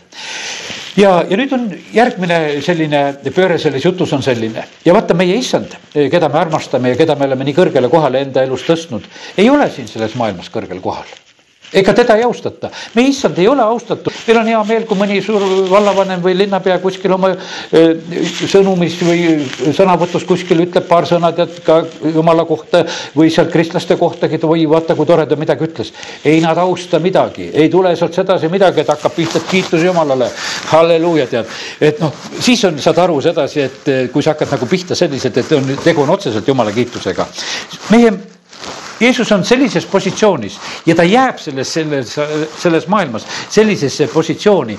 Ja, 0.97 1.11
ja 1.29 1.39
nüüd 1.39 1.53
on 1.55 1.67
järgmine 1.93 2.39
selline 2.65 3.03
pööre 3.33 3.57
selles 3.61 3.85
jutus 3.85 4.13
on 4.13 4.23
selline. 4.25 4.65
Ja 4.85 4.95
vaata, 4.95 5.17
meie 5.17 5.35
issand, 5.39 5.75
keda 5.93 6.29
me 6.29 6.41
armastame 6.43 6.93
ja 6.93 6.99
keda 6.99 7.17
me 7.19 7.29
oleme 7.29 7.47
nii 7.47 7.57
kõrgele 7.57 7.91
kohale 7.91 8.23
enda 8.27 8.45
elus 8.45 8.65
tõstnud, 8.67 9.07
ei 9.37 9.49
ole 9.49 9.69
siin 9.73 9.89
selles 9.91 10.15
maailmas 10.19 10.51
kõrgel 10.53 10.81
kohal 10.83 11.09
ega 11.73 11.93
teda 11.93 12.15
ei 12.17 12.23
austata. 12.23 12.69
meie 12.95 13.09
issand 13.09 13.37
ei 13.37 13.47
ole 13.47 13.63
austatud, 13.63 14.13
meil 14.27 14.39
on 14.39 14.49
hea 14.51 14.63
meel, 14.69 14.85
kui 14.89 14.97
mõni 14.97 15.19
suur 15.25 15.43
vallavanem 15.69 16.21
või 16.23 16.35
linnapea 16.37 16.77
kuskil 16.83 17.15
oma 17.15 17.33
sõnumis 18.49 18.97
või 19.03 19.23
sõnavõtus 19.75 20.25
kuskil 20.27 20.63
ütleb 20.65 20.87
paar 20.89 21.07
sõna 21.09 21.31
tead 21.35 21.59
ka 21.65 21.79
jumala 22.13 22.45
kohta 22.49 22.83
või 23.15 23.31
seal 23.33 23.49
kristlaste 23.53 23.97
kohtagi, 23.99 24.37
et 24.37 24.47
oi, 24.47 24.65
vaata, 24.69 24.95
kui 24.95 25.09
tore 25.09 25.25
ta 25.29 25.37
midagi 25.39 25.67
ütles. 25.67 25.93
ei 26.25 26.41
nad 26.41 26.57
austa 26.57 26.99
midagi, 26.99 27.49
ei 27.53 27.69
tule 27.69 27.95
sealt 27.95 28.13
sedasi 28.13 28.49
midagi, 28.51 28.83
et 28.83 28.93
hakkab 28.93 29.15
pihta, 29.15 29.41
kiitus 29.49 29.83
Jumalale, 29.83 30.29
halleluuja, 30.71 31.27
tead. 31.27 31.57
et 31.81 31.99
noh, 32.03 32.13
siis 32.39 32.63
on, 32.69 32.79
saad 32.79 33.01
aru 33.05 33.21
sedasi, 33.21 33.61
et 33.61 33.91
kui 34.13 34.23
sa 34.23 34.35
hakkad 34.35 34.53
nagu 34.57 34.69
pihta 34.69 34.95
selliselt, 34.95 35.37
et 35.37 35.57
on, 35.57 35.73
tegu 35.83 36.05
on 36.05 36.15
otseselt 36.17 36.47
Jumala 36.47 36.71
kiitusega. 36.71 37.27
meie 37.89 38.13
Jeesus 39.03 39.31
on 39.35 39.45
sellises 39.45 39.85
positsioonis 39.89 40.59
ja 40.85 40.95
ta 40.95 41.03
jääb 41.07 41.39
selles, 41.41 41.73
selles, 41.73 42.15
selles 42.59 42.87
maailmas 42.87 43.27
sellisesse 43.49 44.07
positsiooni, 44.11 44.77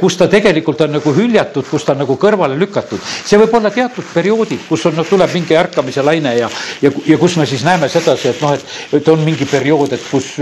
kus 0.00 0.18
ta 0.18 0.28
tegelikult 0.30 0.80
on 0.86 0.96
nagu 0.98 1.14
hüljatud, 1.14 1.66
kus 1.70 1.84
ta 1.84 1.94
on 1.94 2.02
nagu 2.04 2.16
kõrvale 2.20 2.58
lükatud. 2.58 3.00
see 3.24 3.38
võib 3.40 3.54
olla 3.58 3.70
teatud 3.74 4.06
perioodid, 4.14 4.66
kus 4.68 4.86
on, 4.86 4.96
noh, 4.98 5.06
tuleb 5.08 5.32
mingi 5.34 5.56
ärkamise 5.58 6.02
laine 6.02 6.36
ja, 6.38 6.50
ja, 6.82 6.90
ja 7.06 7.18
kus 7.18 7.36
me 7.36 7.46
siis 7.46 7.64
näeme 7.66 7.88
sedasi, 7.88 8.28
et 8.30 8.42
noh, 8.42 8.54
et, 8.54 8.64
et 9.00 9.08
on 9.08 9.24
mingi 9.24 9.46
periood, 9.48 9.92
et 9.92 10.10
kus 10.10 10.34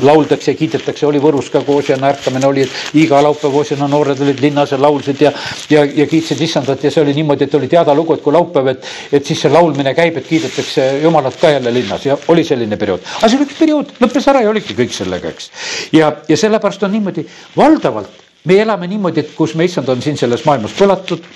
lauldakse 0.00 0.52
ja 0.52 0.58
kiidetakse, 0.58 1.06
oli 1.06 1.20
Võrus 1.20 1.50
ka 1.52 1.62
koos 1.64 1.90
ja 1.90 1.98
ärkamine 2.08 2.46
oli, 2.48 2.64
et 2.64 2.96
iga 3.02 3.20
laupäev 3.22 3.52
koosjana 3.52 3.88
noored 3.90 4.20
olid 4.24 4.40
linnas 4.40 4.72
ja 4.72 4.80
laulsid 4.80 5.20
ja, 5.20 5.32
ja, 5.70 5.84
ja 5.84 6.06
kiitsid 6.08 6.40
issandat 6.40 6.84
ja 6.84 6.90
see 6.90 7.02
oli 7.02 7.14
niimoodi, 7.16 7.44
et 7.44 7.54
oli 7.54 7.68
teada 7.68 7.94
lugu, 7.94 8.16
et 8.16 8.24
kui 8.24 8.32
laupäev, 8.32 8.72
et, 8.74 8.86
et 9.12 9.26
siis 9.26 9.42
see 9.44 9.52
laulmine 9.52 9.94
käib, 9.94 10.16
et 10.16 10.28
kiidetakse 10.28 10.86
Jumalat 11.02 11.36
ka 11.40 11.52
jälle 11.56 11.74
linnas 11.74 12.06
ja 12.06 12.16
oli 12.28 12.44
selline 12.50 12.78
periood. 12.80 13.04
aga 13.18 13.28
see 13.28 13.40
oli 13.40 13.48
üks 13.48 13.60
periood, 13.60 13.94
lõppes 14.02 14.32
ära 14.32 14.42
ja 14.44 14.50
oligi 14.50 14.76
kõik 14.78 14.96
sellega, 14.96 15.30
eks. 15.30 15.52
ja, 15.96 16.12
ja 16.28 16.40
sellepärast 16.40 16.88
on 16.88 16.98
niimoodi 16.98 17.26
valdavalt 17.56 18.26
me 18.44 18.56
elame 18.62 18.86
niimoodi, 18.88 19.20
et 19.20 19.34
kus 19.36 19.52
me 19.54 19.66
issand 19.68 19.88
on 19.92 20.00
siin 20.02 20.16
selles 20.16 20.46
maailmas 20.46 20.72
põlatud, 20.76 21.26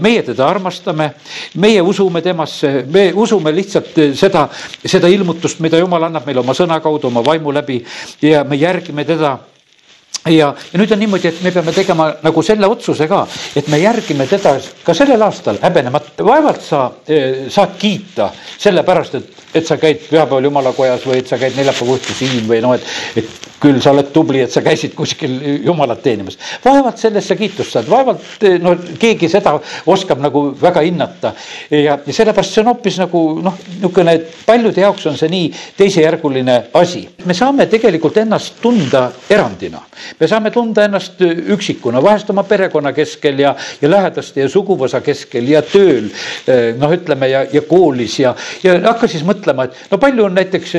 meie 0.00 0.22
teda 0.24 0.46
armastame, 0.48 1.10
meie 1.60 1.82
usume 1.84 2.22
temasse, 2.24 2.70
me 2.88 3.10
usume 3.12 3.52
lihtsalt 3.52 4.00
seda, 4.16 4.46
seda 4.80 5.10
ilmutust, 5.12 5.60
mida 5.64 5.80
jumal 5.80 6.08
annab 6.08 6.24
meile 6.28 6.40
oma 6.40 6.56
sõna 6.56 6.80
kaudu, 6.84 7.10
oma 7.12 7.24
vaimu 7.26 7.52
läbi 7.52 7.82
ja 8.24 8.44
me 8.48 8.56
järgime 8.56 9.04
teda 9.08 9.36
ja, 10.26 10.48
ja 10.72 10.80
nüüd 10.80 10.92
on 10.92 11.02
niimoodi, 11.02 11.28
et 11.30 11.42
me 11.44 11.52
peame 11.52 11.72
tegema 11.76 12.08
nagu 12.24 12.42
selle 12.44 12.68
otsuse 12.68 13.08
ka, 13.10 13.22
et 13.56 13.68
me 13.68 13.80
järgime 13.80 14.26
teda 14.28 14.56
ka 14.84 14.96
sellel 14.96 15.22
aastal 15.28 15.60
häbenemata. 15.62 16.24
vaevalt 16.24 16.64
sa 16.64 16.84
eh, 17.06 17.46
saad 17.52 17.76
kiita 17.78 18.30
sellepärast, 18.58 19.14
et, 19.20 19.44
et 19.54 19.66
sa 19.66 19.78
käid 19.80 20.02
pühapäeval 20.08 20.50
jumalakojas 20.50 21.06
või 21.08 21.22
et 21.22 21.30
sa 21.30 21.38
käid 21.40 21.56
neljapäeva 21.56 21.96
õhtul 21.96 22.18
siin 22.18 22.48
või 22.48 22.60
noh, 22.64 22.74
et, 22.76 23.22
et 23.22 23.48
küll 23.58 23.80
sa 23.82 23.92
oled 23.92 24.10
tubli, 24.14 24.40
et 24.42 24.52
sa 24.52 24.62
käisid 24.62 24.94
kuskil 24.96 25.34
jumalat 25.66 26.00
teenimas. 26.02 26.38
vaevalt 26.64 26.98
sellest 26.98 27.32
sa 27.32 27.36
kiitust 27.38 27.74
saad, 27.74 27.88
vaevalt 27.90 28.44
no 28.62 28.74
keegi 29.00 29.28
seda 29.30 29.56
oskab 29.90 30.22
nagu 30.22 30.44
väga 30.60 30.82
hinnata. 30.86 31.32
ja, 31.70 31.98
ja 31.98 32.12
sellepärast 32.14 32.54
see 32.54 32.62
on 32.62 32.70
hoopis 32.72 32.98
nagu 33.02 33.22
noh, 33.42 33.58
niisugune, 33.74 34.14
paljude 34.46 34.80
jaoks 34.80 35.06
on 35.10 35.18
see 35.18 35.30
nii 35.32 35.50
teisejärguline 35.76 36.58
asi. 36.78 37.08
me 37.24 37.34
saame 37.34 37.66
tegelikult 37.66 38.16
ennast 38.22 38.60
tunda 38.62 39.08
erandina. 39.30 39.82
me 40.20 40.28
saame 40.30 40.50
tunda 40.54 40.86
ennast 40.86 41.20
üksikuna, 41.22 42.02
vahest 42.02 42.30
oma 42.30 42.44
perekonna 42.46 42.92
keskel 42.92 43.42
ja, 43.42 43.54
ja 43.82 43.90
lähedaste 43.90 44.46
ja 44.46 44.48
suguvõsa 44.48 45.00
keskel 45.02 45.50
ja 45.50 45.62
tööl. 45.62 46.10
noh, 46.78 46.94
ütleme 46.94 47.28
ja, 47.28 47.44
ja 47.52 47.62
koolis 47.66 48.20
ja, 48.22 48.34
ja 48.62 48.78
hakka 48.86 49.10
siis 49.10 49.26
mõtlema, 49.26 49.37
et 49.68 49.90
no 49.90 49.98
palju 49.98 50.24
on 50.24 50.34
näiteks 50.34 50.74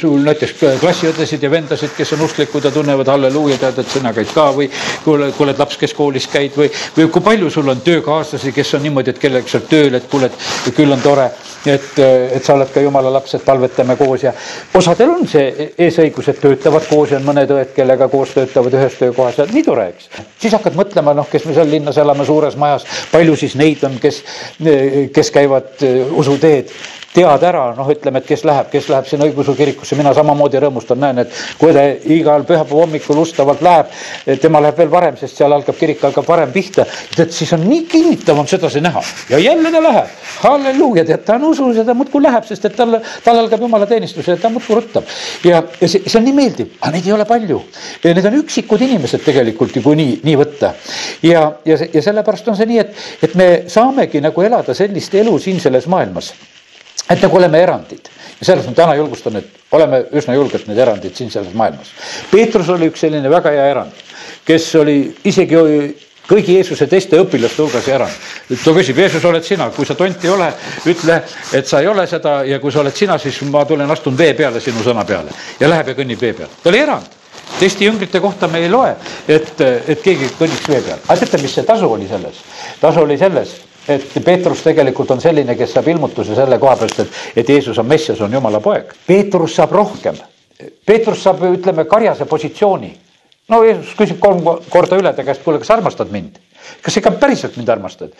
sul 0.00 0.24
näiteks 0.26 0.54
klassiõdesid 0.80 1.42
ja 1.42 1.50
vendasid, 1.50 1.94
kes 1.96 2.12
on 2.16 2.24
usklikud 2.26 2.64
ja 2.64 2.70
tunnevad 2.74 3.08
halleluuja, 3.12 3.58
tead, 3.60 3.78
et 3.82 3.90
sina 3.92 4.12
käid 4.16 4.32
ka 4.34 4.48
või 4.56 4.68
kui 5.04 5.14
oled, 5.16 5.32
kui 5.36 5.46
oled 5.46 5.58
laps, 5.58 5.78
kes 5.80 5.94
koolis 5.96 6.28
käid 6.32 6.56
või, 6.56 6.68
või 6.96 7.08
kui 7.12 7.24
palju 7.24 7.50
sul 7.50 7.68
on 7.72 7.80
töökaaslasi, 7.84 8.52
kes 8.52 8.74
on 8.78 8.84
niimoodi, 8.86 9.14
et 9.14 9.22
kellega 9.22 9.48
sa 9.48 9.58
oled 9.60 9.68
tööl, 9.70 9.98
et 9.98 10.08
kuule, 10.10 10.30
et 10.66 10.76
küll 10.76 10.92
on 10.92 11.02
tore, 11.02 11.28
et, 11.66 11.98
et 11.98 12.44
sa 12.44 12.56
oled 12.56 12.72
ka 12.74 12.82
jumala 12.84 13.12
laps, 13.12 13.36
et 13.38 13.44
palvetame 13.46 13.96
koos 14.00 14.26
ja 14.26 14.32
osadel 14.78 15.14
on 15.16 15.28
see 15.28 15.68
eesõigus, 15.78 16.32
et 16.32 16.40
töötavad 16.42 16.86
koos 16.88 17.12
ja 17.12 17.20
on 17.20 17.28
mõned 17.28 17.52
õed, 17.54 17.74
kellega 17.76 18.08
koos 18.12 18.34
töötavad 18.36 18.78
ühes 18.78 18.98
töökohas 19.00 19.38
ja 19.42 19.48
nii 19.50 19.66
tore, 19.66 19.88
eks. 19.92 20.10
siis 20.42 20.56
hakkad 20.56 20.78
mõtlema, 20.78 21.14
noh, 21.16 21.28
kes 21.30 21.46
me 21.48 21.56
seal 21.56 21.70
linnas 21.70 22.00
elame 22.02 22.26
suures 22.28 22.58
majas, 22.60 22.86
palju 23.12 23.36
siis 23.44 23.56
neid 23.60 23.84
on, 23.88 23.98
kes, 24.02 24.22
kes 25.14 25.32
käivad 25.34 25.86
usuteed 26.18 26.72
tead 27.12 27.44
ära, 27.44 27.66
noh, 27.76 27.88
ütleme, 27.92 28.22
et 28.22 28.28
kes 28.28 28.44
läheb, 28.48 28.68
kes 28.72 28.88
läheb 28.88 29.08
sinna 29.08 29.26
õigeusu 29.28 29.52
kirikusse, 29.56 29.96
mina 29.98 30.14
samamoodi 30.16 30.60
rõõmustan, 30.62 31.00
näen, 31.02 31.20
et 31.24 31.34
kui 31.60 31.74
ta 31.76 31.84
igal 32.14 32.46
pühapäeva 32.48 32.86
hommikul 32.86 33.20
ustavalt 33.20 33.60
läheb, 33.64 33.90
tema 34.40 34.62
läheb 34.64 34.78
veel 34.80 34.90
varem, 34.92 35.18
sest 35.20 35.36
seal 35.36 35.52
algab, 35.52 35.76
kirik 35.76 36.00
algab 36.08 36.28
varem 36.28 36.52
pihta. 36.54 36.86
tead, 37.16 37.34
siis 37.36 37.52
on 37.52 37.66
nii 37.68 37.84
kinnitav 37.90 38.38
on 38.40 38.48
sedasi 38.48 38.80
näha 38.80 39.02
ja 39.28 39.38
jälle 39.38 39.72
ta 39.74 39.82
läheb, 39.84 40.14
halleluuja, 40.40 41.04
tead, 41.04 41.24
ta 41.26 41.36
on 41.36 41.44
usus 41.50 41.76
ja 41.76 41.84
ta 41.84 41.94
muudkui 41.94 42.22
läheb, 42.22 42.46
sest 42.48 42.64
et 42.64 42.76
tal, 42.76 42.96
tal 43.24 43.42
algab 43.42 43.60
jumalateenistus 43.60 44.32
ja 44.32 44.36
ta 44.40 44.48
muudkui 44.48 44.80
ruttab. 44.80 45.04
ja, 45.44 45.62
ja 45.80 45.88
see, 45.88 46.00
see 46.06 46.18
on 46.18 46.24
nii 46.30 46.36
meeldiv, 46.38 46.72
aga 46.80 46.94
neid 46.96 47.10
ei 47.10 47.12
ole 47.12 47.28
palju. 47.28 47.60
Need 48.04 48.30
on 48.30 48.38
üksikud 48.40 48.80
inimesed 48.88 49.24
tegelikult 49.24 49.76
ju, 49.76 49.84
kui 49.84 50.00
nii, 50.00 50.16
nii 50.24 50.38
võtta. 50.40 50.72
ja, 51.28 51.44
ja, 51.68 51.78
ja 51.92 52.02
sellepärast 52.08 52.48
on 52.48 52.56
see 52.56 52.72
nii, 52.72 52.80
et, 52.80 53.06
et 53.28 53.36
me 53.36 53.52
saamegi 53.68 54.24
nagu 54.24 54.48
elada 54.48 54.74
sellist 54.74 55.14
elu 55.20 55.36
siin 55.42 55.60
selles 55.60 55.86
maailmas 55.92 56.32
et 57.10 57.22
nagu 57.22 57.36
oleme 57.36 57.60
erandid 57.62 58.10
ja 58.42 58.46
selles 58.46 58.66
ma 58.66 58.74
täna 58.74 58.94
julgustan, 58.98 59.36
et 59.38 59.74
oleme 59.76 60.04
üsna 60.18 60.34
julgelt 60.34 60.66
need 60.66 60.78
erandid 60.82 61.14
siin 61.16 61.30
selles 61.30 61.54
maailmas. 61.54 61.92
Peetrus 62.30 62.70
oli 62.74 62.90
üks 62.90 63.04
selline 63.04 63.30
väga 63.30 63.52
hea 63.54 63.68
erand, 63.70 64.00
kes 64.46 64.66
oli 64.80 64.96
isegi 65.30 65.58
kõigi 66.28 66.56
Jeesuse 66.56 66.86
teiste 66.90 67.18
õpilaste 67.22 67.62
hulgas 67.62 67.88
erand. 67.88 68.28
ta 68.64 68.74
küsib, 68.74 68.98
Jeesus, 68.98 69.24
oled 69.24 69.44
sina, 69.44 69.70
kui 69.70 69.86
sa 69.86 69.94
tont 69.94 70.24
ei 70.24 70.30
ole, 70.30 70.52
ütle, 70.90 71.22
et 71.52 71.66
sa 71.66 71.80
ei 71.80 71.88
ole 71.90 72.06
seda 72.06 72.42
ja 72.48 72.60
kui 72.60 72.72
sa 72.72 72.80
oled 72.80 72.96
sina, 72.96 73.18
siis 73.18 73.40
ma 73.50 73.64
tulen, 73.64 73.90
astun 73.90 74.18
vee 74.18 74.34
peale 74.34 74.60
sinu 74.60 74.82
sõna 74.82 75.04
peale 75.06 75.34
ja 75.60 75.68
läheb 75.70 75.92
ja 75.92 75.98
kõnnib 75.98 76.20
vee 76.20 76.32
peal. 76.38 76.54
ta 76.62 76.70
oli 76.70 76.82
erand 76.82 77.18
teiste 77.58 77.84
jüngrite 77.84 78.20
kohta 78.20 78.48
me 78.48 78.62
ei 78.62 78.70
loe, 78.70 78.94
et, 79.28 79.60
et 79.60 80.00
keegi 80.02 80.30
kõnniks 80.38 80.68
vee 80.68 80.80
peal. 80.80 80.98
aga 81.06 81.20
teate, 81.20 81.42
mis 81.42 81.54
see 81.54 81.66
tasu 81.68 81.90
oli 81.90 82.08
selles? 82.08 82.42
tasu 82.80 83.04
oli 83.06 83.18
selles 83.18 83.60
et 83.88 84.24
Peetrus 84.24 84.62
tegelikult 84.62 85.10
on 85.10 85.20
selline, 85.20 85.56
kes 85.58 85.72
saab 85.74 85.88
ilmutuse 85.92 86.36
selle 86.38 86.58
koha 86.62 86.76
pealt, 86.76 87.00
et, 87.02 87.16
et 87.42 87.48
Jeesus 87.48 87.78
on 87.78 87.88
Messias, 87.88 88.20
on 88.20 88.32
Jumala 88.32 88.60
poeg. 88.62 88.92
Peetrus 89.06 89.56
saab 89.58 89.74
rohkem. 89.74 90.20
Peetrus 90.86 91.24
saab, 91.24 91.42
ütleme, 91.50 91.86
karjase 91.90 92.28
positsiooni. 92.30 92.92
no 93.50 93.64
Jeesus 93.64 93.96
küsib 93.98 94.20
kolm 94.22 94.44
korda 94.70 94.96
üle 94.96 95.12
ta 95.12 95.24
käest, 95.26 95.42
kuule, 95.44 95.58
kas 95.58 95.70
armastad 95.74 96.12
mind? 96.12 96.38
kas 96.82 96.96
ikka 96.96 97.10
päriselt 97.18 97.56
mind 97.58 97.68
armastad? 97.68 98.12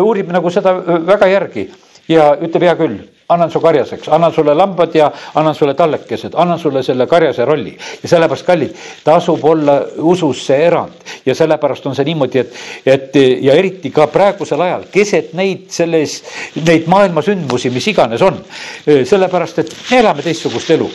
uurib 0.00 0.30
nagu 0.32 0.50
seda 0.54 0.72
väga 1.06 1.26
järgi 1.26 1.66
ja 2.08 2.32
ütleb, 2.40 2.64
hea 2.68 2.74
küll, 2.78 2.98
annan 3.28 3.50
su 3.52 3.60
karjaseks, 3.60 4.08
annan 4.08 4.32
sulle 4.32 4.54
lambad 4.56 4.94
ja 4.96 5.10
annan 5.34 5.54
sulle 5.54 5.74
tallekesed, 5.74 6.32
annan 6.34 6.58
sulle 6.58 6.82
selle 6.82 7.06
karjase 7.06 7.44
rolli. 7.44 7.76
ja 8.02 8.08
sellepärast, 8.08 8.46
kallid, 8.46 8.74
tasub 9.04 9.44
olla 9.44 9.82
usus 9.98 10.46
see 10.46 10.58
erand 10.66 11.12
ja 11.26 11.34
sellepärast 11.34 11.86
on 11.86 11.96
see 11.96 12.08
niimoodi, 12.08 12.38
et, 12.38 12.58
et 12.86 13.20
ja 13.44 13.54
eriti 13.54 13.90
ka 13.90 14.06
praegusel 14.06 14.60
ajal 14.64 14.88
keset 14.92 15.34
neid 15.36 15.68
selles, 15.70 16.22
neid 16.64 16.88
maailma 16.88 17.22
sündmusi, 17.22 17.70
mis 17.70 17.88
iganes 17.92 18.22
on. 18.22 18.40
sellepärast, 18.86 19.58
et 19.58 19.74
me 19.90 20.04
elame 20.04 20.24
teistsugust 20.24 20.76
elu 20.78 20.90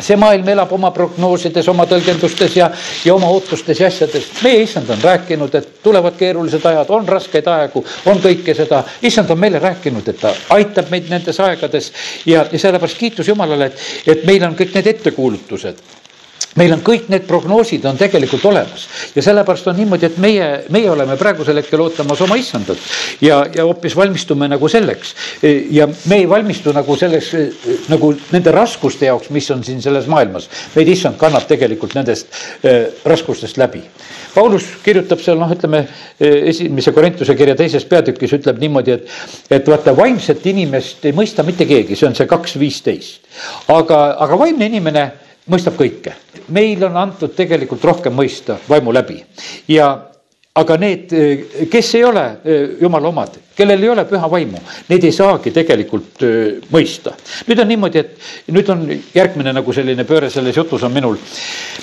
see 0.00 0.16
maailm 0.16 0.48
elab 0.48 0.72
oma 0.76 0.90
prognoosides, 0.94 1.68
oma 1.72 1.86
tõlgendustes 1.88 2.56
ja, 2.56 2.70
ja 3.04 3.14
oma 3.14 3.30
ootustes 3.32 3.80
ja 3.80 3.90
asjades. 3.90 4.30
meie 4.44 4.62
issand 4.62 4.90
on 4.90 5.02
rääkinud, 5.02 5.54
et 5.54 5.82
tulevad 5.82 6.16
keerulised 6.18 6.64
ajad, 6.64 6.90
on 6.90 7.08
raskeid 7.08 7.46
aegu, 7.48 7.84
on 8.06 8.22
kõike 8.22 8.54
seda. 8.54 8.82
issand 9.02 9.30
on 9.30 9.38
meile 9.40 9.58
rääkinud, 9.62 10.08
et 10.08 10.20
ta 10.20 10.34
aitab 10.56 10.90
meid 10.90 11.10
nendes 11.10 11.40
aegades 11.40 11.92
ja, 12.26 12.46
ja 12.52 12.58
sellepärast 12.58 12.98
kiitus 12.98 13.28
Jumalale, 13.28 13.72
et, 13.72 13.86
et 14.06 14.26
meil 14.28 14.44
on 14.44 14.56
kõik 14.58 14.74
need 14.76 14.92
ettekuulutused 14.96 16.05
meil 16.56 16.72
on 16.76 16.82
kõik 16.84 17.10
need 17.12 17.26
prognoosid 17.28 17.84
on 17.88 17.98
tegelikult 18.00 18.44
olemas 18.48 18.86
ja 19.16 19.24
sellepärast 19.24 19.68
on 19.70 19.78
niimoodi, 19.80 20.08
et 20.08 20.18
meie, 20.22 20.48
meie 20.72 20.90
oleme 20.90 21.16
praegusel 21.20 21.60
hetkel 21.60 21.82
ootamas 21.84 22.20
oma 22.24 22.38
issandat 22.40 22.80
ja, 23.24 23.42
ja 23.54 23.66
hoopis 23.66 23.96
valmistume 23.96 24.48
nagu 24.48 24.68
selleks. 24.68 25.14
ja 25.70 25.88
me 26.06 26.20
ei 26.22 26.28
valmistu 26.28 26.72
nagu 26.76 26.96
selleks 26.96 27.32
nagu 27.92 28.12
nende 28.32 28.54
raskuste 28.54 29.06
jaoks, 29.10 29.30
mis 29.30 29.50
on 29.50 29.64
siin 29.64 29.82
selles 29.82 30.06
maailmas. 30.06 30.48
meid 30.74 30.88
issand 30.88 31.18
kannab 31.20 31.46
tegelikult 31.48 31.94
nendest 31.94 32.28
äh, 32.64 32.86
raskustest 33.04 33.56
läbi. 33.60 33.82
Paulus 34.34 34.66
kirjutab 34.84 35.20
seal 35.24 35.38
noh, 35.40 35.50
ütleme 35.52 35.86
esimese 36.20 36.92
Korintuse 36.92 37.34
kirja 37.36 37.56
teises 37.56 37.84
peatükis 37.88 38.34
ütleb 38.36 38.58
niimoodi, 38.60 38.96
et, 38.96 39.14
et 39.50 39.68
vaata 39.68 39.94
vaimset 39.96 40.44
inimest 40.46 41.04
ei 41.08 41.16
mõista 41.16 41.44
mitte 41.46 41.64
keegi, 41.68 41.96
see 41.96 42.08
on 42.08 42.16
see 42.16 42.28
kaks 42.28 42.58
viisteist. 42.60 43.22
aga, 43.72 44.02
aga 44.20 44.38
vaimne 44.38 44.68
inimene 44.68 45.06
mõistab 45.50 45.76
kõike. 45.78 46.14
meil 46.48 46.84
on 46.84 46.96
antud 46.96 47.34
tegelikult 47.34 47.84
rohkem 47.84 48.14
mõista 48.14 48.58
vaimu 48.68 48.92
läbi 48.92 49.22
ja 49.68 49.88
aga 50.56 50.76
need, 50.80 51.12
kes 51.70 51.90
ei 51.98 52.04
ole 52.04 52.24
eh, 52.44 52.62
jumala 52.80 53.10
omad, 53.10 53.34
kellel 53.56 53.82
ei 53.82 53.90
ole 53.92 54.04
püha 54.08 54.28
vaimu, 54.30 54.60
neid 54.88 55.04
ei 55.04 55.12
saagi 55.12 55.52
tegelikult 55.52 56.24
eh, 56.24 56.62
mõista. 56.72 57.12
nüüd 57.48 57.60
on 57.60 57.68
niimoodi, 57.68 58.00
et 58.00 58.52
nüüd 58.56 58.72
on 58.72 58.86
järgmine 59.14 59.52
nagu 59.56 59.74
selline 59.76 60.06
pööre 60.08 60.30
selles 60.32 60.56
jutus 60.56 60.82
on 60.86 60.94
minul. 60.94 61.18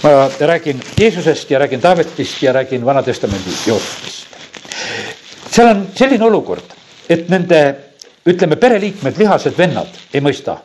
ma 0.04 0.28
räägin 0.40 0.82
Jeesusest 0.98 1.52
ja 1.52 1.60
räägin 1.60 1.82
Taavetist 1.82 2.42
ja 2.42 2.54
räägin 2.54 2.86
Vana-testamendi 2.86 3.54
Joosepist. 3.68 4.28
seal 5.52 5.70
on 5.70 5.88
selline 5.96 6.26
olukord, 6.26 6.74
et 7.10 7.30
nende 7.30 7.62
ütleme, 8.26 8.56
pereliikmed, 8.56 9.18
lihased 9.18 9.58
vennad 9.58 10.02
ei 10.14 10.22
mõista. 10.22 10.58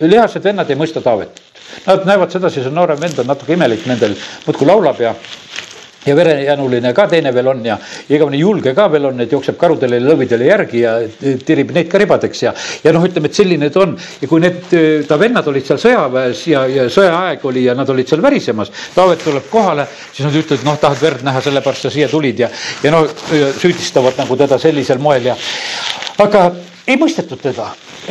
lihased 0.00 0.42
vennad 0.44 0.70
ei 0.70 0.76
mõista 0.76 1.00
Taavetit. 1.00 1.51
Nad 1.86 2.06
näevad 2.08 2.34
sedasi, 2.34 2.62
see 2.62 2.74
noorem 2.74 3.00
vend 3.00 3.18
on 3.22 3.32
natuke 3.32 3.56
imelik 3.56 3.86
nendel, 3.90 4.16
muudkui 4.46 4.68
laulab 4.68 5.00
ja 5.02 5.14
ja 6.06 6.14
verejanuline 6.16 6.92
ka 6.94 7.06
teine 7.10 7.30
veel 7.34 7.48
on 7.52 7.60
ja 7.66 7.76
igavene 8.10 8.38
julge 8.40 8.74
ka 8.74 8.88
veel 8.90 9.06
on, 9.12 9.20
et 9.22 9.32
jookseb 9.32 9.58
karudele 9.58 10.00
ja 10.00 10.06
lõvidele 10.06 10.48
järgi 10.48 10.82
ja 10.82 10.94
tirib 11.46 11.70
neid 11.76 11.90
ka 11.92 12.00
ribadeks 12.02 12.42
ja, 12.42 12.54
ja 12.84 12.94
noh, 12.94 13.04
ütleme, 13.06 13.30
et 13.30 13.38
selline 13.38 13.70
ta 13.70 13.84
on. 13.84 13.94
ja 14.20 14.30
kui 14.30 14.42
need, 14.42 14.74
ta 15.08 15.18
vennad 15.20 15.46
olid 15.52 15.68
seal 15.68 15.78
sõjaväes 15.82 16.42
ja, 16.50 16.64
ja 16.66 16.88
sõjaaeg 16.92 17.46
oli 17.46 17.66
ja 17.68 17.76
nad 17.78 17.90
olid 17.94 18.10
seal 18.10 18.24
värisemas, 18.24 18.72
Taavet 18.96 19.22
tuleb 19.24 19.46
kohale, 19.50 19.86
siis 20.10 20.26
nad 20.26 20.36
ütlevad, 20.36 20.66
noh, 20.66 20.80
tahad 20.82 21.00
verd 21.02 21.24
näha, 21.26 21.44
sellepärast 21.44 21.86
sa 21.86 21.94
siia 21.94 22.10
tulid 22.10 22.42
ja, 22.42 22.50
ja 22.82 22.94
noh, 22.94 23.06
süüdistavad 23.62 24.18
nagu 24.18 24.36
teda 24.40 24.58
sellisel 24.62 25.00
moel 25.02 25.30
ja 25.30 25.38
aga 26.22 26.48
ei 26.86 26.98
mõistetud 26.98 27.40
teda. 27.42 27.68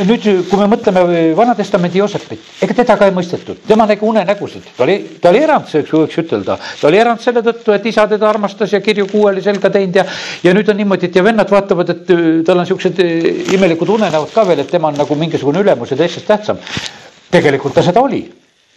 nüüd, 0.07 0.23
kui 0.47 0.59
me 0.59 0.67
mõtleme 0.71 1.03
Vana-testamendi 1.35 1.99
Joosepit, 1.99 2.45
ega 2.63 2.75
teda 2.77 2.95
ka 2.97 3.09
ei 3.09 3.15
mõistetud, 3.15 3.59
tema 3.67 3.85
nägi 3.89 4.05
unenägusid, 4.07 4.69
ta 4.77 4.85
oli, 4.85 4.97
ta 5.21 5.29
oli 5.33 5.41
erand, 5.43 5.67
võiks 5.67 6.19
ütelda. 6.23 6.57
ta 6.57 6.87
oli 6.87 7.01
erand 7.01 7.19
selle 7.19 7.43
tõttu, 7.43 7.75
et 7.75 7.85
isa 7.91 8.07
teda 8.07 8.29
armastas 8.29 8.71
ja 8.71 8.79
kirju 8.81 9.07
kuueli 9.11 9.43
selga 9.43 9.69
teinud 9.69 9.99
ja, 9.99 10.05
ja 10.43 10.53
nüüd 10.55 10.69
on 10.71 10.79
niimoodi, 10.79 11.09
et 11.09 11.19
ja 11.19 11.23
vennad 11.23 11.51
vaatavad, 11.51 11.89
et 11.89 12.13
äh, 12.15 12.29
tal 12.47 12.63
on 12.63 12.69
siuksed 12.69 13.03
äh, 13.03 13.55
imelikud 13.57 13.91
unenäod 13.97 14.31
ka 14.33 14.47
veel, 14.47 14.63
et 14.63 14.71
tema 14.71 14.91
on 14.91 15.01
nagu 15.03 15.19
mingisugune 15.19 15.65
ülemus 15.65 15.91
ja 15.91 15.99
teistest 15.99 16.27
tähtsam. 16.27 16.61
tegelikult 17.31 17.73
ta 17.75 17.83
seda 17.83 18.01
oli 18.03 18.25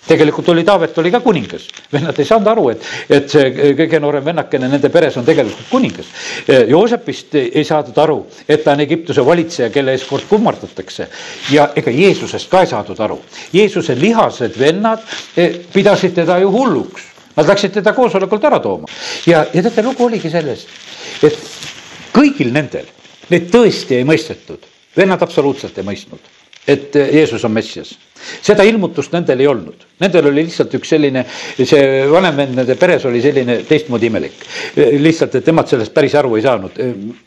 tegelikult 0.06 0.48
oli 0.48 0.64
Taavet 0.64 0.98
oli 0.98 1.10
ka 1.12 1.20
kuningas, 1.24 1.66
vennad 1.92 2.18
ei 2.18 2.28
saanud 2.28 2.48
aru, 2.52 2.64
et, 2.74 2.88
et 3.08 3.30
see 3.30 3.72
kõige 3.78 4.00
noorem 4.02 4.24
vennakene 4.26 4.68
nende 4.68 4.90
peres 4.92 5.16
on 5.20 5.26
tegelikult 5.26 5.70
kuningas. 5.70 6.10
Joosepist 6.68 7.36
ei 7.40 7.64
saadud 7.64 7.98
aru, 8.04 8.18
et 8.48 8.64
ta 8.64 8.74
on 8.74 8.84
Egiptuse 8.84 9.24
valitseja, 9.24 9.70
kelle 9.74 9.94
ees 9.96 10.04
kord 10.08 10.28
kummardatakse. 10.28 11.08
Ja 11.54 11.70
ega 11.76 11.94
Jeesusest 11.94 12.50
ka 12.52 12.64
ei 12.64 12.70
saadud 12.70 13.00
aru. 13.00 13.18
Jeesuse 13.54 13.96
lihased 13.98 14.58
vennad 14.60 15.02
eh, 15.36 15.58
pidasid 15.72 16.16
teda 16.20 16.38
ju 16.42 16.52
hulluks, 16.52 17.10
nad 17.38 17.48
läksid 17.48 17.78
teda 17.80 17.96
koosolekult 17.96 18.44
ära 18.50 18.60
tooma. 18.62 18.90
Ja, 19.26 19.46
ja 19.52 19.64
teate, 19.64 19.82
lugu 19.86 20.06
oligi 20.06 20.30
selles, 20.32 20.68
et 21.24 21.40
kõigil 22.14 22.52
nendel, 22.54 22.86
neid 23.32 23.50
tõesti 23.52 23.98
ei 23.98 24.08
mõistetud, 24.08 24.68
vennad 24.96 25.22
absoluutselt 25.24 25.78
ei 25.80 25.86
mõistnud 25.86 26.32
et 26.66 26.94
Jeesus 26.94 27.44
on 27.44 27.52
Messias. 27.52 27.98
seda 28.40 28.64
ilmutust 28.64 29.12
nendel 29.12 29.42
ei 29.42 29.46
olnud, 29.50 29.82
nendel 30.00 30.30
oli 30.30 30.46
lihtsalt 30.46 30.72
üks 30.78 30.94
selline, 30.94 31.26
see 31.58 31.80
vanem 32.08 32.38
vend 32.38 32.54
nende 32.56 32.76
peres 32.80 33.02
oli 33.04 33.18
selline 33.20 33.58
teistmoodi 33.68 34.08
imelik. 34.08 34.38
lihtsalt, 35.02 35.34
et 35.36 35.50
nemad 35.50 35.68
sellest 35.68 35.92
päris 35.92 36.14
aru 36.16 36.38
ei 36.38 36.44
saanud, 36.46 36.78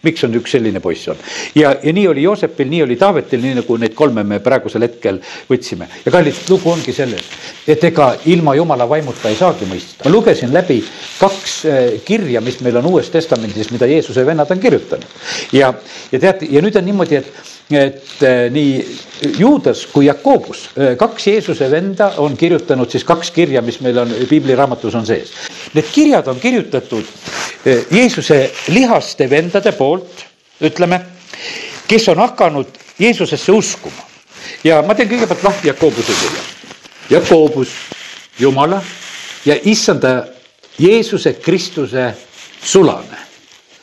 miks 0.07 0.25
on 0.25 0.33
üks 0.39 0.55
selline 0.57 0.81
poiss 0.81 1.11
on. 1.13 1.19
ja, 1.55 1.75
ja 1.83 1.93
nii 1.93 2.07
oli 2.13 2.23
Joosepil, 2.23 2.69
nii 2.71 2.81
oli 2.87 2.97
Taavetil, 2.97 3.43
nii 3.43 3.59
nagu 3.59 3.77
neid 3.77 3.93
kolme 3.97 4.23
me 4.25 4.39
praegusel 4.41 4.87
hetkel 4.87 5.19
võtsime. 5.51 5.85
ja 6.05 6.15
kallid, 6.15 6.39
lugu 6.49 6.73
ongi 6.73 6.95
selles, 6.97 7.29
et 7.67 7.83
ega 7.91 8.09
ilma 8.33 8.55
jumala 8.57 8.89
vaimuta 8.89 9.29
ei 9.29 9.37
saagi 9.37 9.69
mõista. 9.69 10.07
ma 10.07 10.15
lugesin 10.15 10.53
läbi 10.53 10.79
kaks 11.19 11.59
eh, 11.65 11.85
kirja, 12.05 12.41
mis 12.41 12.57
meil 12.65 12.81
on 12.81 12.89
Uues 12.95 13.13
Testamendis, 13.13 13.69
mida 13.75 13.85
Jeesuse 13.85 14.25
vennad 14.25 14.49
on 14.49 14.65
kirjutanud. 14.65 15.13
ja, 15.53 15.75
ja 16.11 16.19
teate, 16.25 16.49
ja 16.49 16.65
nüüd 16.65 16.81
on 16.81 16.89
niimoodi, 16.89 17.21
et 17.21 17.56
et 17.71 18.23
eh, 18.23 18.47
nii 18.51 18.97
Juudas 19.39 19.85
kui 19.91 20.05
Jakobus, 20.07 20.69
eh, 20.77 20.93
kaks 20.97 21.27
Jeesuse 21.27 21.67
venda 21.71 22.13
on 22.23 22.37
kirjutanud 22.37 22.91
siis 22.91 23.03
kaks 23.03 23.31
kirja, 23.35 23.61
mis 23.61 23.81
meil 23.83 23.97
on 23.99 24.13
piibliraamatus 24.29 24.95
on 24.95 25.05
sees. 25.05 25.33
Need 25.75 25.89
kirjad 25.91 26.27
on 26.31 26.39
kirjutatud 26.39 27.03
eh, 27.65 27.83
Jeesuse 27.91 28.39
lihaste 28.71 29.29
vendade 29.29 29.73
poolt, 29.75 30.23
ütleme, 30.63 31.01
kes 31.87 32.07
on 32.13 32.23
hakanud 32.23 32.79
Jeesusesse 32.99 33.51
uskuma. 33.51 34.07
ja 34.63 34.81
ma 34.81 34.95
teen 34.95 35.09
kõigepealt 35.09 35.43
lahti 35.43 35.67
Jakobuse 35.67 36.13
kirja. 36.21 36.43
Jakobus, 37.09 37.69
Jumala 38.39 38.81
ja 39.45 39.55
issanda 39.63 40.23
Jeesuse 40.79 41.33
Kristuse 41.33 42.13
sulane. 42.63 43.27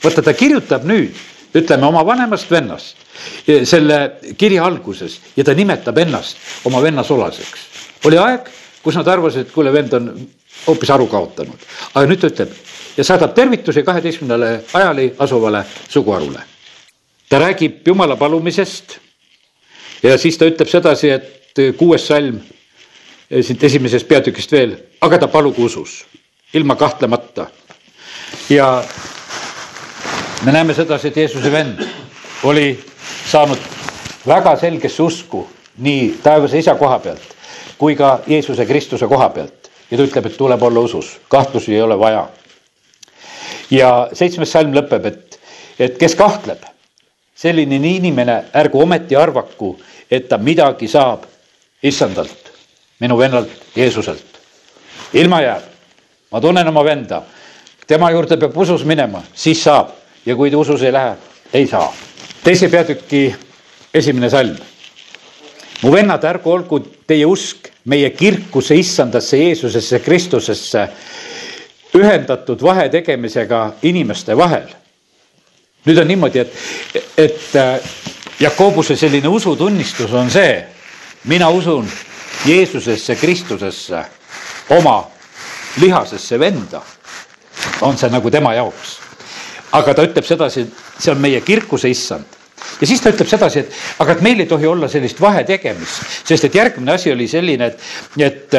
vaata, 0.04 0.22
ta 0.22 0.32
kirjutab 0.32 0.84
nüüd, 0.84 1.14
ütleme 1.54 1.86
oma 1.86 2.02
vanemast 2.06 2.50
vennast 2.50 2.96
selle 3.64 3.98
kirja 4.38 4.64
alguses 4.66 5.20
ja 5.36 5.44
ta 5.44 5.54
nimetab 5.54 5.98
ennast 5.98 6.36
oma 6.64 6.82
venna 6.82 7.04
sulaseks. 7.04 7.60
oli 8.04 8.18
aeg, 8.18 8.48
kus 8.82 8.96
nad 8.98 9.08
arvasid, 9.08 9.46
et 9.46 9.52
kuule, 9.52 9.72
vend 9.72 9.92
on 9.92 10.10
hoopis 10.66 10.90
aru 10.90 11.06
kaotanud, 11.06 11.68
aga 11.94 12.06
nüüd 12.08 12.20
ta 12.20 12.32
ütleb 12.32 12.56
ja 12.96 13.04
saadab 13.04 13.34
tervitusi 13.34 13.82
kaheteistkümnele 13.82 14.64
ajali 14.72 15.12
asuvale 15.18 15.64
suguharule. 15.88 16.40
ta 17.28 17.38
räägib 17.38 17.86
jumala 17.86 18.16
palumisest 18.16 18.98
ja 20.02 20.18
siis 20.18 20.38
ta 20.38 20.46
ütleb 20.46 20.68
sedasi, 20.68 21.10
et 21.10 21.76
kuues 21.78 22.06
salm 22.06 22.40
siit 23.42 23.64
esimesest 23.64 24.08
peatükist 24.08 24.52
veel, 24.52 24.76
aga 25.00 25.18
ta 25.18 25.28
palugu 25.28 25.64
usus, 25.64 26.04
ilma 26.54 26.76
kahtlemata. 26.76 27.46
ja 28.50 28.84
me 30.44 30.52
näeme 30.52 30.74
sedasi, 30.74 31.08
et 31.08 31.16
Jeesuse 31.16 31.52
vend 31.52 31.84
oli 32.42 32.84
saanud 33.30 33.58
väga 34.26 34.56
selgesse 34.56 35.02
usku 35.02 35.46
nii 35.78 36.18
taevase 36.22 36.58
isa 36.58 36.74
koha 36.74 36.98
pealt 36.98 37.34
kui 37.78 37.96
ka 37.96 38.20
Jeesuse 38.26 38.66
Kristuse 38.66 39.06
koha 39.06 39.28
pealt. 39.30 39.70
Ja 39.90 39.98
ta 39.98 40.06
ütleb, 40.06 40.26
et 40.26 40.36
tuleb 40.38 40.62
olla 40.62 40.80
usus, 40.80 41.18
kahtlusi 41.28 41.74
ei 41.74 41.82
ole 41.82 41.98
vaja. 41.98 42.28
ja 43.70 44.08
seitsmes 44.12 44.52
salm 44.52 44.74
lõpeb, 44.76 45.06
et, 45.08 45.38
et 45.78 45.98
kes 45.98 46.14
kahtleb, 46.14 46.60
selline 47.34 47.76
inimene 47.76 48.36
ärgu 48.54 48.80
ometi 48.82 49.16
arvaku, 49.16 49.74
et 50.10 50.28
ta 50.28 50.38
midagi 50.38 50.88
saab 50.88 51.24
issandalt, 51.82 52.52
minu 53.00 53.18
vennalt 53.18 53.50
Jeesuselt. 53.76 54.40
ilma 55.12 55.40
jääb, 55.40 55.62
ma 56.32 56.40
tunnen 56.40 56.68
oma 56.68 56.84
venda, 56.84 57.22
tema 57.86 58.10
juurde 58.10 58.36
peab 58.36 58.56
usus 58.56 58.84
minema, 58.84 59.22
siis 59.34 59.62
saab 59.62 59.90
ja 60.26 60.36
kui 60.36 60.50
ta 60.50 60.58
usus 60.58 60.82
ei 60.82 60.92
lähe, 60.92 61.16
ei 61.52 61.66
saa 61.66 61.92
teise 62.44 62.68
peatüki 62.68 63.34
esimene 63.94 64.30
salm. 64.30 64.56
mu 65.82 65.92
vennad, 65.92 66.22
ärgu 66.24 66.52
olgu 66.52 66.78
teie 67.06 67.26
usk 67.28 67.68
meie 67.84 68.10
kirkusse, 68.10 68.76
issandasse, 68.76 69.36
Jeesusesse, 69.36 69.98
Kristusesse 70.00 70.88
ühendatud 71.94 72.62
vahe 72.62 72.88
tegemisega 72.88 73.74
inimeste 73.82 74.36
vahel. 74.36 74.68
nüüd 75.84 75.98
on 76.00 76.08
niimoodi, 76.08 76.38
et, 76.38 76.52
et 77.18 77.56
äh, 77.56 77.80
Jakobuse 78.40 78.96
selline 78.96 79.28
usutunnistus 79.28 80.12
on 80.12 80.30
see, 80.30 80.64
mina 81.24 81.48
usun 81.48 81.88
Jeesusesse, 82.46 83.16
Kristusesse, 83.16 84.04
oma 84.70 85.10
lihasesse 85.80 86.40
venda. 86.40 86.82
on 87.80 87.96
see 87.98 88.10
nagu 88.10 88.30
tema 88.30 88.54
jaoks. 88.54 89.03
Aga 89.74 89.94
ta 89.94 90.06
ütleb 90.06 90.26
sedasi, 90.26 90.66
see 90.98 91.12
on 91.12 91.22
meie 91.22 91.40
kirkuse 91.44 91.90
issand 91.90 92.40
ja 92.80 92.88
siis 92.88 93.02
ta 93.02 93.12
ütleb 93.12 93.28
sedasi, 93.28 93.64
et 93.64 94.02
aga 94.02 94.16
et 94.16 94.22
meil 94.24 94.42
ei 94.42 94.50
tohi 94.50 94.66
olla 94.66 94.88
sellist 94.90 95.20
vahetegemist, 95.20 96.20
sest 96.26 96.48
et 96.48 96.58
järgmine 96.60 96.94
asi 96.94 97.12
oli 97.12 97.26
selline, 97.30 97.70
et, 97.70 98.56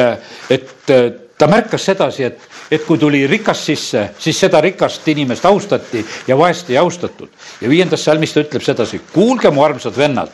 et 0.52 0.94
ta 1.38 1.48
märkas 1.50 1.84
sedasi, 1.90 2.28
et, 2.30 2.46
et 2.70 2.84
kui 2.86 2.98
tuli 2.98 3.24
rikas 3.28 3.64
sisse, 3.68 4.08
siis 4.18 4.38
seda 4.40 4.60
rikast 4.64 5.06
inimest 5.12 5.44
austati 5.48 6.04
ja 6.28 6.38
vaest 6.38 6.70
ei 6.70 6.78
austatud. 6.80 7.28
ja 7.60 7.68
viiendas 7.68 8.04
salmis 8.04 8.32
ta 8.32 8.44
ütleb 8.44 8.64
sedasi, 8.64 9.02
kuulge 9.12 9.50
mu 9.50 9.64
armsad 9.64 9.96
vennad, 9.96 10.32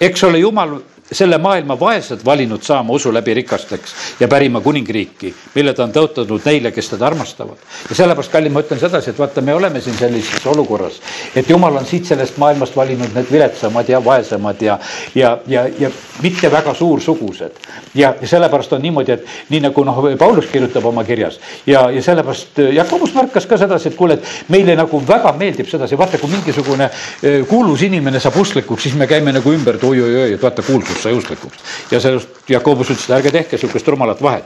eks 0.00 0.24
ole 0.24 0.40
Jumal 0.40 0.78
selle 1.12 1.38
maailma 1.38 1.80
vaesed 1.80 2.24
valinud 2.24 2.62
saama 2.62 2.92
usu 2.92 3.12
läbi 3.14 3.34
rikasteks 3.34 3.94
ja 4.20 4.28
pärima 4.28 4.60
kuningriiki, 4.60 5.34
mille 5.54 5.74
ta 5.74 5.84
on 5.84 5.94
tõotanud 5.94 6.44
neile, 6.44 6.70
kes 6.70 6.92
teda 6.92 7.06
armastavad. 7.06 7.58
ja 7.88 7.96
sellepärast, 7.96 8.32
kallid, 8.32 8.52
ma 8.52 8.62
ütlen 8.62 8.80
sedasi, 8.80 9.10
et 9.10 9.18
vaata, 9.18 9.40
me 9.40 9.54
oleme 9.54 9.80
siin 9.80 9.96
sellises 9.98 10.46
olukorras, 10.46 11.00
et 11.34 11.50
jumal 11.50 11.76
on 11.76 11.86
siit 11.86 12.06
sellest 12.06 12.38
maailmast 12.38 12.76
valinud 12.76 13.14
need 13.14 13.32
viletsamad 13.32 13.88
ja 13.88 14.04
vaesemad 14.04 14.62
ja, 14.62 14.78
ja, 15.14 15.38
ja, 15.46 15.66
ja 15.78 15.90
mitte 16.22 16.50
väga 16.50 16.74
suursugused. 16.74 17.58
ja, 17.94 18.14
sellepärast 18.24 18.72
on 18.72 18.82
niimoodi, 18.82 19.12
et 19.12 19.26
nii 19.50 19.60
nagu 19.66 19.84
noh, 19.84 20.02
Paulus 20.18 20.46
kirjutab 20.46 20.86
oma 20.86 21.04
kirjas 21.04 21.40
ja, 21.66 21.90
ja 21.90 22.02
sellepärast 22.02 22.58
Jakobus 22.72 23.14
märkas 23.14 23.46
ka 23.46 23.58
sedasi, 23.58 23.88
et 23.88 23.96
kuule, 23.98 24.14
et 24.14 24.48
meile 24.48 24.76
nagu 24.78 25.02
väga 25.06 25.32
meeldib 25.38 25.68
sedasi, 25.68 25.98
vaata, 25.98 26.18
kui 26.18 26.30
mingisugune 26.30 26.86
eh, 27.22 27.42
kuulus 27.48 27.82
inimene 27.82 28.20
saab 28.20 28.38
usklikuks, 28.40 28.82
siis 28.82 28.94
me 28.94 29.10
käime 29.10 29.34
nagu 29.34 29.52
ümber, 29.52 29.80
et 29.80 29.84
oi-oi-oi, 29.84 30.32
et 30.34 30.42
vaata, 30.42 30.62
kuulsus 30.62 30.99
sai 31.02 31.12
usklikuks. 31.16 31.58
ja 31.90 32.00
sellest 32.00 32.28
Jakobus 32.48 32.90
ütles, 32.90 33.06
et 33.08 33.16
ärge 33.16 33.32
tehke 33.34 33.58
sihukest 33.58 33.88
rumalat 33.88 34.22
vahet. 34.22 34.44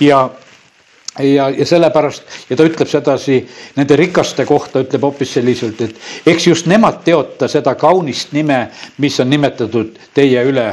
ja, 0.00 0.30
ja, 1.18 1.48
ja 1.50 1.66
sellepärast 1.66 2.22
ja 2.50 2.56
ta 2.56 2.66
ütleb 2.66 2.88
sedasi 2.88 3.40
nende 3.76 3.96
rikaste 3.96 4.46
kohta, 4.46 4.84
ütleb 4.84 5.08
hoopis 5.08 5.34
selliselt, 5.38 5.80
et 5.80 6.30
eks 6.34 6.46
just 6.46 6.70
nemad 6.70 7.02
teota 7.04 7.48
seda 7.48 7.74
kaunist 7.74 8.32
nime, 8.32 8.68
mis 8.98 9.20
on 9.20 9.30
nimetatud 9.30 9.98
teie 10.14 10.44
üle 10.44 10.68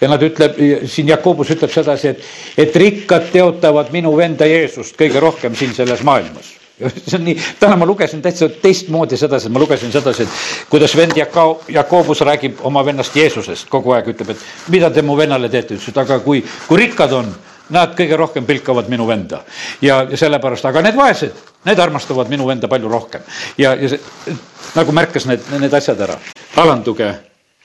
ja 0.00 0.10
nad 0.10 0.22
ütleb, 0.22 0.58
siin 0.90 1.08
Jakobus 1.08 1.54
ütleb 1.54 1.72
sedasi, 1.72 2.14
et, 2.14 2.26
et 2.58 2.76
rikkad 2.76 3.30
teotavad 3.32 3.92
minu 3.94 4.16
venda 4.16 4.48
Jeesust 4.48 4.98
kõige 4.98 5.22
rohkem 5.22 5.56
siin 5.58 5.74
selles 5.74 6.02
maailmas 6.04 6.63
see 7.08 7.18
on 7.18 7.24
nii, 7.24 7.36
täna 7.60 7.76
ma 7.78 7.86
lugesin 7.86 8.22
täitsa 8.22 8.48
teistmoodi 8.48 9.16
sedasi, 9.18 9.48
et 9.48 9.54
ma 9.54 9.62
lugesin 9.62 9.92
sedasi, 9.94 10.26
et 10.26 10.68
kuidas 10.70 10.96
vend 10.96 11.16
Jaka-, 11.16 11.60
Jakobus 11.68 12.20
räägib 12.26 12.62
oma 12.66 12.84
vennast 12.86 13.16
Jeesusest 13.16 13.68
kogu 13.70 13.94
aeg, 13.94 14.10
ütleb, 14.14 14.34
et 14.34 14.72
mida 14.74 14.90
te 14.90 15.02
mu 15.02 15.16
vennale 15.18 15.50
teete, 15.52 15.78
ütles, 15.78 15.92
et 15.92 16.02
aga 16.02 16.18
kui, 16.24 16.42
kui 16.68 16.80
rikkad 16.82 17.14
on, 17.14 17.30
nad 17.74 17.94
kõige 17.96 18.18
rohkem 18.20 18.44
pilkavad 18.46 18.90
minu 18.92 19.06
venda. 19.08 19.44
ja, 19.82 20.02
ja 20.10 20.16
sellepärast, 20.20 20.66
aga 20.68 20.82
need 20.84 20.98
vaesed, 20.98 21.38
need 21.64 21.80
armastavad 21.80 22.28
minu 22.28 22.46
venda 22.50 22.68
palju 22.68 22.90
rohkem. 22.90 23.22
ja, 23.58 23.74
ja 23.74 23.94
see, 23.94 24.36
nagu 24.74 24.92
märkas 24.92 25.30
need, 25.30 25.46
need 25.60 25.74
asjad 25.74 26.00
ära. 26.00 26.18
alanduge 26.56 27.14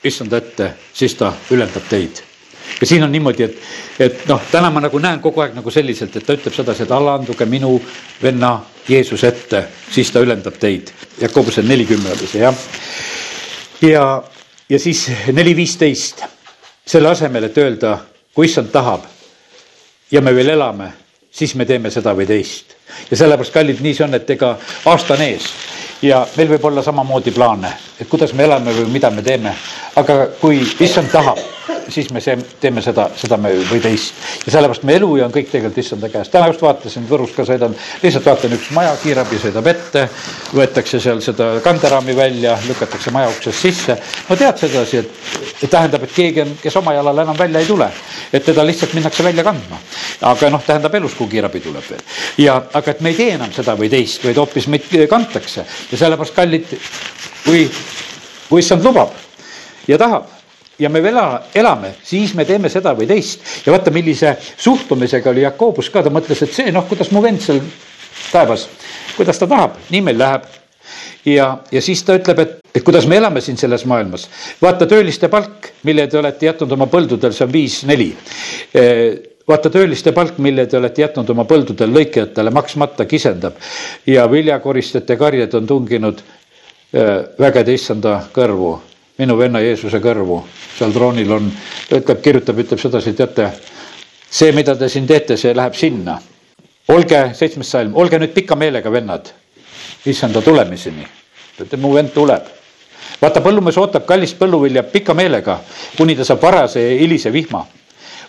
issanda 0.04 0.38
ette, 0.40 0.74
siis 0.94 1.14
ta 1.18 1.34
ülendab 1.50 1.84
teid 1.90 2.29
ja 2.80 2.86
siin 2.86 3.04
on 3.04 3.12
niimoodi, 3.12 3.42
et, 3.42 3.56
et 3.98 4.26
noh, 4.28 4.42
täna 4.50 4.70
ma 4.70 4.80
nagu 4.80 4.98
näen 4.98 5.20
kogu 5.20 5.40
aeg 5.44 5.54
nagu 5.56 5.70
selliselt, 5.70 6.16
et 6.16 6.26
ta 6.26 6.36
ütleb 6.36 6.54
sedasi, 6.54 6.84
et 6.84 6.94
alanduge 6.94 7.46
minu 7.46 7.74
venna 8.22 8.58
Jeesuse 8.88 9.28
ette, 9.28 9.64
siis 9.90 10.10
ta 10.10 10.22
ülendab 10.24 10.56
teid. 10.60 10.90
Jakobuse 11.20 11.62
nelikümmend 11.62 12.16
oli 12.16 12.28
see 12.30 12.42
jah. 12.42 12.64
ja, 13.82 14.04
ja 14.68 14.78
siis 14.78 15.06
neli 15.32 15.56
viisteist, 15.56 16.24
selle 16.86 17.08
asemel, 17.08 17.50
et 17.50 17.58
öelda, 17.58 17.98
kui 18.34 18.48
issand 18.48 18.72
tahab 18.72 19.06
ja 20.10 20.20
me 20.20 20.34
veel 20.34 20.54
elame, 20.56 20.92
siis 21.30 21.54
me 21.54 21.64
teeme 21.64 21.90
seda 21.90 22.14
või 22.16 22.26
teist. 22.26 22.76
ja 23.10 23.16
sellepärast, 23.16 23.52
kallid, 23.54 23.80
nii 23.80 23.94
see 23.94 24.04
on, 24.04 24.14
et 24.14 24.30
ega 24.30 24.56
aasta 24.90 25.14
on 25.14 25.22
ees 25.28 25.46
ja 26.02 26.24
meil 26.36 26.48
võib 26.54 26.64
olla 26.70 26.82
samamoodi 26.82 27.30
plaane, 27.30 27.72
et 28.00 28.08
kuidas 28.08 28.32
me 28.34 28.44
elame 28.44 28.72
või 28.74 28.88
mida 28.90 29.10
me 29.10 29.22
teeme. 29.22 29.54
aga 29.96 30.26
kui 30.40 30.62
issand 30.80 31.10
tahab 31.12 31.38
siis 31.92 32.10
me 32.12 32.20
see, 32.22 32.36
teeme 32.60 32.82
seda, 32.84 33.08
seda 33.18 33.36
me 33.40 33.52
või 33.68 33.80
teist. 33.82 34.14
ja 34.46 34.52
sellepärast 34.54 34.84
meie 34.88 35.00
elu 35.00 35.08
ja 35.20 35.26
on 35.26 35.34
kõik 35.34 35.50
tegelikult 35.50 35.78
issanda 35.82 36.08
käes. 36.12 36.28
täna 36.32 36.48
just 36.50 36.62
vaatasin, 36.62 37.06
Võrus 37.10 37.34
ka 37.36 37.44
sõidan, 37.48 37.74
lihtsalt 38.02 38.26
vaatan 38.26 38.54
üks 38.56 38.70
maja, 38.76 38.94
kiirabi 39.02 39.38
sõidab 39.42 39.66
ette, 39.72 40.06
võetakse 40.54 41.00
seal 41.02 41.22
seda 41.24 41.50
kanderaami 41.64 42.16
välja, 42.16 42.56
lükatakse 42.66 43.12
maja 43.14 43.28
uksest 43.32 43.66
sisse. 43.66 43.96
no 44.28 44.36
tead 44.36 44.58
sedasi, 44.58 45.02
et 45.62 45.70
tähendab, 45.70 46.04
et 46.06 46.14
keegi 46.14 46.44
on, 46.44 46.56
kes 46.62 46.76
oma 46.80 46.94
jalal 46.96 47.22
enam 47.24 47.38
välja 47.38 47.60
ei 47.60 47.68
tule, 47.68 47.90
et 48.32 48.44
teda 48.44 48.66
lihtsalt 48.66 48.94
minnakse 48.98 49.24
välja 49.24 49.44
kandma. 49.44 49.80
aga 50.32 50.50
noh, 50.50 50.64
tähendab 50.66 50.94
elus, 50.94 51.14
kui 51.18 51.28
kiirabi 51.28 51.60
tuleb 51.60 51.86
veel. 51.90 52.02
ja, 52.38 52.60
aga 52.72 52.90
et 52.90 53.00
me 53.00 53.14
ei 53.14 53.20
tee 53.20 53.30
enam 53.38 53.52
seda 53.52 53.76
või 53.78 53.90
teist, 53.92 54.24
vaid 54.24 54.38
hoopis 54.40 54.68
meid 54.68 54.90
kantakse 55.10 55.64
ja 55.64 55.98
sellepärast, 55.98 56.34
kallid, 56.34 56.76
kui, 57.44 57.64
kui 58.48 58.62
issand 58.62 58.84
lubab 58.84 59.16
ja 59.88 59.98
tahab 59.98 60.39
ja 60.80 60.88
me 60.88 61.02
veel 61.04 61.18
elame, 61.54 61.94
siis 62.04 62.32
me 62.34 62.46
teeme 62.48 62.70
seda 62.72 62.94
või 62.96 63.08
teist. 63.10 63.44
ja 63.66 63.74
vaata, 63.74 63.92
millise 63.94 64.36
suhtumisega 64.56 65.30
oli 65.30 65.44
Jakobus 65.44 65.90
ka, 65.90 66.02
ta 66.02 66.12
mõtles, 66.12 66.42
et 66.42 66.54
see 66.56 66.72
noh, 66.72 66.86
kuidas 66.88 67.12
mu 67.12 67.22
vend 67.22 67.42
seal 67.44 67.60
taevas, 68.30 68.66
kuidas 69.16 69.38
ta 69.38 69.48
tahab, 69.50 69.78
nii 69.90 70.02
meil 70.08 70.18
läheb. 70.18 70.48
ja, 71.28 71.50
ja 71.72 71.82
siis 71.84 72.02
ta 72.04 72.16
ütleb, 72.18 72.38
et, 72.44 72.58
et 72.74 72.84
kuidas 72.84 73.06
me 73.06 73.20
elame 73.20 73.40
siin 73.44 73.60
selles 73.60 73.84
maailmas. 73.84 74.28
vaata 74.62 74.86
tööliste 74.86 75.28
palk, 75.28 75.72
mille 75.84 76.06
te 76.06 76.18
olete 76.18 76.50
jätnud 76.50 76.72
oma 76.78 76.88
põldudel, 76.90 77.36
see 77.36 77.46
on 77.46 77.52
viis, 77.52 77.82
neli 77.88 78.12
vaata 79.50 79.70
tööliste 79.70 80.12
palk, 80.16 80.38
mille 80.38 80.66
te 80.66 80.78
olete 80.78 81.02
jätnud 81.02 81.30
oma 81.34 81.44
põldudel 81.48 81.90
lõikajatele 81.92 82.52
maksmata, 82.54 83.06
kisendab 83.10 83.56
ja 84.06 84.28
viljakoristajate 84.30 85.16
karjed 85.18 85.56
on 85.58 85.66
tunginud 85.66 86.22
vägede 87.38 87.74
issanda 87.74 88.20
kõrvu 88.34 88.76
minu 89.20 89.36
venna 89.38 89.60
Jeesuse 89.60 90.00
kõrvu, 90.00 90.40
seal 90.78 90.94
troonil 90.94 91.32
on, 91.36 91.50
ta 91.88 91.98
ütleb, 92.00 92.22
kirjutab, 92.24 92.58
ütleb 92.62 92.80
sedasi, 92.80 93.12
teate, 93.18 93.50
see, 94.30 94.52
mida 94.56 94.76
te 94.78 94.88
siin 94.88 95.08
teete, 95.08 95.36
see 95.40 95.54
läheb 95.56 95.76
sinna. 95.76 96.18
olge, 96.90 97.18
seitsmes 97.38 97.68
salm, 97.70 97.92
olge 97.94 98.18
nüüd 98.18 98.32
pika 98.34 98.56
meelega, 98.58 98.90
vennad, 98.90 99.28
issanda 100.06 100.42
tulemiseni. 100.42 101.06
ütleb, 101.60 101.80
mu 101.80 101.94
vend 101.94 102.14
tuleb. 102.14 102.48
vaata, 103.20 103.40
põllumees 103.44 103.78
ootab 103.78 104.06
kallist 104.06 104.38
põlluvilja 104.38 104.82
pika 104.82 105.14
meelega, 105.14 105.60
kuni 105.96 106.16
ta 106.16 106.24
saab 106.24 106.42
varase 106.42 106.80
ja 106.80 106.98
hilise 107.00 107.32
vihma. 107.32 107.66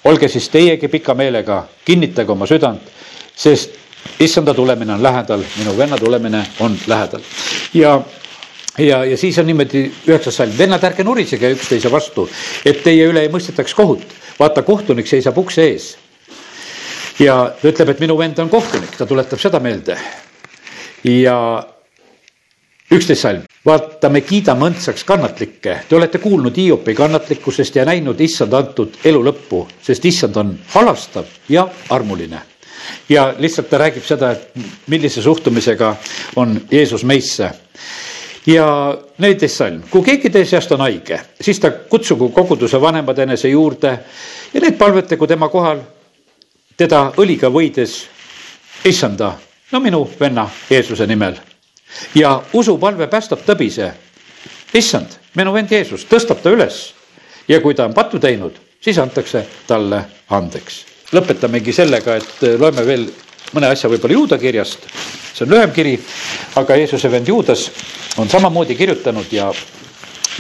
olge 0.04 0.28
siis 0.28 0.50
teiegi 0.50 0.88
pika 0.88 1.14
meelega, 1.14 1.66
kinnitage 1.86 2.32
oma 2.32 2.46
südant, 2.46 2.82
sest 3.36 3.80
issanda 4.20 4.54
tulemine 4.54 4.94
on 4.94 5.04
lähedal, 5.04 5.44
minu 5.58 5.78
venna 5.78 5.98
tulemine 5.98 6.46
on 6.60 6.78
lähedal. 6.88 7.22
ja 7.74 8.02
ja, 8.86 9.06
ja 9.06 9.18
siis 9.18 9.38
on 9.40 9.46
niimoodi 9.46 9.86
üheksas 10.08 10.38
salm, 10.42 10.54
vennad, 10.58 10.84
ärge 10.84 11.04
nurisege 11.04 11.52
üksteise 11.56 11.92
vastu, 11.92 12.28
et 12.66 12.82
teie 12.84 13.08
üle 13.10 13.26
ei 13.26 13.32
mõistetaks 13.34 13.76
kohut. 13.78 14.18
vaata, 14.40 14.64
kohtunik 14.66 15.08
seisab 15.08 15.38
ukse 15.38 15.68
ees. 15.70 15.98
ja 17.20 17.54
ta 17.62 17.68
ütleb, 17.68 17.90
et 17.90 18.00
minu 18.00 18.18
vend 18.18 18.40
on 18.40 18.50
kohtunik, 18.50 18.96
ta 18.98 19.06
tuletab 19.06 19.40
seda 19.40 19.60
meelde. 19.60 19.98
ja 21.04 21.38
üksteist 22.92 23.22
salm, 23.22 23.44
vaata, 23.66 24.10
me 24.10 24.22
kiidame 24.22 24.70
õndsaks 24.72 25.06
kannatlikke, 25.06 25.82
te 25.90 25.96
olete 25.96 26.20
kuulnud 26.20 26.58
Hiopi 26.58 26.96
kannatlikkusest 26.96 27.76
ja 27.76 27.86
näinud 27.86 28.20
issand 28.22 28.54
antud 28.54 28.98
elu 29.06 29.24
lõppu, 29.24 29.66
sest 29.82 30.06
issand 30.06 30.38
on 30.38 30.56
halastav 30.76 31.26
ja 31.50 31.68
armuline 31.90 32.42
ja 33.10 33.34
lihtsalt 33.38 33.70
ta 33.70 33.78
räägib 33.78 34.04
seda, 34.06 34.32
et 34.32 34.88
millise 34.88 35.22
suhtumisega 35.22 35.96
on 36.36 36.62
Jeesus 36.72 37.04
meisse 37.04 37.52
ja 38.46 38.98
neliteist 39.18 39.58
salm, 39.58 39.82
kui 39.90 40.04
keegi 40.06 40.30
teie 40.34 40.46
seast 40.50 40.72
on 40.72 40.82
haige, 40.82 41.20
siis 41.42 41.60
ta 41.60 41.72
kutsugu 41.72 42.30
koguduse 42.34 42.82
vanemad 42.82 43.20
enese 43.20 43.50
juurde 43.50 43.92
ja 44.54 44.62
need 44.62 44.78
palvetagu 44.80 45.28
tema 45.28 45.50
kohal 45.50 45.82
teda 46.78 47.12
õliga 47.22 47.52
võides, 47.54 48.00
issanda, 48.86 49.36
no 49.72 49.80
minu 49.80 50.02
venna 50.20 50.48
Jeesuse 50.70 51.08
nimel. 51.08 51.36
ja 52.16 52.42
usupalve 52.54 53.08
päästab 53.08 53.40
tõbise. 53.46 53.92
issand, 54.74 55.08
minu 55.36 55.54
vend 55.54 55.72
Jeesus 55.72 56.06
tõstab 56.06 56.42
ta 56.42 56.50
üles 56.50 56.94
ja 57.48 57.62
kui 57.62 57.76
ta 57.76 57.86
on 57.86 57.94
pattu 57.94 58.20
teinud, 58.20 58.56
siis 58.82 58.98
antakse 58.98 59.46
talle 59.68 60.04
andeks. 60.30 60.86
lõpetamegi 61.14 61.74
sellega, 61.74 62.16
et 62.16 62.60
loeme 62.60 62.86
veel 62.86 63.10
mõne 63.54 63.68
asja 63.68 63.90
võib-olla 63.90 64.14
Juuda 64.14 64.38
kirjast, 64.38 64.88
see 65.34 65.46
on 65.46 65.54
lühem 65.54 65.72
kiri, 65.72 65.96
aga 66.56 66.76
Jeesuse 66.76 67.12
vend 67.12 67.28
Juudas 67.28 67.70
on 68.18 68.30
samamoodi 68.30 68.76
kirjutanud 68.76 69.32
ja 69.32 69.52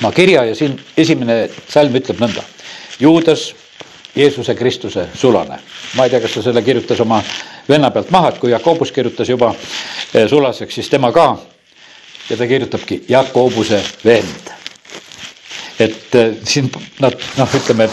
ma 0.01 0.11
kirja 0.11 0.43
ja 0.45 0.55
siin 0.55 0.79
esimene 0.97 1.49
salm 1.69 1.95
ütleb 1.95 2.21
nõnda. 2.21 2.43
Juudas, 2.99 3.51
Jeesuse 4.15 4.55
Kristuse 4.55 5.07
sulane. 5.15 5.59
ma 5.95 6.03
ei 6.03 6.09
tea, 6.09 6.21
kas 6.21 6.33
ta 6.33 6.41
selle 6.41 6.61
kirjutas 6.61 6.99
oma 6.99 7.21
venna 7.69 7.91
pealt 7.91 8.11
maha, 8.11 8.29
et 8.29 8.39
kui 8.39 8.51
Jakobus 8.51 8.91
kirjutas 8.91 9.29
juba 9.29 9.53
eh, 10.13 10.27
sulaseks, 10.29 10.75
siis 10.75 10.89
tema 10.89 11.11
ka. 11.11 11.37
ja 12.29 12.37
ta 12.37 12.47
kirjutabki 12.47 13.03
Jakobuse 13.09 13.83
vend. 14.05 14.60
Et 15.81 16.15
eh, 16.15 16.33
siin 16.45 16.69
nad 17.01 17.15
noh, 17.37 17.53
ütleme, 17.57 17.87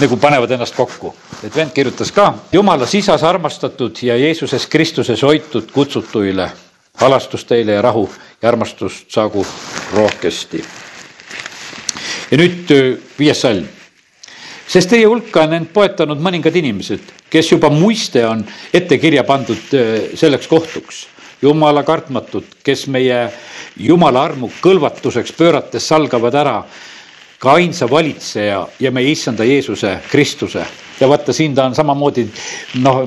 nagu 0.00 0.18
panevad 0.20 0.54
ennast 0.56 0.76
kokku, 0.76 1.12
et 1.44 1.54
vend 1.56 1.72
kirjutas 1.74 2.12
ka. 2.14 2.30
jumala 2.52 2.86
sisas 2.86 3.22
armastatud 3.22 3.98
ja 4.02 4.16
Jeesuses 4.16 4.66
Kristuses 4.70 5.22
hoitud 5.22 5.70
kutsutuile 5.72 6.50
halastus 7.02 7.44
teile 7.44 7.76
ja 7.78 7.82
rahu 7.82 8.08
ja 8.42 8.48
armastust 8.48 9.10
saagu 9.10 9.46
rohkesti. 9.94 10.64
ja 12.30 12.38
nüüd 12.38 12.70
viies 13.18 13.40
salm. 13.40 13.66
sest 14.68 14.90
teie 14.90 15.06
hulka 15.06 15.44
on 15.44 15.58
end 15.58 15.72
poetanud 15.74 16.20
mõningad 16.20 16.56
inimesed, 16.56 17.12
kes 17.30 17.52
juba 17.52 17.70
muiste 17.70 18.26
on 18.26 18.46
ette 18.72 18.98
kirja 18.98 19.24
pandud 19.24 19.76
selleks 20.14 20.48
kohtuks. 20.48 21.06
jumala 21.42 21.82
kartmatud, 21.82 22.44
kes 22.64 22.86
meie 22.86 23.28
jumala 23.76 24.22
armu 24.30 24.50
kõlvatuseks 24.62 25.34
pöörates 25.36 25.88
salgavad 25.88 26.34
ära 26.34 26.58
ka 27.44 27.58
ainsa 27.60 27.88
valitseja 27.90 28.62
ja 28.80 28.90
meie 28.94 29.12
issanda 29.12 29.44
Jeesuse 29.44 29.98
Kristuse. 30.10 30.64
ja 31.00 31.08
vaata, 31.08 31.32
siin 31.32 31.54
ta 31.54 31.64
on 31.68 31.74
samamoodi 31.74 32.26
noh, 32.82 33.04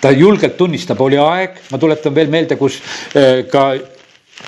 ta 0.00 0.10
julgelt 0.10 0.56
tunnistab, 0.56 1.00
oli 1.00 1.18
aeg, 1.18 1.60
ma 1.70 1.78
tuletan 1.78 2.14
veel 2.14 2.30
meelde, 2.32 2.56
kus 2.56 2.80
eh, 3.14 3.44
ka 3.50 3.74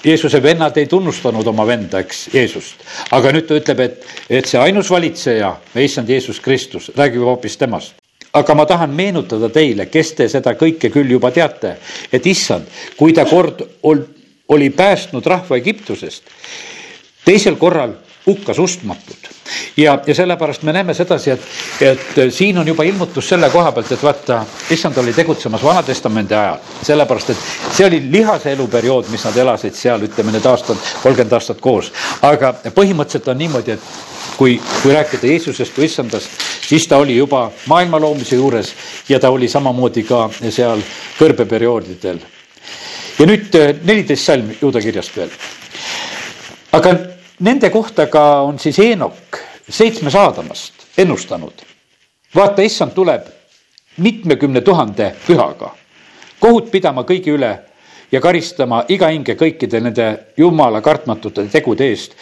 Jeesuse 0.05 0.43
vennad 0.43 0.77
ei 0.77 0.87
tunnustanud 0.87 1.47
oma 1.47 1.65
venda, 1.67 2.03
eks, 2.05 2.29
Jeesust. 2.35 2.85
aga 3.11 3.33
nüüd 3.33 3.49
ta 3.49 3.57
ütleb, 3.57 3.81
et, 3.81 4.05
et 4.31 4.47
see 4.47 4.61
ainus 4.61 4.91
valitseja, 4.93 5.55
issand 5.81 6.11
Jeesus 6.13 6.41
Kristus, 6.45 6.93
räägib 6.97 7.25
hoopis 7.25 7.57
temast 7.57 7.97
aga 8.39 8.55
ma 8.55 8.67
tahan 8.69 8.93
meenutada 8.95 9.49
teile, 9.49 9.87
kes 9.89 10.13
te 10.15 10.27
seda 10.29 10.53
kõike 10.59 10.91
küll 10.93 11.11
juba 11.11 11.31
teate, 11.35 11.79
et 12.13 12.27
issand, 12.29 12.69
kui 12.99 13.15
ta 13.17 13.25
kord 13.29 13.63
ol, 13.89 14.05
oli 14.53 14.69
päästnud 14.71 15.27
rahva 15.27 15.57
Egiptusest, 15.57 16.29
teisel 17.25 17.57
korral 17.61 17.97
hukkas 18.29 18.59
ustmatud. 18.59 19.29
ja, 19.77 19.99
ja 20.07 20.15
sellepärast 20.15 20.63
me 20.63 20.73
näeme 20.73 20.95
sedasi, 20.95 21.31
et, 21.31 21.41
et 21.81 22.33
siin 22.35 22.59
on 22.59 22.69
juba 22.69 22.85
ilmutus 22.85 23.29
selle 23.29 23.51
koha 23.51 23.73
pealt, 23.73 23.93
et 23.93 24.03
vaata, 24.03 24.43
issand 24.71 24.97
oli 25.01 25.13
tegutsemas 25.17 25.65
Vana-testamendi 25.65 26.37
ajal, 26.37 26.61
sellepärast 26.83 27.33
et 27.33 27.47
see 27.73 27.87
oli 27.87 28.03
lihase 28.13 28.53
eluperiood, 28.53 29.09
mis 29.11 29.25
nad 29.25 29.37
elasid 29.37 29.77
seal, 29.79 30.05
ütleme 30.05 30.35
need 30.35 30.47
aastad, 30.47 30.77
kolmkümmend 31.03 31.39
aastat 31.41 31.65
koos. 31.65 31.93
aga 32.23 32.53
põhimõtteliselt 32.77 33.33
on 33.33 33.43
niimoodi, 33.45 33.79
et 33.79 34.37
kui, 34.37 34.61
kui 34.83 34.95
rääkida 34.95 35.27
Jeesusest 35.33 35.75
kui 35.75 35.89
issandast, 35.89 36.31
siis 36.69 36.87
ta 36.89 37.01
oli 37.01 37.17
juba 37.17 37.49
maailma 37.67 38.01
loomise 38.01 38.37
juures 38.37 38.75
ja 39.09 39.21
ta 39.21 39.31
oli 39.31 39.49
samamoodi 39.49 40.05
ka 40.05 40.29
seal 40.51 40.83
kõrbeperioodidel. 41.19 42.19
ja 43.19 43.27
nüüd 43.27 43.57
neliteist 43.83 44.25
salm 44.25 44.53
juuda 44.61 44.81
kirjast 44.85 45.17
veel. 45.17 45.31
aga 46.73 46.97
nende 47.39 47.71
kohta 47.71 48.07
ka 48.07 48.41
on 48.43 48.59
siis 48.59 48.79
Eenok 48.79 49.39
seitsmes 49.71 50.15
Aadamast 50.15 50.75
ennustanud. 50.99 51.53
vaata, 52.35 52.63
issand 52.63 52.93
tuleb 52.93 53.23
mitmekümne 53.97 54.61
tuhande 54.61 55.15
pühaga, 55.27 55.75
kohut 56.41 56.71
pidama 56.71 57.03
kõigi 57.03 57.33
üle 57.35 57.59
ja 58.13 58.21
karistama 58.21 58.85
iga 58.89 59.09
hinge 59.09 59.35
kõikide 59.35 59.81
nende 59.81 60.09
jumala 60.37 60.81
kartmatute 60.81 61.47
tegude 61.53 61.89
eest, 61.89 62.15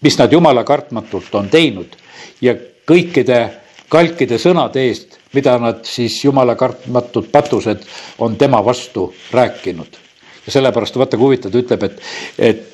mis 0.00 0.18
nad 0.18 0.32
jumala 0.32 0.64
kartmatult 0.64 1.34
on 1.34 1.48
teinud 1.48 1.96
ja 2.40 2.54
kõikide 2.86 3.40
kalkide 3.88 4.38
sõnade 4.40 4.82
eest, 4.88 5.18
mida 5.34 5.58
nad 5.58 5.84
siis 5.86 6.16
jumala 6.24 6.54
kartmatud 6.58 7.30
patused 7.32 7.84
on 8.18 8.36
tema 8.36 8.64
vastu 8.64 9.12
rääkinud. 9.32 10.00
ja 10.46 10.52
sellepärast 10.52 10.96
vaata, 10.96 11.16
kui 11.16 11.24
huvitav, 11.24 11.52
ta 11.52 11.58
ütleb, 11.58 11.82
et, 11.82 12.00
et 12.38 12.73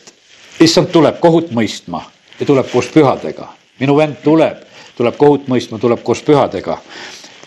issand 0.61 0.93
tuleb 0.93 1.21
kohut 1.21 1.51
mõistma 1.57 2.03
ja 2.41 2.47
tuleb 2.47 2.69
koos 2.73 2.89
pühadega. 2.93 3.49
minu 3.81 3.97
vend 3.97 4.21
tuleb, 4.25 4.63
tuleb 4.97 5.17
kohut 5.17 5.49
mõistma, 5.49 5.79
tuleb 5.79 6.03
koos 6.03 6.23
pühadega. 6.23 6.79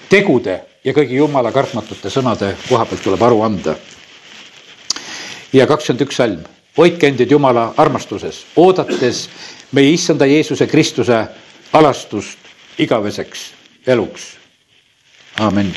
tegude 0.10 0.62
ja 0.84 0.94
kõigi 0.94 1.16
jumala 1.16 1.52
kartmatute 1.52 2.10
sõnade 2.10 2.56
koha 2.70 2.86
pealt 2.86 3.04
tuleb 3.04 3.22
aru 3.22 3.42
anda. 3.42 3.76
ja 5.54 5.68
kakskümmend 5.68 6.08
üks 6.08 6.16
salm, 6.16 6.44
hoidke 6.78 7.08
endid 7.08 7.32
jumala 7.32 7.74
armastuses, 7.78 8.46
oodates 8.56 9.30
meie 9.72 9.94
issanda 9.94 10.26
Jeesuse 10.26 10.68
Kristuse 10.68 11.28
alastust 11.74 12.38
igaveseks 12.78 13.52
eluks. 13.88 14.38
amin 15.40 15.74